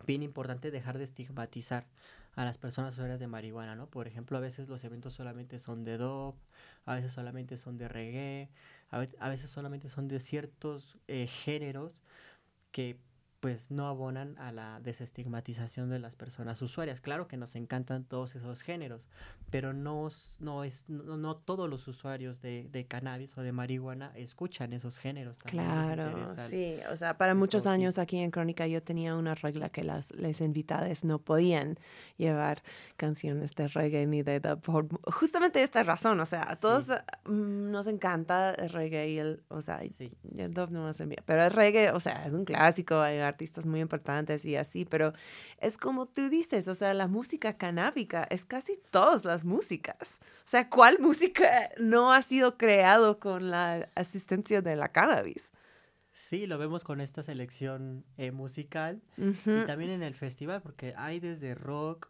bien 0.05 0.23
importante 0.23 0.71
dejar 0.71 0.97
de 0.97 1.03
estigmatizar 1.05 1.87
a 2.35 2.45
las 2.45 2.57
personas 2.57 2.93
usuarias 2.93 3.19
de 3.19 3.27
marihuana, 3.27 3.75
¿no? 3.75 3.87
Por 3.89 4.07
ejemplo, 4.07 4.37
a 4.37 4.41
veces 4.41 4.69
los 4.69 4.83
eventos 4.83 5.13
solamente 5.13 5.59
son 5.59 5.83
de 5.83 5.97
dope, 5.97 6.39
a 6.85 6.95
veces 6.95 7.11
solamente 7.11 7.57
son 7.57 7.77
de 7.77 7.87
reggae, 7.89 8.49
a, 8.89 8.99
ve- 8.99 9.15
a 9.19 9.29
veces 9.29 9.49
solamente 9.49 9.89
son 9.89 10.07
de 10.07 10.19
ciertos 10.19 10.97
eh, 11.07 11.27
géneros 11.27 12.01
que 12.71 12.99
pues 13.39 13.71
no 13.71 13.87
abonan 13.87 14.37
a 14.37 14.51
la 14.51 14.79
desestigmatización 14.81 15.89
de 15.89 15.99
las 15.99 16.15
personas 16.15 16.61
usuarias. 16.61 16.99
Claro 16.99 17.27
que 17.27 17.37
nos 17.37 17.55
encantan 17.55 18.03
todos 18.03 18.35
esos 18.35 18.61
géneros, 18.61 19.07
pero 19.49 19.73
no, 19.73 20.09
no 20.39 20.63
es 20.63 20.89
no, 20.89 21.35
todos 21.37 21.69
los 21.69 21.87
usuarios 21.87 22.41
de, 22.41 22.67
de, 22.69 22.85
cannabis 22.85 23.37
o 23.37 23.41
de 23.41 23.51
marihuana 23.51 24.11
escuchan 24.15 24.73
esos 24.73 24.97
géneros. 24.97 25.37
Claro, 25.43 26.35
sí, 26.49 26.75
o 26.91 26.97
sea, 26.97 27.17
para 27.17 27.33
muchos 27.33 27.65
años 27.65 27.97
aquí 27.97 28.17
en 28.17 28.31
Crónica 28.31 28.67
yo 28.67 28.83
tenía 28.83 29.15
una 29.15 29.35
regla 29.35 29.69
que 29.69 29.83
las 29.83 30.11
les 30.11 30.41
invitadas 30.41 31.03
no 31.03 31.19
podían 31.19 31.77
llevar 32.17 32.61
canciones 32.97 33.55
de 33.55 33.67
reggae 33.67 34.05
ni 34.05 34.21
de 34.21 34.39
dub 34.39 34.61
por 34.61 34.87
justamente 35.13 35.63
esta 35.63 35.83
razón, 35.83 36.19
o 36.19 36.25
sea, 36.25 36.51
a 36.51 36.55
todos 36.55 36.87
mm, 37.25 37.71
nos 37.71 37.87
encanta 37.87 38.53
el 38.53 38.69
reggae 38.69 39.09
y 39.09 39.19
el, 39.19 39.43
o 39.47 39.61
sea, 39.61 39.81
el 39.81 40.53
dub 40.53 40.71
no 40.71 40.85
nos 40.85 40.99
envía, 40.99 41.23
pero 41.25 41.45
el 41.45 41.51
reggae, 41.51 41.91
o 41.91 41.99
sea, 41.99 42.25
es 42.25 42.33
un 42.33 42.43
clásico, 42.43 42.99
hay 42.99 43.19
artistas 43.29 43.65
muy 43.65 43.79
importantes 43.79 44.45
y 44.45 44.55
así, 44.55 44.85
pero 44.85 45.13
es 45.59 45.77
como 45.77 46.07
tú 46.07 46.29
dices, 46.29 46.67
o 46.67 46.75
sea, 46.75 46.93
la 46.93 47.07
música 47.07 47.57
canábica 47.57 48.27
es 48.29 48.45
casi 48.45 48.79
todas 48.91 49.25
las 49.25 49.43
músicas. 49.43 50.19
O 50.45 50.49
sea, 50.49 50.69
¿cuál 50.69 50.99
música 50.99 51.69
no 51.77 52.11
ha 52.11 52.21
sido 52.21 52.57
creado 52.57 53.19
con 53.19 53.49
la 53.49 53.89
asistencia 53.95 54.61
de 54.61 54.75
la 54.75 54.89
cannabis? 54.89 55.51
Sí, 56.11 56.47
lo 56.47 56.57
vemos 56.57 56.83
con 56.83 56.99
esta 56.99 57.23
selección 57.23 58.03
eh, 58.17 58.31
musical 58.31 59.01
y 59.17 59.65
también 59.65 59.91
en 59.91 60.03
el 60.03 60.15
festival, 60.15 60.61
porque 60.61 60.93
hay 60.97 61.21
desde 61.21 61.55
rock, 61.55 62.09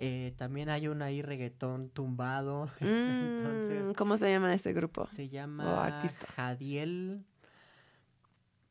eh, 0.00 0.34
también 0.36 0.68
hay 0.68 0.88
un 0.88 1.00
ahí 1.02 1.22
reggaetón 1.22 1.90
tumbado. 1.90 2.70
Mm, 2.80 3.92
¿Cómo 3.92 4.16
se 4.16 4.30
llama 4.30 4.54
este 4.54 4.72
grupo? 4.72 5.06
Se 5.06 5.28
llama 5.28 6.00
Jadiel 6.34 7.24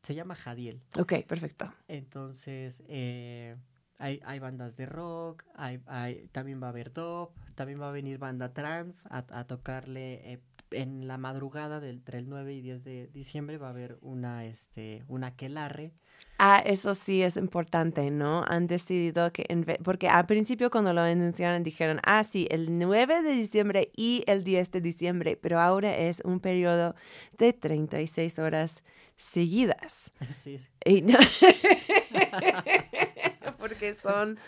se 0.02 0.14
llama 0.14 0.34
Jadiel. 0.34 0.82
Ok, 0.98 1.14
perfecto. 1.26 1.72
Entonces, 1.88 2.82
eh, 2.88 3.56
hay, 3.98 4.20
hay, 4.24 4.38
bandas 4.38 4.76
de 4.76 4.86
rock, 4.86 5.44
hay, 5.54 5.80
hay, 5.86 6.28
también 6.28 6.62
va 6.62 6.68
a 6.68 6.70
haber 6.70 6.90
top, 6.90 7.32
también 7.54 7.80
va 7.80 7.88
a 7.88 7.92
venir 7.92 8.18
banda 8.18 8.52
trans 8.52 9.06
a, 9.06 9.24
a 9.30 9.46
tocarle 9.46 10.32
eh, 10.32 10.40
en 10.70 11.06
la 11.06 11.18
madrugada 11.18 11.80
del, 11.80 11.96
entre 11.96 12.18
el 12.18 12.28
9 12.28 12.54
y 12.54 12.60
10 12.60 12.84
de 12.84 13.06
diciembre 13.08 13.58
va 13.58 13.68
a 13.68 13.70
haber 13.70 13.98
una, 14.00 14.44
este, 14.46 15.04
una 15.08 15.28
aquelarre. 15.28 15.92
Ah, 16.38 16.62
eso 16.64 16.94
sí 16.94 17.22
es 17.22 17.36
importante, 17.36 18.10
¿no? 18.10 18.44
Han 18.48 18.66
decidido 18.66 19.30
que, 19.30 19.44
en 19.48 19.66
porque 19.84 20.08
al 20.08 20.24
principio 20.24 20.70
cuando 20.70 20.94
lo 20.94 21.02
anunciaron 21.02 21.62
dijeron, 21.62 22.00
ah, 22.02 22.24
sí, 22.24 22.48
el 22.50 22.78
9 22.78 23.22
de 23.22 23.32
diciembre 23.32 23.90
y 23.94 24.24
el 24.26 24.42
10 24.42 24.70
de 24.70 24.80
diciembre, 24.80 25.36
pero 25.36 25.60
ahora 25.60 25.96
es 25.96 26.22
un 26.24 26.40
periodo 26.40 26.94
de 27.36 27.52
36 27.52 28.38
horas 28.38 28.82
seguidas. 29.18 30.10
Sí. 30.30 30.58
Porque 33.58 33.94
son 33.94 34.38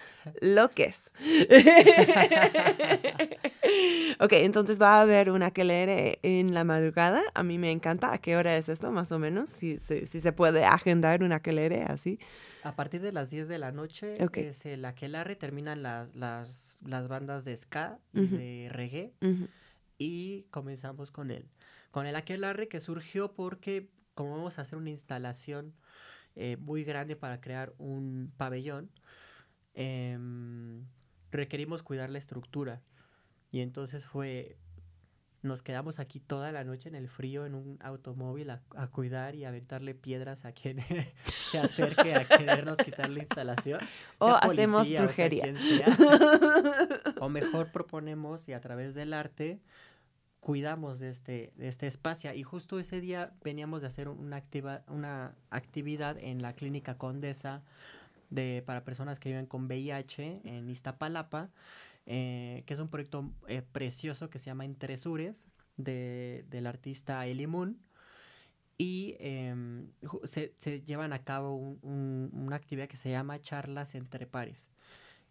loques. 0.41 1.13
ok, 4.21 4.33
entonces 4.33 4.81
va 4.81 4.99
a 4.99 5.03
haber 5.03 5.31
una 5.31 5.51
que 5.51 5.65
leer 5.65 6.19
en 6.23 6.55
la 6.55 6.65
madrugada. 6.65 7.23
A 7.35 7.43
mí 7.43 7.59
me 7.59 7.71
encanta. 7.71 8.13
¿A 8.13 8.19
qué 8.19 8.37
hora 8.37 8.57
es 8.57 8.69
esto, 8.69 8.91
más 8.91 9.13
o 9.13 9.19
menos? 9.19 9.49
Si, 9.51 9.79
si, 9.79 10.07
se 10.07 10.33
puede 10.33 10.65
agendar 10.65 11.23
una 11.23 11.41
que 11.41 11.53
leer 11.53 11.91
así. 11.91 12.19
A 12.63 12.77
partir 12.77 13.03
de 13.03 13.13
las 13.13 13.31
10 13.31 13.49
de 13.49 13.59
la 13.59 13.73
noche 13.73 14.15
es 14.35 14.67
el 14.67 14.85
aquelarre, 14.85 15.37
terminan 15.37 15.83
las, 15.83 16.15
las, 16.15 16.79
las 16.85 17.09
bandas 17.09 17.45
de 17.45 17.57
ska, 17.57 17.99
de 18.13 18.69
reggae, 18.71 19.13
y 19.99 20.43
comenzamos 20.51 21.11
con 21.11 21.31
él. 21.31 21.49
Con 21.91 22.07
el 22.07 22.17
aquelarre 22.17 22.69
que 22.69 22.81
surgió 22.81 23.35
porque 23.35 23.91
como 24.15 24.37
vamos 24.37 24.59
a 24.59 24.63
hacer 24.63 24.79
una 24.79 24.91
instalación 24.91 25.75
eh, 26.37 26.57
muy 26.57 26.85
grande 26.85 27.17
para 27.17 27.41
crear 27.41 27.75
un 27.79 28.33
pabellón, 28.37 28.91
em, 29.75 30.85
requerimos 31.31 31.83
cuidar 31.83 32.11
la 32.11 32.19
estructura. 32.19 32.81
Y 33.51 33.61
entonces 33.61 34.07
fue, 34.07 34.57
nos 35.43 35.63
quedamos 35.63 35.99
aquí 35.99 36.21
toda 36.21 36.53
la 36.53 36.65
noche 36.65 36.89
en 36.89 36.95
el 36.95 37.09
frío 37.09 37.45
en 37.45 37.55
un 37.55 37.79
automóvil 37.83 38.51
a, 38.51 38.61
cuidar 38.91 39.35
y 39.35 39.45
aventarle 39.45 39.95
piedras 39.95 40.45
a 40.45 40.53
quien 40.53 40.79
se 41.51 41.59
acerque 41.59 42.15
a 42.15 42.27
querernos 42.27 42.79
quitar 42.79 43.11
la 43.11 43.21
instalación. 43.21 43.81
O 44.19 44.29
hacemos 44.29 44.89
brujería. 44.91 45.45
o 47.21 47.29
mejor 47.29 47.73
proponemos 47.73 48.49
y 48.49 48.53
a 48.53 48.61
través 48.61 48.95
del 48.95 49.13
arte 49.13 49.61
cuidamos 50.43 50.99
de 50.99 51.09
este, 51.09 51.53
este 51.61 51.87
espacio. 51.87 52.35
Y 52.35 52.43
justo 52.43 52.81
ese 52.81 53.01
día 53.01 53.33
veníamos 53.45 53.81
de 53.81 53.87
hacer 53.87 54.09
una, 54.09 54.37
activa, 54.37 54.83
una 54.89 55.37
actividad 55.51 56.19
en 56.19 56.43
la 56.43 56.53
clínica 56.55 56.99
Condesa 56.99 57.63
de, 58.29 58.61
para 58.67 58.85
personas 58.85 59.21
que 59.21 59.29
viven 59.29 59.47
con 59.47 59.67
VIH 59.67 60.43
en 60.45 60.69
Iztapalapa, 60.69 61.51
eh, 62.07 62.65
que 62.67 62.75
es 62.75 62.81
un 62.81 62.89
proyecto 62.89 63.31
eh, 63.47 63.63
precioso 63.63 64.31
que 64.31 64.41
se 64.41 64.47
llama 64.47 64.65
Entresures, 64.65 65.47
de, 65.77 66.45
del 66.51 66.67
artista 66.67 67.25
Eli 67.25 67.47
Moon. 67.47 67.79
Y 68.77 69.15
em, 69.21 69.93
se, 70.25 70.55
se, 70.59 70.81
llevan 70.83 71.13
a 71.13 71.23
cabo 71.23 71.55
una 71.55 72.57
actividad 72.57 72.89
que 72.89 72.97
se 72.97 73.11
llama 73.11 73.41
charlas 73.41 73.95
entre 73.95 74.27
pares. 74.27 74.73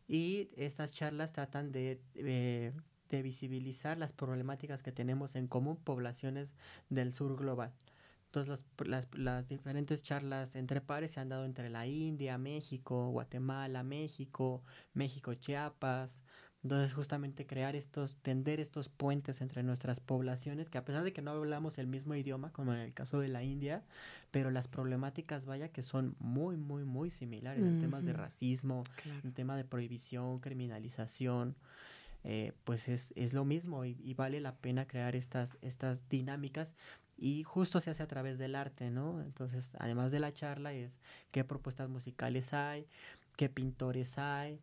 Y 0.07 0.51
estas 0.55 0.93
charlas 0.93 1.34
tratan 1.34 1.74
de 1.74 1.99
eh, 2.16 2.72
de 3.18 3.24
visibilizar 3.24 3.97
las 3.97 4.12
problemáticas 4.12 4.84
que 4.84 4.91
tenemos 4.91 5.36
en 5.36 5.47
común 5.47 5.78
poblaciones 5.78 6.53
del 6.89 7.14
sur 7.14 7.36
global. 7.38 7.72
Entonces, 8.34 8.66
las, 8.86 9.07
las, 9.14 9.49
diferentes 9.49 10.03
charlas 10.03 10.55
entre 10.55 10.80
pares 10.80 11.12
se 11.12 11.20
han 11.20 11.28
dado 11.28 11.43
entre 11.43 11.70
la 11.70 11.86
India, 11.86 12.38
México, 12.38 13.09
Guatemala, 13.09 13.84
México, 13.84 14.64
México, 14.93 15.34
Chiapas. 15.34 16.22
Entonces, 16.64 16.93
justamente 16.93 17.45
crear 17.45 17.76
estos, 17.76 18.18
tender 18.18 18.62
estos 18.62 18.88
puentes 18.88 19.41
entre 19.41 19.64
nuestras 19.64 19.99
poblaciones, 19.99 20.70
que 20.70 20.78
a 20.78 20.86
pesar 20.86 21.03
de 21.03 21.12
que 21.12 21.22
no 21.22 21.32
hablamos 21.32 21.78
el 21.78 21.88
mismo 21.88 22.16
idioma, 22.16 22.53
como 22.53 22.74
en 22.74 22.80
el 22.80 22.93
caso 22.93 23.20
de 23.20 23.28
la 23.28 23.43
India, 23.43 23.84
pero 24.30 24.49
las 24.49 24.68
problemáticas, 24.68 25.45
vaya, 25.45 25.70
que 25.70 25.84
son 25.84 26.16
muy, 26.20 26.55
muy, 26.55 26.86
muy 26.86 27.09
similares 27.09 27.64
en 27.64 27.82
temas 27.82 28.05
de 28.05 28.14
racismo, 28.14 28.84
en 29.24 29.34
tema 29.34 29.57
de 29.57 29.66
prohibición, 29.66 30.39
criminalización. 30.39 31.55
Eh, 32.24 32.53
pues 32.65 32.88
es, 32.88 33.13
es, 33.15 33.34
lo 33.34 33.45
mismo 33.45 33.84
y, 33.84 34.13
vale 34.13 34.39
la 34.41 34.55
pena 34.55 34.86
crear 34.86 35.15
estas, 35.15 35.57
estas 35.61 36.07
dinámicas 36.07 36.76
y 37.17 37.43
justo 37.43 37.82
se 37.82 37.89
hace 37.89 38.03
a 38.03 38.07
través 38.07 38.38
del 38.38 38.53
arte, 38.53 38.91
¿no? 38.91 39.24
Entonces, 39.24 39.76
además 39.80 40.11
de 40.11 40.19
la 40.19 40.32
charla 40.32 40.72
es 40.74 40.99
qué 41.32 41.43
propuestas 41.43 41.89
musicales 41.89 42.53
hay, 42.53 42.88
qué 43.38 43.49
pintores 43.49 44.19
hay, 44.19 44.59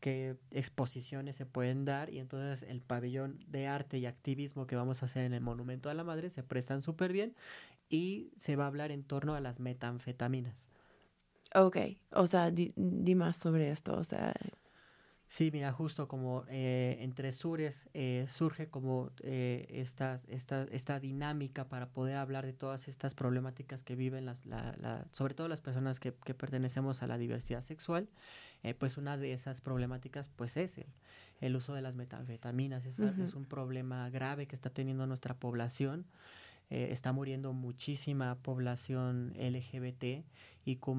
qué 0.00 0.36
exposiciones 0.50 1.36
se 1.36 1.46
pueden 1.46 1.84
dar 1.84 2.10
y 2.10 2.18
entonces 2.18 2.68
el 2.68 2.80
pabellón 2.80 3.38
de 3.48 3.66
arte 3.66 3.98
y 3.98 4.06
activismo 4.06 4.66
que 4.66 4.76
vamos 4.76 5.02
a 5.02 5.06
hacer 5.06 5.24
en 5.24 5.34
el 5.34 5.40
Monumento 5.40 5.90
a 5.90 5.94
la 5.94 6.04
Madre 6.04 6.30
se 6.30 6.42
prestan 6.42 6.80
súper 6.80 7.12
bien 7.12 7.34
y 7.88 8.30
se 8.38 8.56
va 8.56 8.64
a 8.64 8.68
hablar 8.68 8.92
en 8.92 9.04
torno 9.04 9.34
a 9.34 9.40
las 9.40 9.58
metanfetaminas. 9.60 10.68
Ok, 11.54 11.76
o 12.12 12.26
sea, 12.26 12.50
di, 12.52 12.72
di 12.76 13.14
más 13.16 13.36
sobre 13.36 13.70
esto, 13.70 13.96
o 13.96 14.04
sea, 14.04 14.32
Sí, 15.30 15.52
mira, 15.52 15.72
justo 15.72 16.08
como 16.08 16.44
eh, 16.48 16.96
entre 17.02 17.30
sures 17.30 17.88
eh, 17.94 18.26
surge 18.28 18.66
como 18.66 19.12
eh, 19.22 19.64
esta, 19.70 20.18
esta, 20.26 20.64
esta 20.72 20.98
dinámica 20.98 21.68
para 21.68 21.88
poder 21.88 22.16
hablar 22.16 22.44
de 22.44 22.52
todas 22.52 22.88
estas 22.88 23.14
problemáticas 23.14 23.84
que 23.84 23.94
viven 23.94 24.26
las, 24.26 24.44
la, 24.44 24.74
la, 24.80 25.06
sobre 25.12 25.34
todo 25.34 25.46
las 25.46 25.60
personas 25.60 26.00
que, 26.00 26.12
que, 26.24 26.34
pertenecemos 26.34 27.04
a 27.04 27.06
la 27.06 27.16
diversidad 27.16 27.62
sexual, 27.62 28.08
eh, 28.64 28.74
pues 28.74 28.96
una 28.96 29.16
de 29.16 29.32
esas 29.32 29.60
problemáticas 29.60 30.28
pues 30.28 30.56
es 30.56 30.78
el, 30.78 30.86
el 31.40 31.54
uso 31.54 31.74
de 31.74 31.82
las 31.82 31.94
metanfetaminas, 31.94 32.84
es, 32.84 32.98
es, 32.98 33.34
un 33.34 33.44
problema 33.44 34.10
grave 34.10 34.48
que 34.48 34.56
está 34.56 34.70
teniendo 34.70 35.06
nuestra 35.06 35.34
población, 35.34 36.06
está 36.70 37.12
muriendo 37.12 37.52
muchísima 37.52 38.34
población 38.34 39.32
LGBT 39.36 40.24
y 40.64 40.76
Q 40.76 40.96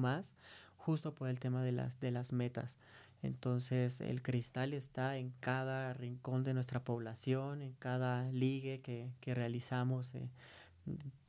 justo 0.82 1.14
por 1.14 1.28
el 1.28 1.38
tema 1.38 1.62
de 1.62 1.72
las, 1.72 2.00
de 2.00 2.10
las 2.10 2.32
metas. 2.32 2.76
Entonces 3.22 4.00
el 4.00 4.20
cristal 4.22 4.74
está 4.74 5.16
en 5.16 5.32
cada 5.40 5.94
rincón 5.94 6.42
de 6.42 6.54
nuestra 6.54 6.80
población, 6.80 7.62
en 7.62 7.72
cada 7.74 8.30
ligue 8.32 8.80
que, 8.80 9.10
que 9.20 9.34
realizamos. 9.34 10.14
Eh, 10.14 10.28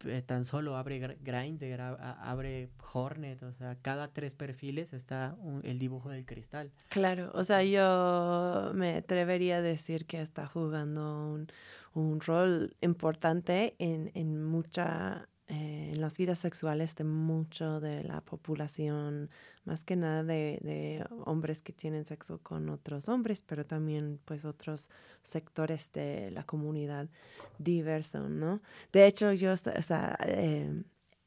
eh, 0.06 0.24
tan 0.26 0.46
solo 0.46 0.76
abre 0.78 1.18
Grindr, 1.22 1.80
abre 1.80 2.70
Hornet, 2.92 3.44
o 3.44 3.54
sea, 3.54 3.76
cada 3.82 4.08
tres 4.08 4.34
perfiles 4.34 4.94
está 4.94 5.38
el 5.62 5.78
dibujo 5.78 6.10
del 6.10 6.26
cristal. 6.26 6.72
Claro, 6.90 7.32
o 7.36 7.44
sea, 7.44 7.64
yo 7.64 8.72
me 8.74 8.98
atrevería 8.98 9.58
a 9.58 9.62
decir 9.62 10.06
que 10.08 10.22
está 10.22 10.48
jugando 10.48 11.28
un, 11.28 11.48
un 11.94 12.20
rol 12.20 12.76
importante 12.82 13.76
en, 13.78 14.12
en 14.16 14.44
mucha 14.44 15.30
eh, 15.48 15.92
en 15.94 16.00
las 16.00 16.18
vidas 16.18 16.40
sexuales 16.40 16.96
de 16.96 17.04
mucho 17.04 17.82
de 17.82 18.04
la 18.04 18.22
población, 18.22 19.30
más 19.66 19.84
que 19.84 19.98
nada 19.98 20.24
de, 20.24 20.60
de, 20.62 21.06
hombres 21.26 21.62
que 21.62 21.74
tienen 21.74 22.06
sexo 22.06 22.40
con 22.42 22.70
otros 22.70 23.10
hombres, 23.10 23.44
pero 23.46 23.66
también 23.66 24.20
pues 24.24 24.46
otros 24.46 24.90
sectores 25.22 25.92
de 25.92 26.32
la 26.32 26.46
comunidad 26.46 27.10
diverso, 27.58 28.30
¿no? 28.30 28.62
De 28.94 29.06
hecho, 29.06 29.34
yo, 29.34 29.52
o 29.52 29.56
sea, 29.58 30.18
eh, 30.26 30.84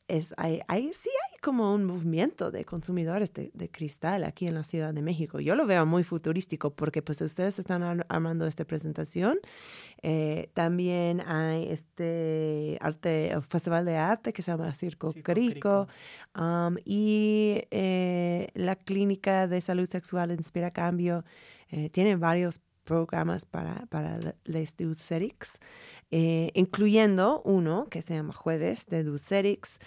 es, 0.09 0.33
hay, 0.39 0.61
hay, 0.67 0.93
sí 0.95 1.11
como 1.47 1.73
un 1.73 1.85
movimiento 1.85 2.51
de 2.51 2.65
consumidores 2.65 3.33
de, 3.33 3.53
de, 3.55 3.71
cristal 3.71 4.25
aquí 4.25 4.49
en 4.49 4.55
la 4.55 4.65
Ciudad 4.65 4.93
de 4.93 5.01
México. 5.01 5.39
Yo 5.39 5.55
lo 5.55 5.65
veo 5.65 5.87
muy 5.87 6.03
futurístico 6.03 6.75
porque 6.75 7.03
pues 7.03 7.21
ustedes 7.21 7.57
están 7.61 7.85
armando 8.09 8.49
esta 8.49 8.65
presentación. 8.65 9.39
Eh, 10.03 10.51
también 10.55 11.21
hay 11.21 11.69
este 11.69 12.79
arte, 12.81 13.33
festival 13.49 13.85
de 13.85 13.97
arte 13.97 14.33
que 14.33 14.43
se 14.43 14.51
llama 14.51 14.75
Circo, 14.75 15.15
Crico. 15.23 15.87
Um, 16.37 16.79
y 16.85 17.63
eh, 17.71 18.49
la 18.55 18.75
Clínica 18.75 19.47
de 19.47 19.61
Salud 19.61 19.89
Sexual 19.89 20.33
Inspira 20.33 20.73
Cambio 20.73 21.25
eh, 21.71 21.91
tiene 21.91 22.17
varios 22.17 22.61
programas 22.83 23.47
para, 23.47 23.87
para 23.87 24.35
les 24.45 24.77
Dulcerix, 24.77 25.61
eh, 26.11 26.51
incluyendo 26.55 27.41
uno 27.45 27.87
que 27.89 28.03
se 28.03 28.15
llama 28.15 28.33
Jueves 28.33 28.87
de 28.87 29.05
Dulcerix, 29.05 29.79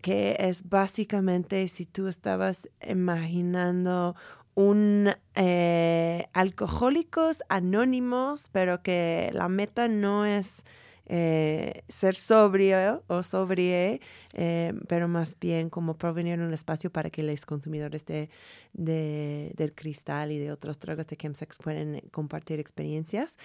que 0.00 0.36
es 0.38 0.68
básicamente 0.68 1.68
si 1.68 1.84
tú 1.84 2.08
estabas 2.08 2.68
imaginando 2.86 4.14
un 4.54 5.10
eh, 5.36 6.26
alcohólicos 6.32 7.42
anónimos, 7.48 8.48
pero 8.52 8.82
que 8.82 9.30
la 9.32 9.48
meta 9.48 9.88
no 9.88 10.26
es 10.26 10.64
eh, 11.06 11.82
ser 11.88 12.14
sobrio 12.14 13.02
o 13.06 13.22
sobrie, 13.22 14.00
eh, 14.34 14.72
pero 14.86 15.08
más 15.08 15.38
bien 15.40 15.70
como 15.70 15.96
provenir 15.96 16.38
un 16.40 16.52
espacio 16.52 16.90
para 16.90 17.10
que 17.10 17.22
los 17.22 17.46
consumidores 17.46 18.04
de, 18.06 18.28
del 18.72 19.74
cristal 19.74 20.30
y 20.30 20.38
de 20.38 20.52
otros 20.52 20.78
drogas 20.78 21.06
de 21.06 21.16
chemsex 21.16 21.58
puedan 21.58 22.00
compartir 22.10 22.60
experiencias. 22.60 23.36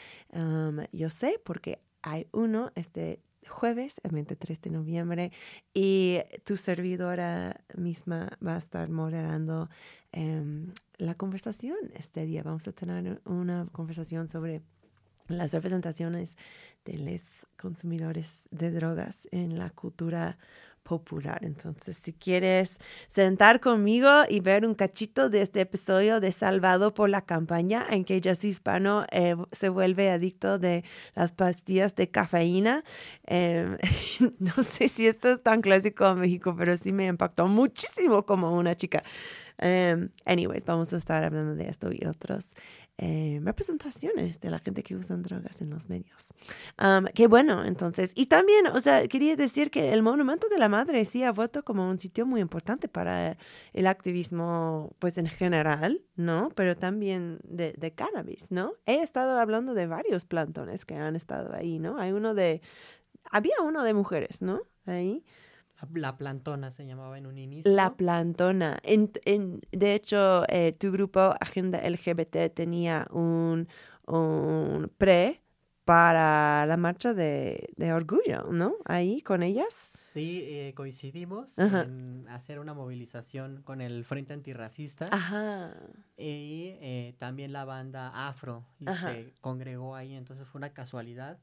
Yo 0.92 1.10
sé 1.10 1.40
porque 1.44 1.80
hay 2.02 2.28
uno 2.32 2.72
este 2.76 3.20
jueves, 3.48 4.00
el 4.04 4.12
23 4.12 4.62
de 4.62 4.70
noviembre, 4.70 5.32
y 5.74 6.20
tu 6.44 6.58
servidora 6.58 7.62
misma 7.76 8.38
va 8.46 8.56
a 8.56 8.60
estar 8.60 8.90
moderando 8.90 9.70
em, 10.12 10.72
la 10.98 11.16
conversación 11.16 11.78
este 11.96 12.26
día. 12.26 12.44
Vamos 12.44 12.68
a 12.68 12.72
tener 12.72 13.22
una 13.26 13.68
conversación 13.72 14.30
sobre 14.30 14.62
las 15.28 15.54
representaciones 15.54 16.38
de 16.86 16.98
los 16.98 17.22
consumidores 17.58 18.48
de 18.52 18.72
drogas 18.72 19.28
en 19.32 19.58
la 19.58 19.72
cultura 19.72 20.38
popular. 20.86 21.40
Entonces, 21.42 21.98
si 21.98 22.14
quieres 22.14 22.78
sentar 23.10 23.60
conmigo 23.60 24.10
y 24.30 24.40
ver 24.40 24.66
un 24.66 24.76
cachito 24.76 25.30
de 25.30 25.42
este 25.42 25.62
episodio 25.62 26.20
de 26.20 26.32
Salvado 26.32 26.94
por 26.94 27.10
la 27.10 27.22
campaña 27.22 27.86
en 27.90 28.06
que 28.06 28.22
Jesse 28.24 28.46
Hispano 28.46 29.06
eh, 29.12 29.36
se 29.52 29.70
vuelve 29.70 30.12
adicto 30.12 30.60
de 30.60 30.86
las 31.16 31.34
pastillas 31.34 31.96
de 31.96 32.10
cafeína, 32.10 32.84
em, 33.26 33.78
no 34.40 34.64
sé 34.64 34.88
si 34.88 35.08
esto 35.08 35.30
es 35.30 35.42
tan 35.42 35.62
clásico 35.62 36.08
en 36.08 36.20
México, 36.20 36.56
pero 36.56 36.78
sí 36.78 36.94
me 36.94 37.08
impactó 37.08 37.48
muchísimo 37.48 38.24
como 38.26 38.56
una 38.56 38.78
chica. 38.78 39.04
Um, 39.62 40.10
anyways, 40.26 40.66
vamos 40.66 40.92
a 40.92 40.98
estar 40.98 41.24
hablando 41.24 41.56
de 41.56 41.70
esto 41.70 41.90
y 41.90 42.06
otros 42.06 42.46
eh, 42.98 43.42
representaciones 43.44 44.40
de 44.40 44.50
la 44.50 44.60
gente 44.60 44.82
que 44.82 44.96
usa 44.96 45.18
drogas 45.18 45.62
en 45.62 45.70
los 45.70 45.90
medios. 45.90 46.34
qué 47.14 47.28
bueno, 47.28 47.66
entonces. 47.66 48.12
Y 48.16 48.28
también, 48.28 48.68
o 48.68 48.80
sea, 48.80 49.08
quería 49.08 49.36
decir 49.36 49.70
que 49.70 49.92
el 49.92 50.02
Monumento 50.02 50.48
de 50.48 50.58
la 50.58 50.70
Madre 50.70 51.04
sí 51.04 51.24
ha 51.24 51.32
vuelto 51.32 51.64
como 51.64 51.90
un 51.90 51.98
sitio 51.98 52.26
muy 52.26 52.40
importante 52.40 52.88
para 52.88 53.38
el 53.74 53.88
activismo, 53.88 54.96
pues 55.00 55.18
en 55.18 55.28
general, 55.28 56.02
¿no? 56.16 56.50
Pero 56.56 56.76
también 56.76 57.40
de, 57.44 57.74
de 57.74 57.92
cannabis, 57.92 58.52
¿no? 58.52 58.74
He 58.86 59.02
estado 59.02 59.40
hablando 59.40 59.74
de 59.74 59.88
varios 59.88 60.26
plantones 60.26 60.86
que 60.86 60.96
han 60.96 61.16
estado 61.16 61.54
ahí, 61.54 61.80
¿no? 61.80 62.00
Hay 62.00 62.14
uno 62.14 62.34
de, 62.34 62.62
había 63.30 63.56
uno 63.62 63.84
de 63.84 63.94
mujeres, 63.94 64.42
¿no? 64.42 64.62
Ahí. 64.86 65.24
La 65.94 66.18
plantona 66.18 66.72
se 66.72 66.86
llamaba 66.86 67.18
en 67.18 67.26
un 67.26 67.38
inicio. 67.38 67.72
La 67.72 67.96
plantona. 67.96 68.80
En, 68.84 69.12
en, 69.26 69.62
de 69.72 69.94
hecho, 69.94 70.44
eh, 70.48 70.74
tu 70.74 70.92
grupo 70.92 71.36
Agenda 71.40 71.82
LGBT 71.88 72.54
tenía 72.54 73.08
un, 73.12 73.68
un 74.08 74.92
pre 74.98 75.42
para 75.86 76.66
la 76.66 76.78
marcha 76.78 77.14
de, 77.14 77.70
de, 77.78 77.94
orgullo, 77.94 78.52
¿no? 78.52 78.76
Ahí 78.86 79.22
con 79.22 79.44
ellas. 79.44 79.68
Sí, 79.72 80.42
eh, 80.46 80.74
coincidimos 80.76 81.60
en 81.60 82.26
hacer 82.30 82.60
una 82.60 82.74
movilización 82.74 83.62
con 83.62 83.82
el 83.82 84.04
Frente 84.04 84.34
Antirracista. 84.34 85.10
Ajá. 85.12 85.76
Y 86.18 86.78
eh, 86.80 87.16
también 87.20 87.54
la 87.54 87.66
banda 87.66 88.28
Afro 88.28 88.66
y 88.80 88.88
se 88.88 89.34
congregó 89.42 89.96
ahí, 89.96 90.16
entonces 90.16 90.48
fue 90.48 90.60
una 90.60 90.74
casualidad 90.74 91.38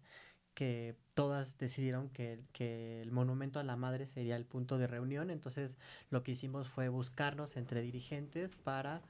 que 0.54 0.96
todas 1.14 1.58
decidieron 1.58 2.08
que, 2.08 2.40
que, 2.52 3.02
el 3.02 3.10
monumento 3.10 3.60
a 3.60 3.64
la 3.64 3.76
madre 3.76 4.06
sería 4.06 4.36
el 4.36 4.44
punto 4.44 4.78
de 4.78 4.86
reunión. 4.86 5.30
Entonces 5.30 5.76
lo 6.10 6.22
que 6.22 6.32
hicimos 6.32 6.68
fue 6.68 6.88
buscarnos 6.88 7.56
entre 7.56 7.82
dirigentes 7.82 8.56
para, 8.56 9.02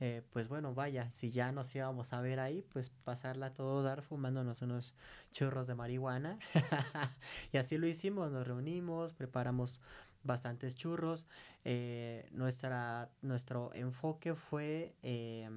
eh, 0.00 0.22
pues 0.32 0.48
bueno, 0.48 0.74
vaya, 0.74 1.10
si 1.12 1.30
ya 1.30 1.52
nos 1.52 1.74
íbamos 1.74 2.12
a 2.12 2.20
ver 2.20 2.40
ahí, 2.40 2.62
pues 2.72 2.90
pasarla 3.04 3.54
todo 3.54 3.82
dar 3.82 4.02
fumándonos 4.02 4.62
unos 4.62 4.94
churros 5.32 5.66
de 5.66 5.74
marihuana. 5.74 6.38
y 7.52 7.56
así 7.58 7.78
lo 7.78 7.86
hicimos, 7.86 8.32
nos 8.32 8.46
reunimos, 8.46 9.12
preparamos 9.12 9.80
bastantes 10.24 10.74
churros. 10.74 11.26
Eh, 11.64 12.28
nuestra, 12.32 13.10
nuestro 13.22 13.72
enfoque 13.74 14.34
fue... 14.34 14.94
Eh, 15.02 15.48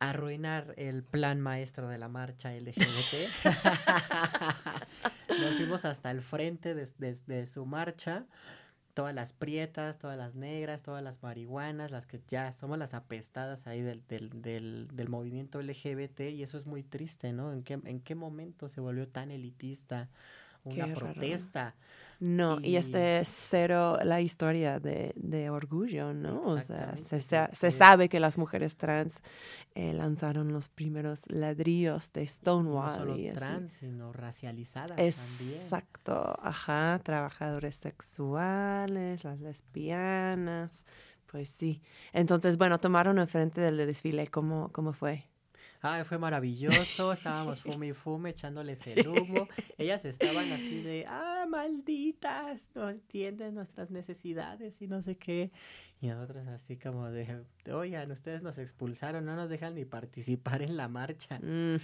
arruinar 0.00 0.74
el 0.78 1.04
plan 1.04 1.40
maestro 1.40 1.88
de 1.88 1.98
la 1.98 2.08
marcha 2.08 2.52
LGBT. 2.52 3.44
Nos 5.40 5.56
fuimos 5.56 5.84
hasta 5.84 6.10
el 6.10 6.22
frente 6.22 6.74
de, 6.74 7.46
su 7.46 7.66
marcha. 7.66 8.24
Todas 8.94 9.14
las 9.14 9.32
prietas, 9.32 9.98
todas 9.98 10.18
las 10.18 10.34
negras, 10.34 10.82
todas 10.82 11.04
las 11.04 11.22
marihuanas, 11.22 11.90
las 11.90 12.06
que 12.06 12.20
ya 12.28 12.52
somos 12.54 12.78
las 12.78 12.94
apestadas 12.94 13.66
ahí 13.66 13.82
del, 13.82 14.02
del, 14.08 14.42
del, 14.42 14.88
del 14.92 15.08
movimiento 15.08 15.62
LGBT 15.62 16.20
y 16.32 16.42
eso 16.42 16.58
es 16.58 16.66
muy 16.66 16.82
triste, 16.82 17.32
¿no? 17.32 17.52
¿En 17.52 17.62
qué, 17.62 17.78
¿En 17.84 18.00
qué 18.00 18.14
momento 18.14 18.68
se 18.68 18.80
volvió 18.80 19.06
tan 19.06 19.30
elitista 19.30 20.08
una 20.64 20.92
protesta? 20.92 21.74
No, 22.20 22.60
y, 22.60 22.76
este 22.76 23.20
es 23.20 23.28
cero 23.28 23.98
la 24.04 24.20
historia 24.20 24.78
de, 24.78 25.12
de 25.16 25.48
orgullo, 25.48 26.12
¿no? 26.12 26.42
O 26.42 26.60
sea, 26.60 26.94
se, 26.98 27.22
se, 27.22 27.70
sabe 27.70 28.10
que 28.10 28.20
las 28.20 28.36
mujeres 28.36 28.76
trans 28.76 29.22
eh, 29.74 29.94
lanzaron 29.94 30.52
los 30.52 30.68
primeros 30.68 31.22
ladrillos 31.30 32.12
de 32.12 32.26
Stonewall. 32.26 33.06
No 33.06 33.14
solo 33.14 33.32
trans, 33.32 33.72
sino 33.72 34.12
racializadas 34.12 34.90
también. 34.90 35.62
Exacto, 35.62 36.38
ajá, 36.42 37.00
trabajadores 37.02 37.76
sexuales, 37.76 39.24
las 39.24 39.40
lesbianas, 39.40 40.84
pues 41.24 41.48
sí. 41.48 41.80
Entonces, 42.12 42.58
bueno, 42.58 42.78
tomaron 42.80 43.18
el 43.18 43.28
frente 43.28 43.62
del 43.62 43.78
desfile, 43.78 44.26
¿cómo, 44.26 44.70
cómo 44.72 44.92
fue? 44.92 45.29
Ay, 45.82 46.04
fue 46.04 46.18
maravilloso, 46.18 47.12
estábamos 47.12 47.60
fume 47.60 47.88
y 47.88 47.92
fume 47.94 48.30
echándoles 48.30 48.86
el 48.86 49.08
humo. 49.08 49.48
Ellas 49.78 50.04
estaban 50.04 50.52
así 50.52 50.82
de, 50.82 51.06
ah, 51.08 51.46
malditas, 51.48 52.70
no 52.74 52.90
entienden 52.90 53.54
nuestras 53.54 53.90
necesidades 53.90 54.80
y 54.82 54.86
no 54.86 55.00
sé 55.00 55.16
qué. 55.16 55.50
Y 56.02 56.08
nosotros 56.08 56.46
así 56.48 56.76
como 56.76 57.10
de, 57.10 57.44
oigan, 57.72 58.10
ustedes 58.10 58.42
nos 58.42 58.58
expulsaron, 58.58 59.24
no 59.24 59.36
nos 59.36 59.48
dejan 59.48 59.74
ni 59.74 59.84
participar 59.84 60.62
en 60.62 60.76
la 60.76 60.88
marcha. 60.88 61.38
Mm. 61.38 61.76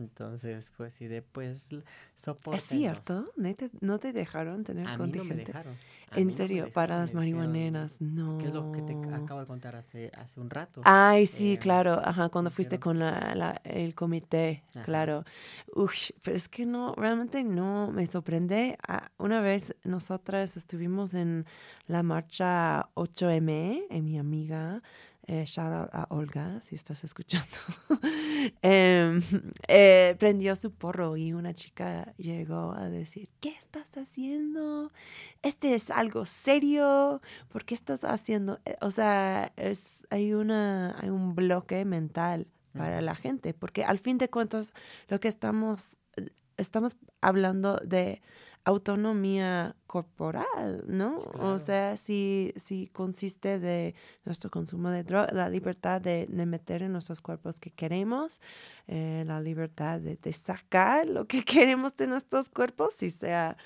Entonces, 0.00 0.72
pues, 0.76 1.00
y 1.02 1.08
después 1.08 1.68
soporte. 2.14 2.58
¿Es 2.58 2.64
cierto? 2.64 3.26
¿No 3.80 3.98
te, 3.98 4.12
dejaron 4.12 4.64
tener 4.64 4.88
a 4.88 4.96
contingente? 4.96 5.18
Mí 5.22 5.28
no 5.28 5.36
me 5.36 5.44
dejaron. 5.44 5.76
¿En 6.16 6.32
serio? 6.32 6.72
para 6.72 6.98
las 6.98 7.14
marihuaneras, 7.14 8.00
no. 8.00 8.38
¿Qué 8.38 8.46
es 8.46 8.52
lo 8.52 8.72
que 8.72 8.82
te 8.82 8.94
acabo 9.14 9.40
de 9.40 9.46
contar 9.46 9.76
hace, 9.76 10.10
hace 10.16 10.40
un 10.40 10.50
rato? 10.50 10.80
Ay, 10.84 11.26
sí, 11.26 11.52
eh, 11.52 11.58
claro. 11.58 12.00
Ajá, 12.02 12.30
cuando 12.30 12.50
fuiste 12.50 12.80
con 12.80 12.98
la, 12.98 13.34
la, 13.34 13.60
el 13.62 13.94
comité, 13.94 14.64
claro. 14.84 15.24
Uf, 15.74 16.10
pero 16.24 16.36
es 16.36 16.48
que 16.48 16.66
no, 16.66 16.94
realmente 16.94 17.44
no 17.44 17.92
me 17.92 18.06
sorprende. 18.06 18.76
Ah, 18.88 19.10
una 19.18 19.40
vez 19.40 19.74
nosotras 19.84 20.56
estuvimos 20.56 21.14
en 21.14 21.46
la 21.86 22.02
marcha 22.02 22.88
8M, 22.94 23.84
en 23.90 24.04
mi 24.04 24.18
amiga, 24.18 24.82
eh, 25.26 25.44
shout 25.46 25.72
out 25.72 25.90
a 25.92 26.06
Olga, 26.10 26.60
si 26.62 26.74
estás 26.74 27.04
escuchando, 27.04 27.56
em, 28.62 29.22
eh, 29.68 30.16
prendió 30.18 30.56
su 30.56 30.72
porro 30.72 31.16
y 31.16 31.32
una 31.32 31.54
chica 31.54 32.12
llegó 32.16 32.72
a 32.72 32.88
decir, 32.88 33.28
¿qué 33.40 33.50
estás 33.50 33.96
haciendo? 33.96 34.90
Este 35.42 35.74
es 35.74 35.90
algo 35.90 36.26
serio, 36.26 37.20
¿por 37.48 37.64
qué 37.64 37.74
estás 37.74 38.04
haciendo? 38.04 38.60
Eh, 38.64 38.76
o 38.80 38.90
sea, 38.90 39.52
es, 39.56 39.82
hay, 40.10 40.32
una, 40.32 40.98
hay 41.00 41.10
un 41.10 41.34
bloque 41.34 41.84
mental 41.84 42.46
para 42.72 43.00
la 43.00 43.14
gente, 43.14 43.52
porque 43.54 43.84
al 43.84 43.98
fin 43.98 44.18
de 44.18 44.30
cuentas 44.30 44.72
lo 45.08 45.20
que 45.20 45.28
estamos, 45.28 45.96
estamos 46.56 46.96
hablando 47.20 47.76
de 47.84 48.22
autonomía 48.64 49.74
corporal, 49.86 50.84
¿no? 50.86 51.16
O 51.38 51.58
sea, 51.58 51.96
si, 51.96 52.52
si 52.56 52.88
consiste 52.88 53.58
de 53.58 53.94
nuestro 54.24 54.50
consumo 54.50 54.90
de 54.90 55.02
droga, 55.02 55.28
la 55.32 55.48
libertad 55.48 56.00
de, 56.00 56.26
meter 56.28 56.82
en 56.82 56.92
nuestros 56.92 57.20
cuerpos 57.20 57.58
que 57.58 57.70
queremos, 57.70 58.40
eh, 58.86 59.24
la 59.26 59.40
libertad 59.40 60.00
de, 60.00 60.32
sacar 60.32 61.08
lo 61.08 61.26
que 61.26 61.44
queremos 61.44 61.96
de 61.96 62.06
nuestros 62.06 62.50
cuerpos, 62.50 62.94
si 62.96 63.10
sea 63.10 63.56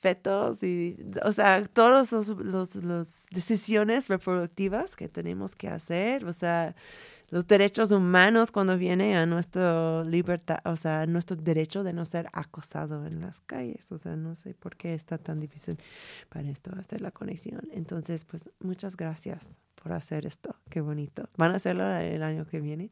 fetos 0.00 0.62
y, 0.62 0.96
o 1.24 1.32
sea, 1.32 1.64
todas 1.66 2.12
las 2.12 2.28
los, 2.28 2.76
los 2.76 3.26
decisiones 3.30 4.08
reproductivas 4.08 4.94
que 4.94 5.08
tenemos 5.08 5.56
que 5.56 5.68
hacer, 5.68 6.26
o 6.26 6.32
sea, 6.32 6.76
los 7.28 7.46
derechos 7.46 7.90
humanos 7.90 8.52
cuando 8.52 8.78
viene 8.78 9.16
a 9.16 9.26
nuestra 9.26 10.04
libertad, 10.04 10.58
o 10.64 10.76
sea, 10.76 11.06
nuestro 11.06 11.36
derecho 11.36 11.82
de 11.82 11.92
no 11.92 12.04
ser 12.04 12.28
acosado 12.32 13.06
en 13.06 13.20
las 13.20 13.40
calles. 13.40 13.90
O 13.90 13.98
sea, 13.98 14.16
no 14.16 14.34
sé 14.34 14.54
por 14.54 14.76
qué 14.76 14.94
está 14.94 15.18
tan 15.18 15.40
difícil 15.40 15.78
para 16.28 16.48
esto 16.48 16.70
hacer 16.78 17.00
la 17.00 17.10
conexión. 17.10 17.62
Entonces, 17.72 18.24
pues 18.24 18.50
muchas 18.60 18.96
gracias 18.96 19.58
por 19.74 19.92
hacer 19.92 20.26
esto. 20.26 20.54
Qué 20.70 20.80
bonito. 20.80 21.28
¿Van 21.36 21.52
a 21.52 21.56
hacerlo 21.56 21.84
el 21.96 22.22
año 22.22 22.46
que 22.46 22.60
viene? 22.60 22.90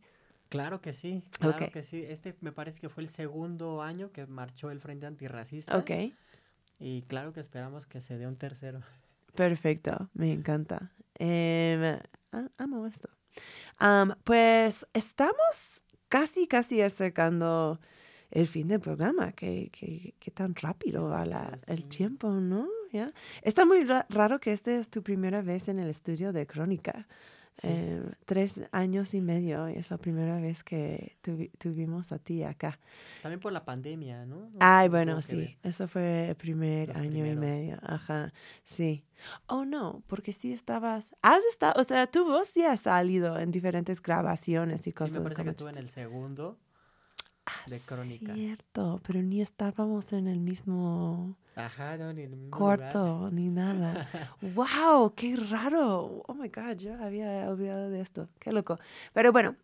Claro 0.49 0.81
que 0.81 0.93
sí, 0.93 1.25
claro 1.41 1.71
que 1.73 1.83
sí. 1.83 2.05
Este 2.07 2.37
me 2.41 2.53
parece 2.53 2.81
que 2.81 2.89
fue 2.89 3.03
el 3.03 3.09
segundo 3.09 3.83
año 3.83 4.13
que 4.13 4.27
marchó 4.27 4.71
el 4.71 4.81
Frente 4.81 5.07
Antirracista. 5.07 5.77
Ok. 5.77 5.91
Y 6.79 7.03
claro 7.03 7.33
que 7.33 7.41
esperamos 7.41 7.87
que 7.87 8.01
se 8.01 8.19
dé 8.19 8.27
un 8.27 8.37
tercero. 8.37 8.81
Perfecto, 9.35 10.11
me 10.13 10.33
encanta. 10.33 10.93
Em, 11.19 11.99
amo 12.57 12.87
esto 12.87 13.09
pues 14.25 14.87
estamos 14.93 15.83
casi, 16.09 16.47
casi 16.47 16.81
acercando 16.83 17.81
el 18.31 18.47
fin 18.47 18.69
del 18.69 18.81
programa. 18.81 19.33
Qué, 19.33 19.71
qué, 19.73 20.31
tan 20.31 20.55
rápido 20.55 21.09
va 21.09 21.25
la, 21.25 21.59
el 21.67 21.89
tiempo, 21.89 22.31
¿no? 22.31 22.69
¿Ya? 22.93 23.13
Está 23.43 23.65
muy 23.65 23.85
raro 23.85 24.41
que 24.41 24.53
esta 24.53 24.73
es 24.73 24.89
tu 24.89 25.03
primera 25.03 25.43
vez 25.43 25.69
en 25.69 25.79
el 25.79 25.89
estudio 25.89 26.33
de 26.33 26.47
Crónica. 26.47 27.07
Eh, 27.63 28.03
tres 28.25 28.61
años 28.73 29.15
y 29.15 29.21
medio 29.21 29.69
es 29.69 29.91
la 29.91 29.97
primera 29.97 30.41
vez 30.41 30.65
que 30.65 31.17
tuvimos 31.59 32.11
a 32.11 32.19
ti 32.19 32.43
acá. 32.43 32.81
También 33.23 33.41
por 33.41 33.53
la 33.53 33.65
pandemia, 33.65 34.27
¿no? 34.27 34.51
Ay, 34.59 34.89
bueno, 34.89 35.23
sí, 35.23 35.57
eso 35.63 35.87
fue 35.87 36.31
el 36.31 36.35
primer 36.35 36.97
año 36.97 37.27
y 37.27 37.37
medio, 37.37 37.79
ajá, 37.83 38.33
sí. 38.65 39.05
Oh, 39.47 39.65
no, 39.65 40.03
porque 40.09 40.33
sí 40.33 40.53
estabas, 40.53 41.15
has 41.23 41.45
estado, 41.45 41.81
o 41.81 41.85
sea, 41.85 42.07
tu 42.07 42.25
voz 42.25 42.49
sí 42.49 42.65
ha 42.65 42.77
salido 42.77 43.39
en 43.39 43.53
diferentes 43.53 44.03
grabaciones 44.03 44.87
y 44.87 44.93
cosas. 44.93 45.13
Sí, 45.13 45.19
me 45.19 45.25
parece 45.25 45.45
que 45.45 45.51
estuve 45.51 45.71
en 45.71 45.79
el 45.79 45.89
segundo 45.89 46.59
de 47.67 47.81
Crónica. 47.81 48.35
Cierto, 48.35 49.01
pero 49.07 49.23
ni 49.23 49.41
estábamos 49.41 50.13
en 50.13 50.27
el 50.27 50.41
mismo 50.41 51.37
Ajá, 51.57 51.97
no, 51.97 52.13
ni 52.13 52.29
corto, 52.51 53.31
ni 53.31 53.49
nada. 53.49 54.09
¡Wow! 54.41 55.15
¡Qué 55.15 55.37
raro! 55.37 56.23
Oh 56.27 56.35
my 56.35 56.49
God, 56.49 56.77
yo 56.79 56.95
había 56.95 57.49
olvidado 57.49 57.91
de 57.91 58.01
esto. 58.01 58.29
¡Qué 58.41 58.51
loco! 58.53 58.79
Pero 59.13 59.31
bueno, 59.31 59.55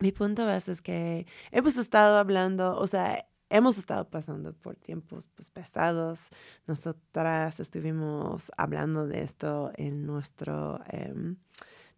mi 0.00 0.10
punto 0.10 0.50
es, 0.50 0.68
es 0.68 0.82
que 0.82 1.26
hemos 1.52 1.76
estado 1.76 2.18
hablando, 2.18 2.76
o 2.76 2.86
sea, 2.88 3.24
hemos 3.50 3.78
estado 3.78 4.08
pasando 4.08 4.52
por 4.52 4.74
tiempos 4.74 5.28
pues, 5.34 5.48
pesados. 5.50 6.28
Nosotras 6.66 7.60
estuvimos 7.60 8.50
hablando 8.56 9.06
de 9.06 9.22
esto 9.22 9.70
en 9.76 10.06
nuestro. 10.06 10.80
Em, 10.88 11.36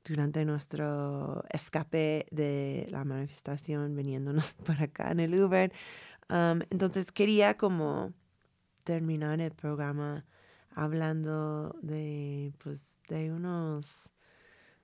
durante 0.04 0.44
nuestro 0.44 1.44
escape 1.50 2.26
de 2.30 2.86
la 2.88 3.04
manifestación, 3.04 3.94
viniéndonos 3.94 4.54
por 4.66 4.80
acá 4.80 5.10
en 5.10 5.20
el 5.20 5.34
Uber. 5.34 5.72
entonces 6.70 7.12
quería 7.12 7.56
como 7.58 8.14
terminar 8.88 9.38
el 9.42 9.52
programa 9.52 10.24
hablando 10.74 11.76
de, 11.82 12.54
pues, 12.64 12.98
de 13.10 13.30
unos, 13.30 14.08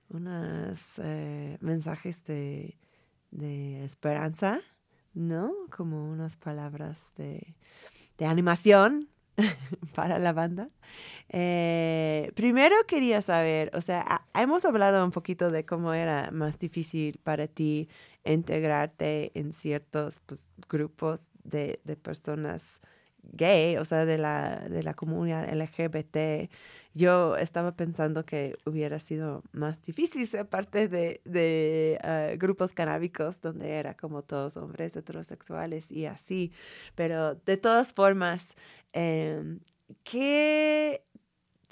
unos 0.09 0.79
eh, 0.99 1.57
mensajes 1.59 2.23
de, 2.25 2.77
de, 3.31 3.83
esperanza, 3.83 4.61
¿no? 5.15 5.51
Como 5.75 6.07
unas 6.07 6.37
palabras 6.37 6.99
de, 7.17 7.55
de 8.19 8.25
animación 8.27 9.09
para 9.95 10.19
la 10.19 10.33
banda. 10.33 10.69
Eh, 11.29 12.31
primero 12.35 12.75
quería 12.87 13.23
saber, 13.23 13.71
o 13.73 13.81
sea, 13.81 14.27
hemos 14.35 14.65
hablado 14.65 15.03
un 15.03 15.09
poquito 15.09 15.49
de 15.49 15.65
cómo 15.65 15.93
era 15.93 16.29
más 16.29 16.59
difícil 16.59 17.19
para 17.23 17.47
ti 17.47 17.89
integrarte 18.23 19.31
en 19.33 19.51
ciertos 19.51 20.19
pues, 20.27 20.47
grupos 20.69 21.31
de, 21.43 21.79
de 21.85 21.95
personas 21.95 22.79
gay, 23.33 23.77
o 23.77 23.85
sea, 23.85 24.05
de 24.05 24.17
la, 24.17 24.67
de 24.69 24.83
la 24.83 24.93
comunidad 24.93 25.47
LGBT, 25.53 26.49
yo 26.93 27.35
estaba 27.35 27.73
pensando 27.75 28.25
que 28.25 28.57
hubiera 28.65 28.99
sido 28.99 29.43
más 29.51 29.81
difícil 29.81 30.25
ser 30.27 30.47
parte 30.47 30.87
de, 30.87 31.21
de 31.25 31.99
ah, 32.01 32.29
grupos 32.37 32.71
canábicos 32.71 33.41
donde 33.41 33.71
era 33.71 33.95
como 33.95 34.21
todos 34.21 34.55
hombres 34.55 34.95
heterosexuales 34.95 35.91
y 35.91 36.05
así. 36.05 36.53
Pero 36.95 37.35
de 37.35 37.57
todas 37.57 37.93
formas, 37.93 38.55
em, 38.93 39.59
¿qué, 40.03 41.03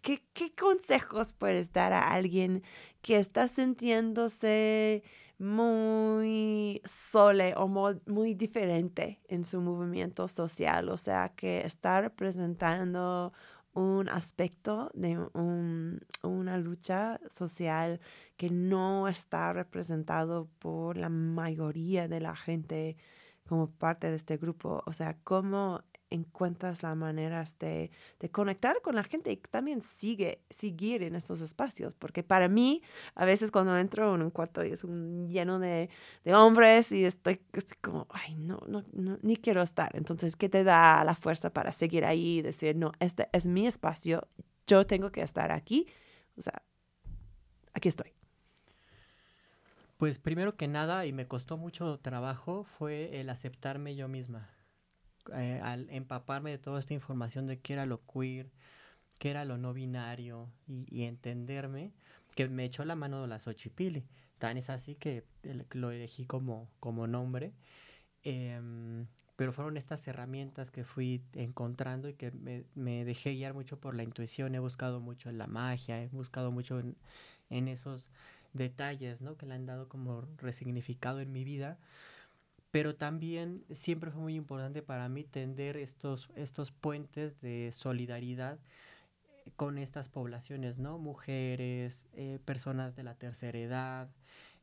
qué, 0.02 0.24
qué 0.34 0.54
consejos 0.56 1.32
puedes 1.32 1.72
dar 1.72 1.94
a 1.94 2.14
alguien 2.14 2.62
que 3.02 3.18
está 3.18 3.48
sintiéndose 3.48 5.04
muy 5.40 6.82
sole 6.86 7.54
o 7.58 7.68
muy, 7.68 8.34
diferente 8.36 9.22
en 9.28 9.44
su 9.44 9.62
movimiento 9.62 10.28
social, 10.28 10.90
o 10.90 10.98
sea 10.98 11.34
que 11.36 11.62
está 11.66 12.02
representando 12.02 13.34
un 13.74 14.08
aspecto 14.10 14.92
de 14.94 15.18
una 16.22 16.58
lucha 16.58 17.20
social 17.30 18.00
que 18.38 18.50
no 18.50 19.08
está 19.08 19.52
representado 19.54 20.48
por 20.60 20.98
la 20.98 21.10
mayoría 21.10 22.08
de 22.08 22.20
la 22.20 22.36
gente 22.36 22.98
como 23.48 23.70
parte 23.72 24.10
de 24.10 24.16
este 24.16 24.38
grupo. 24.38 24.84
O 24.86 24.94
sea, 24.94 25.18
cómo 25.24 25.82
encuentras 26.14 26.84
las 26.84 26.96
maneras 26.96 27.58
de, 27.60 27.92
de, 28.20 28.30
conectar 28.30 28.82
con 28.82 28.96
la 28.96 29.04
gente 29.04 29.32
y 29.32 29.38
también 29.38 29.82
sigue, 29.82 30.42
seguir 30.50 31.04
en 31.04 31.16
estos 31.16 31.42
espacios. 31.42 31.96
Porque 31.96 32.24
para 32.24 32.48
mí, 32.48 32.82
a 33.16 33.26
veces 33.26 33.52
cuando 33.52 33.78
entro 33.78 34.16
en 34.16 34.22
un 34.22 34.30
cuarto 34.30 34.64
y 34.64 34.72
es 34.72 34.84
un, 34.84 35.28
lleno 35.30 35.60
de, 35.60 35.90
hombres 36.34 36.92
y 36.92 37.06
estoy 37.06 37.42
como, 37.82 38.08
ay, 38.10 38.36
no, 38.36 38.60
no, 38.68 38.84
no, 38.94 39.18
ni 39.22 39.38
quiero 39.38 39.62
estar. 39.62 39.96
Entonces, 39.96 40.36
¿qué 40.36 40.50
te 40.50 40.64
da 40.64 41.04
la 41.04 41.16
fuerza 41.16 41.52
para 41.52 41.72
seguir 41.72 42.06
ahí 42.06 42.40
y 42.40 42.42
decir, 42.42 42.76
no, 42.76 42.92
este 43.00 43.30
es 43.34 43.46
mi 43.46 43.68
espacio, 43.68 44.28
yo 44.68 44.86
tengo 44.86 45.12
que 45.12 45.22
estar 45.22 45.52
aquí? 45.52 45.88
O 46.38 46.42
sea, 46.42 46.62
aquí 47.74 47.90
estoy. 47.90 48.14
Pues 49.98 50.20
primero 50.20 50.58
que 50.58 50.68
nada, 50.68 51.06
y 51.06 51.14
me 51.14 51.28
costó 51.28 51.58
mucho 51.58 52.00
trabajo, 52.00 52.66
fue 52.78 53.22
el 53.22 53.30
aceptarme 53.30 53.96
yo 53.96 54.08
misma. 54.08 54.50
Eh, 55.32 55.60
al 55.64 55.90
empaparme 55.90 56.52
de 56.52 56.58
toda 56.58 56.80
esta 56.80 56.94
información 56.94 57.48
de 57.48 57.60
qué 57.60 57.74
era 57.74 57.86
lo 57.86 58.02
queer, 58.06 58.52
qué 59.20 59.30
era 59.30 59.46
lo 59.46 59.58
no 59.58 59.74
binario 59.74 60.50
y, 60.68 61.04
entenderme, 61.04 61.94
que 62.36 62.50
me 62.50 62.66
echó 62.66 62.84
la 62.84 62.96
mano 62.96 63.22
de 63.22 63.28
la 63.28 63.40
Xochipili. 63.40 64.06
Tan 64.38 64.58
es 64.58 64.70
así 64.70 64.96
que 64.96 65.24
lo 65.72 65.92
elegí 65.92 66.26
como, 66.26 66.70
como 66.80 67.08
nombre. 67.08 67.54
Em, 68.24 69.08
pero 69.36 69.54
fueron 69.54 69.78
estas 69.78 70.06
herramientas 70.08 70.72
que 70.72 70.84
fui 70.84 71.24
encontrando 71.34 72.10
y 72.10 72.14
que 72.16 72.32
me, 72.76 73.06
dejé 73.06 73.34
guiar 73.34 73.54
mucho 73.54 73.80
por 73.80 73.96
la 73.96 74.04
intuición. 74.04 74.56
He 74.56 74.60
buscado 74.60 75.00
mucho 75.00 75.30
en 75.30 75.38
la 75.38 75.48
magia, 75.48 76.02
he 76.02 76.08
buscado 76.10 76.52
mucho 76.52 76.80
en, 76.80 76.98
en 77.50 77.68
esos 77.68 78.08
detalles, 78.54 79.22
¿no? 79.22 79.38
Que 79.38 79.46
le 79.46 79.54
han 79.56 79.66
dado 79.66 79.88
como 79.88 80.22
resignificado 80.38 81.22
en 81.22 81.32
mi 81.32 81.44
vida 81.44 81.80
pero 82.74 82.96
también 82.96 83.64
siempre 83.72 84.10
fue 84.10 84.20
muy 84.20 84.34
importante 84.34 84.82
para 84.82 85.08
mí 85.08 85.24
tender 85.24 85.78
estos, 85.78 86.32
estos 86.36 86.72
puentes 86.72 87.40
de 87.40 87.72
solidaridad 87.72 88.58
eh, 89.46 89.52
con 89.56 89.78
estas 89.78 90.10
poblaciones, 90.10 90.80
¿no? 90.80 90.98
Mujeres, 90.98 92.08
eh, 92.14 92.40
personas 92.46 92.96
de 92.96 93.04
la 93.04 93.14
tercera 93.14 93.60
edad, 93.60 94.10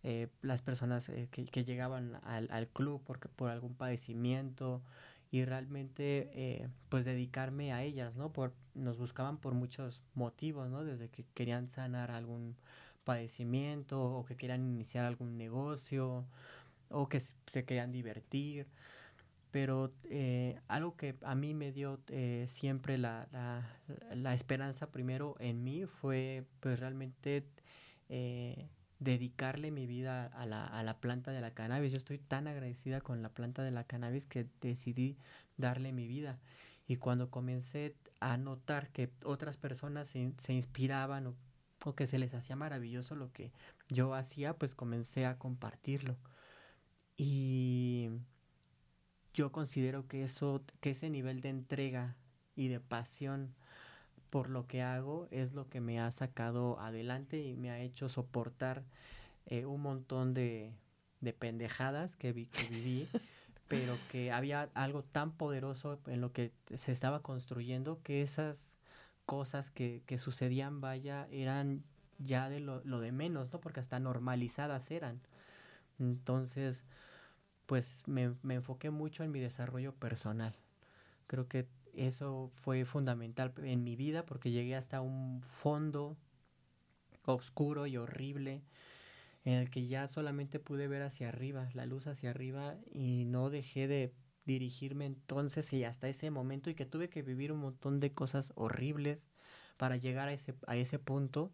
eh, 0.02 0.26
las 0.42 0.60
personas 0.60 1.08
que, 1.30 1.64
llegaban 1.64 2.18
al, 2.24 2.48
al, 2.50 2.66
club 2.66 3.00
porque, 3.06 3.28
por 3.28 3.48
algún 3.48 3.76
padecimiento 3.76 4.82
y 5.30 5.44
realmente 5.44 6.68
pues 6.88 7.04
dedicarme 7.04 7.72
a 7.72 7.84
ellas, 7.84 8.16
¿no? 8.16 8.32
Por, 8.32 8.54
nos 8.74 8.98
buscaban 8.98 9.38
por 9.38 9.54
muchos 9.54 10.02
motivos, 10.14 10.68
¿no? 10.68 10.82
Desde 10.82 11.10
que 11.10 11.26
querían 11.32 11.68
sanar 11.68 12.10
algún 12.10 12.56
padecimiento 13.04 14.02
o 14.02 14.24
que 14.24 14.36
querían 14.36 14.66
iniciar 14.66 15.04
algún 15.04 15.36
negocio 15.36 16.26
o 16.90 17.08
que 17.08 17.20
se 17.20 17.64
querían 17.64 17.92
divertir. 17.92 18.66
Pero 19.50 19.92
eh, 20.04 20.60
algo 20.68 20.96
que 20.96 21.16
a 21.22 21.34
mí 21.34 21.54
me 21.54 21.72
dio 21.72 22.00
eh, 22.08 22.46
siempre 22.48 22.98
la, 22.98 23.26
la, 24.14 24.34
esperanza 24.34 24.92
primero 24.92 25.34
en 25.40 25.64
mí 25.64 25.86
fue 25.86 26.44
pues 26.60 26.78
realmente 26.78 27.44
eh, 28.08 28.68
dedicarle 29.00 29.72
mi 29.72 29.86
vida 29.86 30.26
a 30.26 30.46
la, 30.46 30.66
a 30.66 30.84
la 30.84 31.00
planta 31.00 31.32
de 31.32 31.40
la 31.40 31.52
cannabis. 31.52 31.90
Yo 31.92 31.98
estoy 31.98 32.18
tan 32.18 32.46
agradecida 32.46 33.00
con 33.00 33.22
la 33.22 33.30
planta 33.30 33.64
de 33.64 33.72
la 33.72 33.84
cannabis 33.84 34.24
que 34.26 34.46
decidí 34.60 35.16
darle 35.56 35.92
mi 35.92 36.06
vida. 36.06 36.38
Y 36.86 36.96
cuando 36.96 37.30
comencé 37.30 37.96
a 38.20 38.36
notar 38.36 38.90
que 38.90 39.10
otras 39.24 39.56
personas 39.56 40.08
se, 40.08 40.32
se 40.38 40.52
inspiraban 40.52 41.26
o, 41.28 41.34
o, 41.84 41.94
que 41.94 42.06
se 42.06 42.18
les 42.18 42.34
hacía 42.34 42.56
maravilloso 42.56 43.14
lo 43.16 43.32
que 43.32 43.52
yo 43.88 44.14
hacía, 44.14 44.54
pues 44.54 44.74
comencé 44.74 45.26
a 45.26 45.38
compartirlo. 45.38 46.16
Y 47.22 48.08
yo 49.34 49.52
considero 49.52 50.08
que 50.08 50.22
eso, 50.24 50.62
que 50.80 50.92
ese 50.92 51.10
nivel 51.10 51.42
de 51.42 51.50
entrega 51.50 52.16
y 52.56 52.68
de 52.68 52.80
pasión 52.80 53.54
por 54.30 54.48
lo 54.48 54.66
que 54.66 54.80
hago 54.80 55.28
es 55.30 55.52
lo 55.52 55.68
que 55.68 55.82
me 55.82 56.00
ha 56.00 56.10
sacado 56.12 56.80
adelante 56.80 57.42
y 57.42 57.56
me 57.56 57.70
ha 57.70 57.78
hecho 57.78 58.08
soportar 58.08 58.84
eh, 59.44 59.66
un 59.66 59.82
montón 59.82 60.32
de, 60.32 60.72
de 61.20 61.34
pendejadas 61.34 62.16
que, 62.16 62.32
vi, 62.32 62.46
que 62.46 62.66
viví, 62.68 63.06
pero 63.68 63.98
que 64.10 64.32
había 64.32 64.70
algo 64.72 65.02
tan 65.02 65.32
poderoso 65.32 66.00
en 66.06 66.22
lo 66.22 66.32
que 66.32 66.52
se 66.74 66.90
estaba 66.90 67.20
construyendo 67.20 68.00
que 68.02 68.22
esas 68.22 68.78
cosas 69.26 69.70
que, 69.70 70.02
que 70.06 70.16
sucedían, 70.16 70.80
vaya, 70.80 71.28
eran 71.30 71.84
ya 72.16 72.48
de 72.48 72.60
lo, 72.60 72.82
lo, 72.84 72.98
de 72.98 73.12
menos, 73.12 73.52
¿no? 73.52 73.60
Porque 73.60 73.80
hasta 73.80 74.00
normalizadas 74.00 74.90
eran. 74.90 75.20
Entonces, 75.98 76.82
pues 77.70 78.02
me, 78.08 78.34
me 78.42 78.54
enfoqué 78.54 78.90
mucho 78.90 79.22
en 79.22 79.30
mi 79.30 79.38
desarrollo 79.38 79.94
personal. 79.94 80.56
Creo 81.28 81.46
que 81.46 81.68
eso 81.94 82.50
fue 82.56 82.84
fundamental 82.84 83.54
en 83.58 83.84
mi 83.84 83.94
vida 83.94 84.26
porque 84.26 84.50
llegué 84.50 84.74
hasta 84.74 85.00
un 85.00 85.40
fondo 85.42 86.16
oscuro 87.26 87.86
y 87.86 87.96
horrible 87.96 88.64
en 89.44 89.52
el 89.52 89.70
que 89.70 89.86
ya 89.86 90.08
solamente 90.08 90.58
pude 90.58 90.88
ver 90.88 91.02
hacia 91.02 91.28
arriba, 91.28 91.68
la 91.74 91.86
luz 91.86 92.08
hacia 92.08 92.30
arriba 92.30 92.74
y 92.92 93.26
no 93.26 93.50
dejé 93.50 93.86
de 93.86 94.12
dirigirme 94.46 95.06
entonces 95.06 95.72
y 95.72 95.84
hasta 95.84 96.08
ese 96.08 96.32
momento 96.32 96.70
y 96.70 96.74
que 96.74 96.86
tuve 96.86 97.08
que 97.08 97.22
vivir 97.22 97.52
un 97.52 97.60
montón 97.60 98.00
de 98.00 98.12
cosas 98.12 98.52
horribles 98.56 99.28
para 99.76 99.96
llegar 99.96 100.26
a 100.26 100.32
ese, 100.32 100.56
a 100.66 100.74
ese 100.74 100.98
punto, 100.98 101.52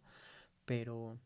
pero 0.65 1.19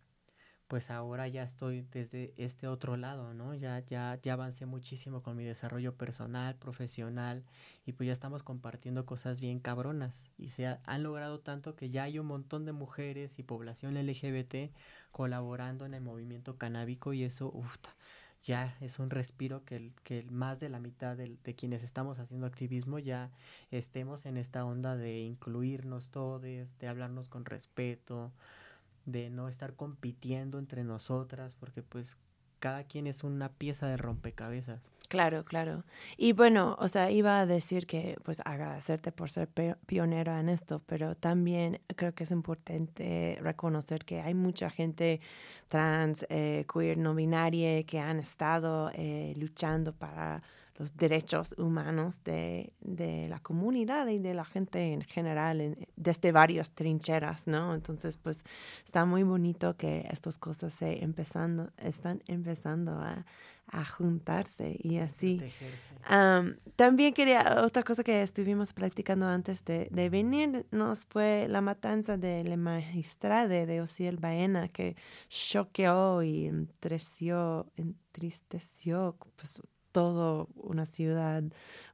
pues 0.72 0.90
ahora 0.90 1.28
ya 1.28 1.44
estoy 1.44 1.86
desde 1.92 2.34
este 2.38 2.66
otro 2.66 2.96
lado, 2.96 3.34
¿no? 3.34 3.54
Ya, 3.54 3.82
ya, 3.82 4.18
ya 4.24 4.34
avancé 4.34 4.66
muchísimo 4.66 5.22
con 5.22 5.36
mi 5.36 5.44
desarrollo 5.44 5.98
personal, 5.98 6.56
profesional, 6.56 7.44
y 7.86 7.92
pues 7.92 8.08
ya 8.08 8.14
estamos 8.14 8.42
compartiendo 8.42 9.06
cosas 9.06 9.42
bien 9.42 9.60
cabronas. 9.60 10.24
Y 10.38 10.48
se 10.48 10.78
han 10.86 11.04
logrado 11.04 11.42
tanto 11.42 11.76
que 11.76 11.90
ya 11.90 12.04
hay 12.04 12.20
un 12.20 12.28
montón 12.28 12.64
de 12.64 12.72
mujeres 12.72 13.38
y 13.38 13.44
población 13.44 13.98
LGBT 13.98 14.72
colaborando 15.12 15.86
en 15.86 15.94
el 15.94 16.02
movimiento 16.04 16.58
canábico 16.58 17.12
y 17.12 17.26
eso, 17.26 17.52
uff, 17.54 17.76
ya 18.42 18.78
es 18.80 18.98
un 18.98 19.10
respiro 19.10 19.66
que, 19.66 19.92
que 20.06 20.24
más 20.32 20.62
de 20.62 20.70
la 20.70 20.80
mitad 20.80 21.18
de, 21.18 21.38
de, 21.44 21.54
quienes 21.54 21.84
estamos 21.84 22.18
haciendo 22.18 22.48
activismo 22.48 22.98
ya 22.98 23.30
estemos 23.72 24.26
en 24.26 24.38
esta 24.38 24.64
onda 24.64 24.96
de 24.96 25.20
incluirnos 25.20 26.12
todos, 26.12 26.42
de 26.42 26.88
hablarnos 26.88 27.28
con 27.28 27.44
respeto, 27.44 28.32
de 29.06 29.30
no 29.30 29.50
estar 29.50 29.74
compitiendo 29.76 30.60
entre 30.60 30.84
nosotras, 30.84 31.54
porque 31.60 31.82
pues 31.82 32.18
cada 32.60 32.84
quien 32.84 33.08
es 33.08 33.24
una 33.24 33.50
pieza 33.50 33.88
de 33.88 33.98
rompecabezas. 33.98 34.92
Claro, 35.10 35.44
claro. 35.44 35.84
Y 36.16 36.32
bueno, 36.32 36.78
o 36.80 36.88
sea, 36.88 37.12
iba 37.12 37.42
a 37.42 37.46
decir 37.46 37.86
que 37.86 38.16
pues 38.24 38.42
agradecerte 38.46 39.12
por 39.12 39.30
ser 39.30 39.50
pionera 39.86 40.40
en 40.40 40.48
esto, 40.48 40.82
pero 40.86 41.16
también 41.16 41.82
creo 41.98 42.14
que 42.14 42.24
es 42.24 42.32
importante 42.32 43.38
reconocer 43.42 44.06
que 44.06 44.22
hay 44.22 44.34
mucha 44.34 44.70
gente 44.70 45.20
trans, 45.68 46.26
eh, 46.30 46.66
queer, 46.74 46.98
no 46.98 47.14
binaria 47.14 47.84
que 47.84 48.00
han 48.00 48.20
estado 48.20 48.90
eh, 48.94 49.34
luchando 49.36 49.92
para 49.92 50.44
los 50.82 50.98
derechos 50.98 51.54
humanos 51.60 52.24
de, 52.24 52.74
de, 52.82 53.28
la 53.30 53.40
comunidad 53.40 54.08
y 54.08 54.18
de 54.18 54.34
la 54.34 54.46
gente 54.46 54.94
en 54.94 55.02
general 55.02 55.78
desde 55.96 56.32
varias 56.32 56.72
trincheras, 56.72 57.46
¿no? 57.46 57.76
Entonces, 57.76 58.18
pues 58.18 58.44
está 58.84 59.06
muy 59.06 59.22
bonito 59.22 59.78
que 59.78 60.08
estas 60.10 60.40
cosas 60.40 60.74
se 60.74 61.04
empezando, 61.04 61.70
están 61.78 62.24
empezando 62.26 62.94
a, 62.94 63.28
a 63.68 63.86
juntarse 63.86 64.76
y 64.80 64.98
así. 64.98 65.40
Um, 66.10 66.56
también 66.76 67.14
quería, 67.14 67.62
otra 67.64 67.84
cosa 67.84 68.04
que 68.04 68.24
estuvimos 68.24 68.74
platicando 68.74 69.28
antes 69.28 69.64
de, 69.64 69.88
de 69.92 70.10
venir, 70.10 70.66
nos 70.72 71.06
fue 71.06 71.48
la 71.48 71.62
matanza 71.62 72.18
de 72.18 72.44
la 72.44 72.58
magistrada 72.58 73.66
de 73.68 73.82
Osiel 73.82 74.18
Baena 74.18 74.68
que 74.70 74.96
choqueó 75.30 76.24
y 76.24 76.48
entristeció, 76.48 77.72
entristeció 77.76 79.16
pues, 79.36 79.62
todo 79.92 80.48
una 80.56 80.86
ciudad, 80.86 81.44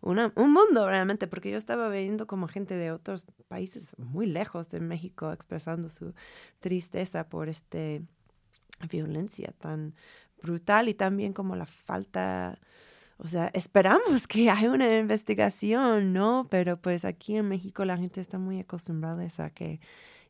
una, 0.01 0.31
un 0.35 0.53
mundo 0.53 0.87
realmente, 0.87 1.27
porque 1.27 1.51
yo 1.51 1.57
estaba 1.57 1.89
viendo 1.89 2.27
como 2.27 2.47
gente 2.47 2.75
de 2.75 2.91
otros 2.91 3.25
países 3.47 3.95
muy 3.97 4.25
lejos 4.25 4.69
de 4.69 4.79
México 4.79 5.31
expresando 5.31 5.89
su 5.89 6.13
tristeza 6.59 7.27
por 7.27 7.49
esta 7.49 7.79
violencia 8.89 9.53
tan 9.57 9.95
brutal 10.41 10.89
y 10.89 10.93
también 10.93 11.33
como 11.33 11.55
la 11.55 11.65
falta, 11.65 12.59
o 13.17 13.27
sea, 13.27 13.49
esperamos 13.53 14.27
que 14.27 14.49
haya 14.49 14.71
una 14.71 14.97
investigación, 14.97 16.13
¿no? 16.13 16.47
Pero 16.49 16.77
pues 16.77 17.05
aquí 17.05 17.35
en 17.35 17.47
México 17.47 17.85
la 17.85 17.97
gente 17.97 18.21
está 18.21 18.37
muy 18.37 18.59
acostumbrada 18.59 19.27
a 19.37 19.49
que 19.49 19.79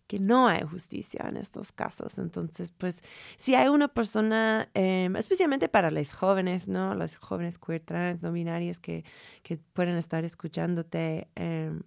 que 0.08 0.20
no 0.20 0.47
hay 0.47 0.64
justicia 0.64 1.26
en 1.28 1.38
estos 1.38 1.72
casos. 1.72 2.18
Entonces, 2.18 2.72
pues, 2.76 3.03
si 3.36 3.55
hay 3.55 3.68
una 3.68 3.89
persona, 3.89 4.70
eh, 4.74 5.10
especialmente 5.18 5.70
para 5.70 5.91
las 5.91 6.14
jóvenes, 6.14 6.68
¿no? 6.68 6.95
Las 6.95 7.18
jóvenes 7.18 7.60
queer, 7.60 7.82
trans, 7.82 8.24
no 8.24 8.32
binarias 8.32 8.80
que, 8.80 9.03
que 9.43 9.58
pueden 9.58 9.97
estar 9.97 10.24
escuchándote, 10.24 11.28
eh, 11.36 11.78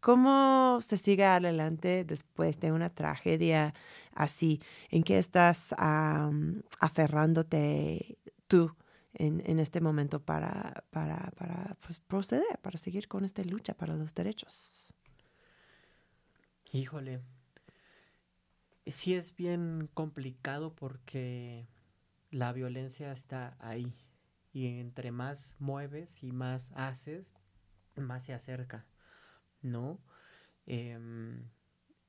¿cómo 0.00 0.78
se 0.82 0.98
sigue 0.98 1.24
adelante 1.24 2.04
después 2.04 2.60
de 2.60 2.72
una 2.72 2.90
tragedia 2.90 3.74
así? 4.14 4.60
¿En 4.90 5.02
qué 5.02 5.18
estás 5.18 5.74
aferrándote 6.78 8.18
tú? 8.46 8.74
En, 9.14 9.42
en, 9.44 9.58
este 9.58 9.82
momento 9.82 10.20
para, 10.20 10.84
para, 10.90 11.32
para 11.36 11.76
pues, 11.86 12.00
proceder, 12.00 12.58
para 12.62 12.78
seguir 12.78 13.08
con 13.08 13.26
esta 13.26 13.42
lucha 13.44 13.74
para 13.74 13.94
los 13.94 14.14
derechos. 14.14 14.90
Híjole, 16.72 17.20
sí 18.86 19.14
es 19.14 19.36
bien 19.36 19.88
complicado 19.94 20.74
porque 20.74 21.68
la 22.30 22.52
violencia 22.52 23.12
está 23.12 23.56
ahí 23.60 23.94
y 24.52 24.66
entre 24.78 25.12
más 25.12 25.54
mueves 25.58 26.22
y 26.22 26.32
más 26.32 26.72
haces, 26.74 27.26
más 27.96 28.24
se 28.24 28.34
acerca, 28.34 28.86
¿no? 29.60 30.00
Eh, 30.66 30.92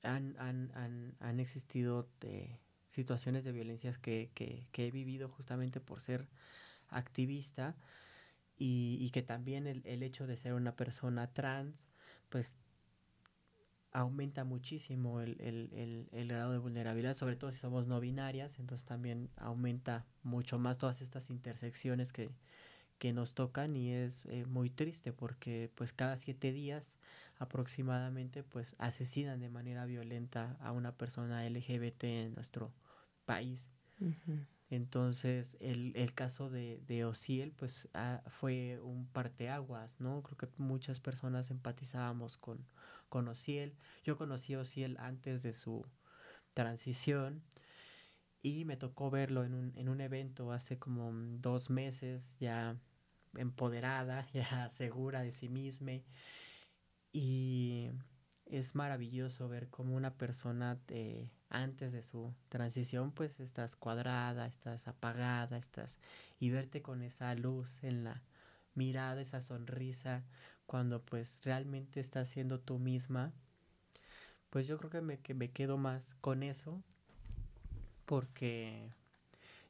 han, 0.03 0.35
han, 0.37 0.71
han, 0.75 1.15
han, 1.19 1.39
existido 1.39 2.09
de 2.19 2.59
situaciones 2.87 3.45
de 3.45 3.51
violencias 3.51 3.97
que, 3.97 4.31
que, 4.33 4.67
que, 4.71 4.87
he 4.87 4.91
vivido 4.91 5.29
justamente 5.29 5.79
por 5.79 6.01
ser 6.01 6.27
activista 6.89 7.75
y, 8.57 8.97
y 8.99 9.09
que 9.11 9.23
también 9.23 9.65
el, 9.65 9.81
el, 9.85 10.03
hecho 10.03 10.27
de 10.27 10.37
ser 10.37 10.53
una 10.53 10.75
persona 10.75 11.33
trans, 11.33 11.85
pues 12.29 12.57
aumenta 13.93 14.43
muchísimo 14.43 15.21
el, 15.21 15.37
el, 15.39 15.69
el, 15.73 16.09
el, 16.11 16.27
grado 16.27 16.51
de 16.51 16.57
vulnerabilidad, 16.57 17.13
sobre 17.13 17.35
todo 17.35 17.51
si 17.51 17.59
somos 17.59 17.87
no 17.87 17.99
binarias, 17.99 18.59
entonces 18.59 18.85
también 18.85 19.29
aumenta 19.37 20.05
mucho 20.23 20.57
más 20.57 20.79
todas 20.79 21.01
estas 21.01 21.29
intersecciones 21.29 22.11
que, 22.11 22.31
que 22.97 23.13
nos 23.13 23.35
tocan 23.35 23.75
y 23.75 23.91
es 23.91 24.25
eh, 24.25 24.45
muy 24.47 24.69
triste 24.69 25.13
porque 25.13 25.71
pues 25.75 25.93
cada 25.93 26.17
siete 26.17 26.51
días 26.51 26.97
aproximadamente 27.37 28.43
pues 28.43 28.75
asesinan 28.79 29.39
de 29.39 29.49
manera 29.49 29.85
violenta 29.85 30.57
a 30.59 30.71
una 30.71 30.91
persona 30.91 31.47
LGBT 31.47 32.03
en 32.03 32.33
nuestro 32.33 32.73
país. 33.25 33.69
Uh 33.99 34.05
-huh. 34.05 34.45
Entonces, 34.69 35.55
el, 35.59 35.91
el 35.95 36.15
caso 36.15 36.49
de, 36.49 36.81
de 36.87 37.05
Osiel, 37.05 37.51
pues 37.51 37.89
ah, 37.93 38.23
fue 38.27 38.79
un 38.81 39.05
parteaguas, 39.05 39.99
¿no? 39.99 40.23
Creo 40.23 40.35
que 40.35 40.47
muchas 40.57 40.99
personas 40.99 41.51
empatizábamos 41.51 42.37
con, 42.37 42.65
con 43.13 43.27
Osiel. 43.27 43.75
Yo 44.03 44.17
conocí 44.17 44.55
a 44.55 44.61
Osiel 44.61 44.97
antes 44.97 45.43
de 45.43 45.53
su 45.53 45.85
transición 46.55 47.43
y 48.41 48.65
me 48.65 48.75
tocó 48.75 49.11
verlo 49.11 49.43
en 49.43 49.53
un, 49.53 49.71
en 49.75 49.87
un 49.87 50.01
evento 50.01 50.51
hace 50.51 50.79
como 50.79 51.11
dos 51.13 51.69
meses, 51.69 52.39
ya 52.39 52.75
empoderada, 53.35 54.25
ya 54.33 54.67
segura 54.71 55.21
de 55.21 55.31
sí 55.31 55.47
misma. 55.47 56.01
Y 57.11 57.91
es 58.47 58.73
maravilloso 58.73 59.47
ver 59.47 59.69
cómo 59.69 59.95
una 59.95 60.17
persona 60.17 60.79
te 60.87 61.29
antes 61.49 61.91
de 61.93 62.01
su 62.01 62.33
transición, 62.49 63.11
pues 63.11 63.39
estás 63.39 63.75
cuadrada, 63.75 64.47
estás 64.47 64.87
apagada, 64.87 65.59
estás 65.59 65.99
y 66.39 66.49
verte 66.49 66.81
con 66.81 67.03
esa 67.03 67.35
luz 67.35 67.83
en 67.83 68.05
la 68.05 68.23
mirada, 68.73 69.21
esa 69.21 69.39
sonrisa, 69.39 70.23
cuando 70.65 71.01
pues 71.01 71.39
realmente 71.43 71.99
estás 71.99 72.29
siendo 72.29 72.59
tú 72.59 72.79
misma, 72.79 73.31
pues 74.49 74.67
yo 74.67 74.77
creo 74.77 74.89
que 74.89 75.01
me, 75.01 75.19
que 75.19 75.33
me 75.33 75.51
quedo 75.51 75.77
más 75.77 76.15
con 76.21 76.43
eso, 76.43 76.81
porque 78.05 78.89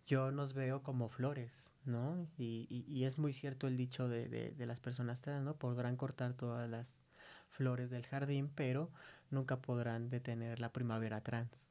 yo 0.07 0.31
nos 0.31 0.53
veo 0.53 0.83
como 0.83 1.09
flores, 1.09 1.51
¿no? 1.85 2.27
Y, 2.37 2.67
y, 2.69 3.03
es 3.05 3.17
muy 3.17 3.33
cierto 3.33 3.67
el 3.67 3.77
dicho 3.77 4.09
de, 4.09 4.27
de, 4.27 4.51
de 4.51 4.65
las 4.65 4.79
personas 4.79 5.21
trans, 5.21 5.43
¿no? 5.45 5.55
Podrán 5.55 5.95
cortar 5.95 6.33
todas 6.33 6.69
las 6.69 7.01
flores 7.49 7.89
del 7.89 8.05
jardín, 8.05 8.49
pero 8.53 8.89
nunca 9.31 9.61
podrán 9.61 10.09
detener 10.09 10.59
la 10.59 10.71
primavera 10.71 11.21
trans. 11.21 11.69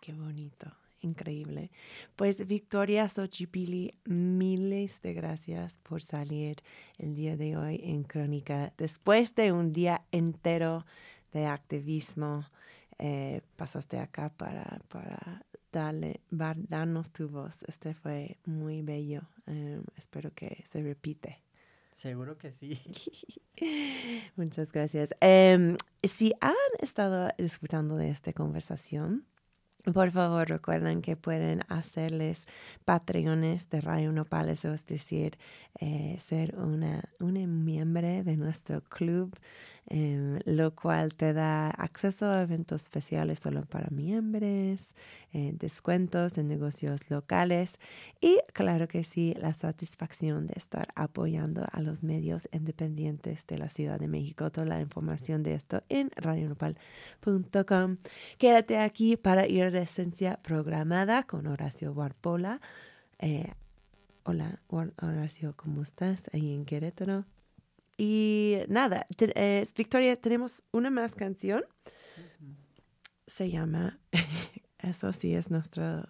Qué 0.00 0.12
bonito. 0.12 0.70
Increíble. 1.06 1.70
Pues 2.16 2.46
Victoria 2.46 3.08
Xochipili, 3.08 3.94
miles 4.04 5.00
de 5.02 5.14
gracias 5.14 5.78
por 5.78 6.02
salir 6.02 6.56
el 6.98 7.14
día 7.14 7.36
de 7.36 7.56
hoy 7.56 7.80
en 7.82 8.02
Crónica. 8.02 8.72
Después 8.76 9.34
de 9.34 9.52
un 9.52 9.72
día 9.72 10.02
entero 10.12 10.84
de 11.32 11.46
activismo, 11.46 12.44
eh, 12.98 13.42
pasaste 13.56 13.98
acá 13.98 14.30
para, 14.30 14.80
para 14.88 15.44
darle, 15.72 16.20
darnos 16.30 17.10
tu 17.10 17.28
voz. 17.28 17.62
Este 17.66 17.94
fue 17.94 18.38
muy 18.44 18.82
bello. 18.82 19.22
Em, 19.46 19.82
espero 19.96 20.32
que 20.34 20.64
se 20.66 20.82
repite. 20.82 21.42
Seguro 21.90 22.36
que 22.36 22.52
sí. 22.52 22.80
Muchas 24.36 24.70
gracias. 24.72 25.10
Em, 25.20 25.76
si 26.02 26.34
han 26.40 26.54
estado 26.80 27.30
disfrutando 27.38 27.96
de 27.96 28.10
esta 28.10 28.32
conversación, 28.32 29.24
por 29.92 30.10
favor, 30.10 30.48
recuerden 30.48 31.00
que 31.02 31.16
pueden 31.16 31.62
hacerles 31.68 32.46
patreones 32.84 33.70
de 33.70 33.80
Radio 33.80 34.12
Nopales, 34.12 34.64
es 34.64 34.86
decir, 34.86 35.38
eh, 35.80 36.16
ser 36.20 36.56
una, 36.56 37.04
una 37.20 37.46
miembro 37.46 38.24
de 38.24 38.36
nuestro 38.36 38.82
club 38.82 39.36
Em, 39.88 40.40
lo 40.46 40.74
cual 40.74 41.14
te 41.14 41.32
da 41.32 41.70
acceso 41.70 42.26
a 42.26 42.42
eventos 42.42 42.82
especiales 42.82 43.38
solo 43.38 43.64
para 43.66 43.88
miembros, 43.90 44.80
eh, 45.32 45.52
descuentos 45.56 46.38
en 46.38 46.48
negocios 46.48 47.08
locales 47.08 47.78
y 48.20 48.40
claro 48.52 48.88
que 48.88 49.04
sí, 49.04 49.34
la 49.38 49.54
satisfacción 49.54 50.48
de 50.48 50.54
estar 50.56 50.88
apoyando 50.96 51.64
a 51.70 51.80
los 51.82 52.02
medios 52.02 52.48
independientes 52.52 53.46
de 53.46 53.58
la 53.58 53.68
Ciudad 53.68 54.00
de 54.00 54.08
México. 54.08 54.50
Toda 54.50 54.66
la 54.66 54.80
información 54.80 55.44
de 55.44 55.54
esto 55.54 55.84
en 55.88 56.10
radionopal.com. 56.16 57.98
Quédate 58.38 58.78
aquí 58.78 59.16
para 59.16 59.46
ir 59.46 59.70
de 59.70 59.82
esencia 59.82 60.40
programada 60.42 61.22
con 61.22 61.46
Horacio 61.46 61.92
Warpola. 61.92 62.60
Eh, 63.20 63.52
hola, 64.24 64.58
Horacio, 64.68 65.54
¿cómo 65.56 65.82
estás? 65.84 66.28
Ahí 66.32 66.52
en 66.52 66.64
Querétaro. 66.64 67.24
Y 67.96 68.58
nada, 68.68 69.06
eh, 69.18 69.66
Victoria, 69.76 70.16
tenemos 70.16 70.62
una 70.70 70.90
más 70.90 71.14
canción. 71.14 71.64
Se 73.26 73.50
llama, 73.50 73.98
eso 74.78 75.12
sí 75.12 75.34
es 75.34 75.50
nuestra, 75.50 76.08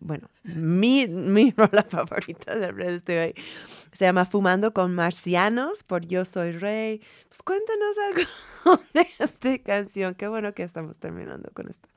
bueno, 0.00 0.30
mi, 0.42 1.06
mi 1.06 1.50
rola 1.56 1.84
favorita 1.84 2.56
del 2.56 2.74
resto 2.74 3.12
de 3.12 3.20
hoy. 3.20 3.34
Se 3.92 4.04
llama 4.04 4.24
Fumando 4.24 4.72
con 4.72 4.94
Marcianos 4.94 5.84
por 5.84 6.06
Yo 6.06 6.24
Soy 6.24 6.52
Rey. 6.52 7.02
Pues 7.28 7.42
cuéntanos 7.42 7.96
algo 8.08 8.82
de 8.94 9.06
esta 9.18 9.58
canción. 9.58 10.14
Qué 10.14 10.28
bueno 10.28 10.54
que 10.54 10.62
estamos 10.62 10.98
terminando 10.98 11.50
con 11.52 11.68
esto. 11.68 11.88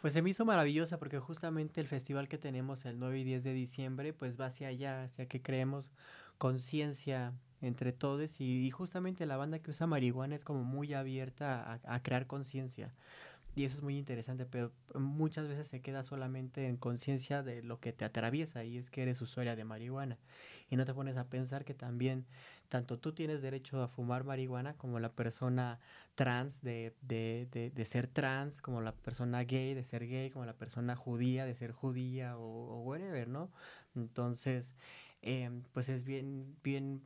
Pues 0.00 0.12
se 0.12 0.22
me 0.22 0.30
hizo 0.30 0.44
maravillosa 0.44 0.98
porque 0.98 1.18
justamente 1.18 1.80
el 1.80 1.88
festival 1.88 2.28
que 2.28 2.38
tenemos 2.38 2.84
el 2.86 3.00
9 3.00 3.18
y 3.18 3.24
10 3.24 3.44
de 3.44 3.52
diciembre 3.52 4.12
pues 4.12 4.40
va 4.40 4.46
hacia 4.46 4.68
allá, 4.68 5.02
hacia 5.02 5.26
que 5.26 5.42
creemos 5.42 5.90
conciencia 6.38 7.34
entre 7.60 7.92
todos 7.92 8.40
y, 8.40 8.70
justamente 8.70 9.26
la 9.26 9.36
banda 9.36 9.58
que 9.58 9.70
usa 9.70 9.86
marihuana 9.86 10.34
es 10.34 10.44
como 10.44 10.62
muy 10.64 10.94
abierta 10.94 11.80
a, 11.82 12.02
crear 12.02 12.26
conciencia 12.26 12.94
y 13.56 13.64
eso 13.64 13.78
es 13.78 13.82
muy 13.82 13.98
interesante, 13.98 14.46
pero 14.46 14.70
muchas 14.94 15.48
veces 15.48 15.66
se 15.66 15.80
queda 15.80 16.04
solamente 16.04 16.68
en 16.68 16.76
conciencia 16.76 17.42
de 17.42 17.64
lo 17.64 17.80
que 17.80 17.92
te 17.92 18.04
atraviesa 18.04 18.62
y 18.62 18.78
es 18.78 18.88
que 18.88 19.02
eres 19.02 19.20
usuaria 19.20 19.56
de 19.56 19.64
marihuana 19.64 20.16
y 20.70 20.76
no 20.76 20.84
te 20.84 20.94
pones 20.94 21.16
a 21.16 21.24
pensar 21.24 21.64
que 21.64 21.74
también 21.74 22.24
tanto 22.68 23.00
tú 23.00 23.12
tienes 23.12 23.42
derecho 23.42 23.82
a 23.82 23.88
fumar 23.88 24.22
marihuana 24.22 24.74
como 24.74 25.00
la 25.00 25.10
persona 25.10 25.80
trans 26.14 26.62
de, 26.62 26.94
de, 27.02 27.48
de, 27.50 27.70
de 27.70 27.84
ser 27.84 28.06
trans, 28.06 28.62
como 28.62 28.80
la 28.80 28.92
persona 28.92 29.42
gay 29.42 29.74
de 29.74 29.82
ser 29.82 30.06
gay, 30.06 30.30
como 30.30 30.44
la 30.44 30.52
persona 30.52 30.94
judía 30.94 31.44
de 31.44 31.56
ser 31.56 31.72
judía 31.72 32.38
o, 32.38 32.42
o 32.42 32.82
whatever, 32.82 33.26
¿no? 33.26 33.50
Entonces, 33.96 34.72
eh, 35.22 35.50
pues 35.72 35.88
es 35.88 36.04
bien, 36.04 36.56
bien 36.62 37.02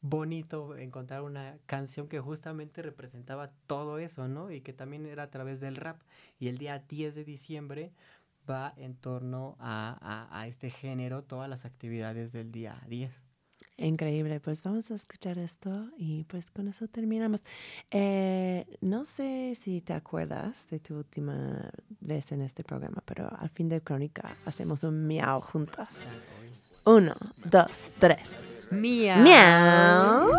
bonito 0.00 0.76
encontrar 0.76 1.22
una 1.22 1.58
canción 1.66 2.08
que 2.08 2.20
justamente 2.20 2.82
representaba 2.82 3.52
todo 3.66 3.98
eso, 3.98 4.28
¿no? 4.28 4.50
Y 4.50 4.60
que 4.62 4.72
también 4.72 5.06
era 5.06 5.24
a 5.24 5.30
través 5.30 5.60
del 5.60 5.76
rap. 5.76 6.00
Y 6.38 6.48
el 6.48 6.58
día 6.58 6.78
10 6.78 7.14
de 7.14 7.24
diciembre 7.24 7.92
va 8.48 8.72
en 8.76 8.96
torno 8.96 9.56
a, 9.60 10.28
a, 10.30 10.46
este 10.46 10.70
género, 10.70 11.22
todas 11.22 11.48
las 11.48 11.64
actividades 11.64 12.32
del 12.32 12.50
día 12.50 12.82
10. 12.88 13.20
Increíble, 13.76 14.40
pues 14.40 14.62
vamos 14.62 14.90
a 14.90 14.94
escuchar 14.94 15.38
esto 15.38 15.88
y 15.96 16.24
pues 16.24 16.50
con 16.50 16.68
eso 16.68 16.86
terminamos. 16.88 17.42
Eh, 17.90 18.66
no 18.82 19.06
sé 19.06 19.54
si 19.58 19.80
te 19.80 19.94
acuerdas 19.94 20.66
de 20.70 20.80
tu 20.80 20.96
última 20.96 21.70
vez 22.00 22.30
en 22.32 22.42
este 22.42 22.62
programa, 22.62 23.02
pero 23.06 23.30
al 23.38 23.48
fin 23.48 23.70
de 23.70 23.80
crónica 23.80 24.36
hacemos 24.44 24.84
un 24.84 25.06
miau 25.06 25.40
juntas. 25.40 26.10
Uno, 26.84 27.12
dos, 27.44 27.90
tres. 27.98 28.38
Miau. 28.70 29.18
Miau. 29.24 30.30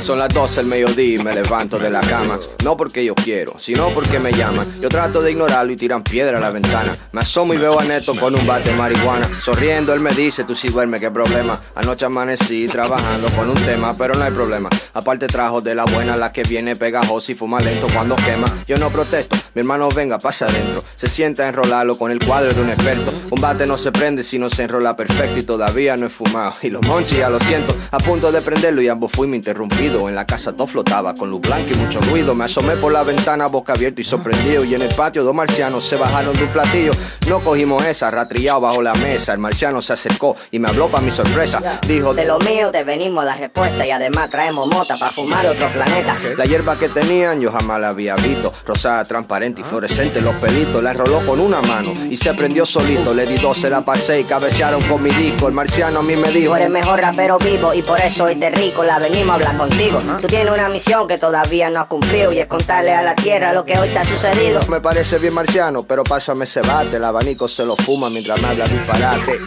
Son 0.00 0.18
las 0.18 0.28
12 0.34 0.56
del 0.56 0.66
mediodía 0.66 1.14
y 1.14 1.22
me 1.22 1.32
levanto 1.32 1.78
de 1.78 1.88
la 1.90 2.00
cama. 2.00 2.38
No 2.64 2.76
porque 2.76 3.04
yo 3.04 3.14
quiero, 3.14 3.58
sino 3.58 3.90
porque 3.90 4.18
me 4.18 4.32
llaman. 4.32 4.66
Yo 4.80 4.88
trato 4.88 5.22
de 5.22 5.30
ignorarlo 5.30 5.72
y 5.72 5.76
tiran 5.76 6.02
piedra 6.02 6.38
a 6.38 6.40
la 6.40 6.50
ventana. 6.50 6.92
Me 7.12 7.20
asomo 7.20 7.54
y 7.54 7.56
veo 7.56 7.78
a 7.78 7.84
Neto 7.84 8.18
con 8.18 8.34
un 8.34 8.44
bate 8.46 8.70
de 8.70 8.76
marihuana. 8.76 9.30
Sonriendo, 9.40 9.94
él 9.94 10.00
me 10.00 10.12
dice, 10.12 10.42
tú 10.42 10.56
sí 10.56 10.68
duermes, 10.68 11.00
qué 11.00 11.10
problema. 11.10 11.58
Anoche 11.76 12.04
amanecí 12.04 12.66
trabajando 12.66 13.28
con 13.28 13.48
un 13.48 13.56
tema, 13.64 13.96
pero 13.96 14.14
no 14.14 14.24
hay 14.24 14.32
problema. 14.32 14.68
Aparte 14.92 15.28
trajo 15.28 15.60
de 15.60 15.74
la 15.74 15.84
buena 15.84 16.16
la 16.16 16.32
que 16.32 16.42
viene 16.42 16.74
pegajosa 16.74 17.30
y 17.32 17.34
fuma 17.34 17.60
lento 17.60 17.86
cuando 17.94 18.16
quema. 18.16 18.52
Yo 18.66 18.76
no 18.78 18.90
protesto, 18.90 19.36
mi 19.54 19.60
hermano 19.60 19.88
venga, 19.88 20.18
pasa 20.18 20.46
adentro. 20.46 20.82
Se 20.96 21.08
sienta 21.08 21.44
a 21.44 21.48
enrolarlo 21.48 21.96
con 21.96 22.10
el 22.10 22.18
cuadro 22.18 22.52
de 22.52 22.60
un 22.60 22.70
experto. 22.70 23.12
Un 23.30 23.40
bate 23.40 23.66
no 23.66 23.78
se 23.78 23.92
prende 23.92 24.24
si 24.24 24.38
no 24.38 24.50
se 24.50 24.64
enrola 24.64 24.96
perfecto 24.96 25.43
todavía 25.44 25.96
no 25.96 26.06
he 26.06 26.10
fumado. 26.10 26.54
Y 26.62 26.70
los 26.70 26.86
monchis, 26.86 27.18
ya 27.18 27.28
lo 27.28 27.38
siento, 27.40 27.74
a 27.90 27.98
punto 27.98 28.32
de 28.32 28.40
prenderlo 28.42 28.82
y 28.82 28.88
ambos 28.88 29.12
fuimos 29.12 29.36
interrumpidos. 29.36 30.08
En 30.08 30.14
la 30.14 30.24
casa 30.24 30.52
todo 30.52 30.66
flotaba, 30.66 31.14
con 31.14 31.30
luz 31.30 31.40
blanca 31.40 31.70
y 31.72 31.76
mucho 31.76 32.00
ruido. 32.00 32.34
Me 32.34 32.44
asomé 32.44 32.76
por 32.76 32.92
la 32.92 33.02
ventana, 33.02 33.46
boca 33.46 33.74
abierta 33.74 34.00
y 34.00 34.04
sorprendido. 34.04 34.64
Y 34.64 34.74
en 34.74 34.82
el 34.82 34.94
patio 34.94 35.22
dos 35.22 35.34
marcianos 35.34 35.84
se 35.84 35.96
bajaron 35.96 36.34
de 36.34 36.44
un 36.44 36.48
platillo. 36.50 36.92
No 37.28 37.40
cogimos 37.40 37.84
esa, 37.84 38.10
ratrillado 38.10 38.62
bajo 38.62 38.82
la 38.82 38.94
mesa. 38.94 39.32
El 39.32 39.38
marciano 39.38 39.82
se 39.82 39.92
acercó 39.92 40.36
y 40.50 40.58
me 40.58 40.68
habló 40.68 40.88
para 40.88 41.04
mi 41.04 41.10
sorpresa. 41.10 41.78
Dijo, 41.86 42.14
de 42.14 42.24
lo 42.24 42.38
mío 42.38 42.70
te 42.70 42.84
venimos 42.84 43.24
la 43.24 43.36
respuesta 43.36 43.86
y 43.86 43.90
además 43.90 44.30
traemos 44.30 44.66
mota 44.68 44.96
para 44.98 45.12
fumar 45.12 45.46
otro 45.46 45.68
planeta. 45.72 46.16
La 46.36 46.44
hierba 46.44 46.76
que 46.78 46.88
tenían 46.88 47.40
yo 47.40 47.52
jamás 47.52 47.80
la 47.80 47.88
había 47.88 48.16
visto. 48.16 48.52
Rosada, 48.66 49.04
transparente 49.04 49.60
y 49.60 49.64
fluorescente, 49.64 50.20
los 50.20 50.34
pelitos. 50.36 50.82
La 50.82 50.92
enroló 50.92 51.24
con 51.26 51.40
una 51.40 51.60
mano 51.60 51.92
y 52.10 52.16
se 52.16 52.32
prendió 52.34 52.64
solito. 52.64 53.14
Le 53.14 53.26
di 53.26 53.36
dos, 53.36 53.58
se 53.58 53.70
la 53.70 53.84
pasé 53.84 54.20
y 54.20 54.24
cabecearon 54.24 54.82
con 54.82 55.02
mi 55.02 55.10
disco 55.10 55.33
el 55.42 55.52
marciano 55.52 56.00
a 56.00 56.02
mí 56.02 56.16
me 56.16 56.30
dijo. 56.30 56.50
Tú 56.50 56.56
eres 56.56 56.70
mejor 56.70 57.00
rapero 57.00 57.38
vivo 57.38 57.74
y 57.74 57.82
por 57.82 58.00
eso 58.00 58.24
hoy 58.24 58.34
de 58.34 58.50
rico 58.50 58.84
la 58.84 58.98
venimos 58.98 59.30
a 59.30 59.34
hablar 59.34 59.56
contigo. 59.56 60.00
Tú 60.20 60.26
tienes 60.26 60.52
una 60.52 60.68
misión 60.68 61.06
que 61.06 61.18
todavía 61.18 61.68
no 61.70 61.80
has 61.80 61.86
cumplido 61.86 62.32
y 62.32 62.38
es 62.38 62.46
contarle 62.46 62.92
a 62.92 63.02
la 63.02 63.14
tierra 63.14 63.52
lo 63.52 63.64
que 63.64 63.78
hoy 63.78 63.90
te 63.90 63.98
ha 63.98 64.04
sucedido. 64.04 64.60
Me 64.68 64.80
parece 64.80 65.18
bien 65.18 65.34
marciano, 65.34 65.82
pero 65.82 66.02
pásame 66.02 66.44
ese 66.44 66.60
bate. 66.62 66.96
El 66.96 67.04
abanico 67.04 67.48
se 67.48 67.64
lo 67.64 67.76
fuma 67.76 68.08
mientras 68.08 68.40
me 68.40 68.48
habla 68.48 68.66
disparate. 68.66 69.40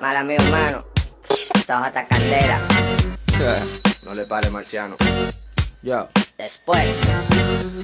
Mala 0.00 0.24
mi 0.24 0.34
hermano. 0.34 0.84
Estás 1.54 1.86
hasta 1.86 2.06
candela. 2.06 2.60
no 4.04 4.14
le 4.14 4.24
pare, 4.24 4.50
marciano. 4.50 4.96
Yo. 5.82 6.08
Después. 6.38 6.86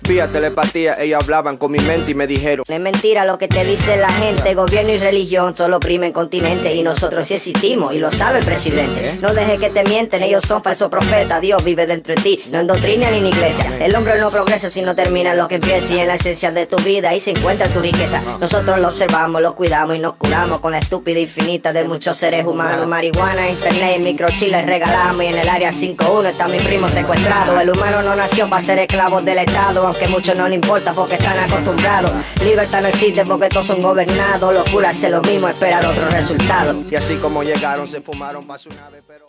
Vía 0.06 0.28
telepatía, 0.28 0.96
ellos 1.00 1.24
hablaban 1.24 1.56
con 1.56 1.72
mi 1.72 1.78
mente 1.78 2.12
y 2.12 2.14
me 2.14 2.26
dijeron: 2.26 2.64
No 2.68 2.74
es 2.74 2.80
mentira 2.80 3.24
lo 3.24 3.38
que 3.38 3.48
te 3.48 3.64
dice 3.64 3.96
la 3.96 4.12
gente. 4.12 4.54
Gobierno 4.54 4.92
y 4.92 4.98
religión 4.98 5.56
solo 5.56 5.78
oprimen 5.78 6.12
continente. 6.12 6.74
Y 6.74 6.82
nosotros 6.82 7.26
sí 7.26 7.34
existimos 7.34 7.92
y 7.94 7.98
lo 7.98 8.10
sabe 8.10 8.40
el 8.40 8.44
presidente. 8.44 9.18
No 9.20 9.32
dejes 9.32 9.58
que 9.58 9.70
te 9.70 9.82
mienten, 9.82 10.22
ellos 10.22 10.44
son 10.44 10.62
falsos 10.62 10.88
profetas. 10.90 11.40
Dios 11.40 11.64
vive 11.64 11.86
dentro 11.86 12.14
de 12.14 12.22
ti, 12.22 12.44
no 12.52 12.60
en 12.60 12.66
doctrina 12.66 13.10
ni 13.10 13.18
en 13.18 13.26
iglesia. 13.26 13.78
El 13.80 13.96
hombre 13.96 14.18
no 14.20 14.30
progresa 14.30 14.68
si 14.68 14.82
no 14.82 14.94
termina 14.94 15.34
lo 15.34 15.48
que 15.48 15.56
empieza. 15.56 15.94
Y 15.94 16.00
en 16.00 16.08
la 16.08 16.14
esencia 16.16 16.50
de 16.50 16.66
tu 16.66 16.76
vida 16.76 17.08
ahí 17.08 17.18
se 17.18 17.30
encuentra 17.30 17.66
tu 17.68 17.80
riqueza. 17.80 18.20
Nosotros 18.38 18.78
lo 18.78 18.88
observamos, 18.88 19.40
lo 19.40 19.56
cuidamos 19.56 19.96
y 19.96 20.00
nos 20.00 20.14
curamos 20.14 20.60
con 20.60 20.72
la 20.72 20.78
estúpida 20.78 21.18
infinita 21.18 21.72
de 21.72 21.84
muchos 21.84 22.16
seres 22.16 22.44
humanos. 22.44 22.86
Marihuana, 22.86 23.48
internet, 23.48 24.00
microchiles 24.00 24.66
regalamos. 24.66 25.24
Y 25.24 25.28
en 25.28 25.38
el 25.38 25.48
área 25.48 25.70
5-1 25.70 26.26
está 26.26 26.46
mi 26.46 26.58
primo 26.58 26.90
secuestrado. 26.90 27.58
El 27.58 27.70
humano 27.70 28.02
no 28.02 28.14
nació 28.14 28.43
para 28.48 28.62
ser 28.62 28.78
esclavo 28.78 29.20
del 29.20 29.38
Estado, 29.38 29.86
aunque 29.86 30.06
muchos 30.08 30.36
no 30.36 30.48
le 30.48 30.56
importa 30.56 30.92
porque 30.92 31.14
están 31.14 31.38
acostumbrados. 31.38 32.12
Libertad 32.42 32.82
no 32.82 32.88
existe 32.88 33.24
porque 33.24 33.48
todos 33.48 33.66
son 33.66 33.80
gobernados. 33.80 34.54
Locura 34.54 34.90
hace 34.90 35.10
lo 35.10 35.20
mismo, 35.22 35.48
esperar 35.48 35.84
otro 35.84 36.08
resultado. 36.10 36.82
Y 36.90 36.94
así 36.94 37.16
como 37.16 37.42
llegaron, 37.42 37.86
se 37.86 38.00
fumaron 38.00 38.46
para 38.46 38.58
su 38.58 38.70
nave, 38.70 39.02
pero. 39.06 39.26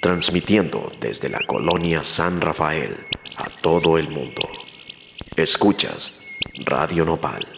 Transmitiendo 0.00 0.90
desde 1.00 1.30
la 1.30 1.40
colonia 1.46 2.04
San 2.04 2.40
Rafael 2.40 3.06
a 3.36 3.48
todo 3.62 3.96
el 3.96 4.10
mundo. 4.10 4.42
Escuchas 5.34 6.12
Radio 6.66 7.06
Nopal 7.06 7.53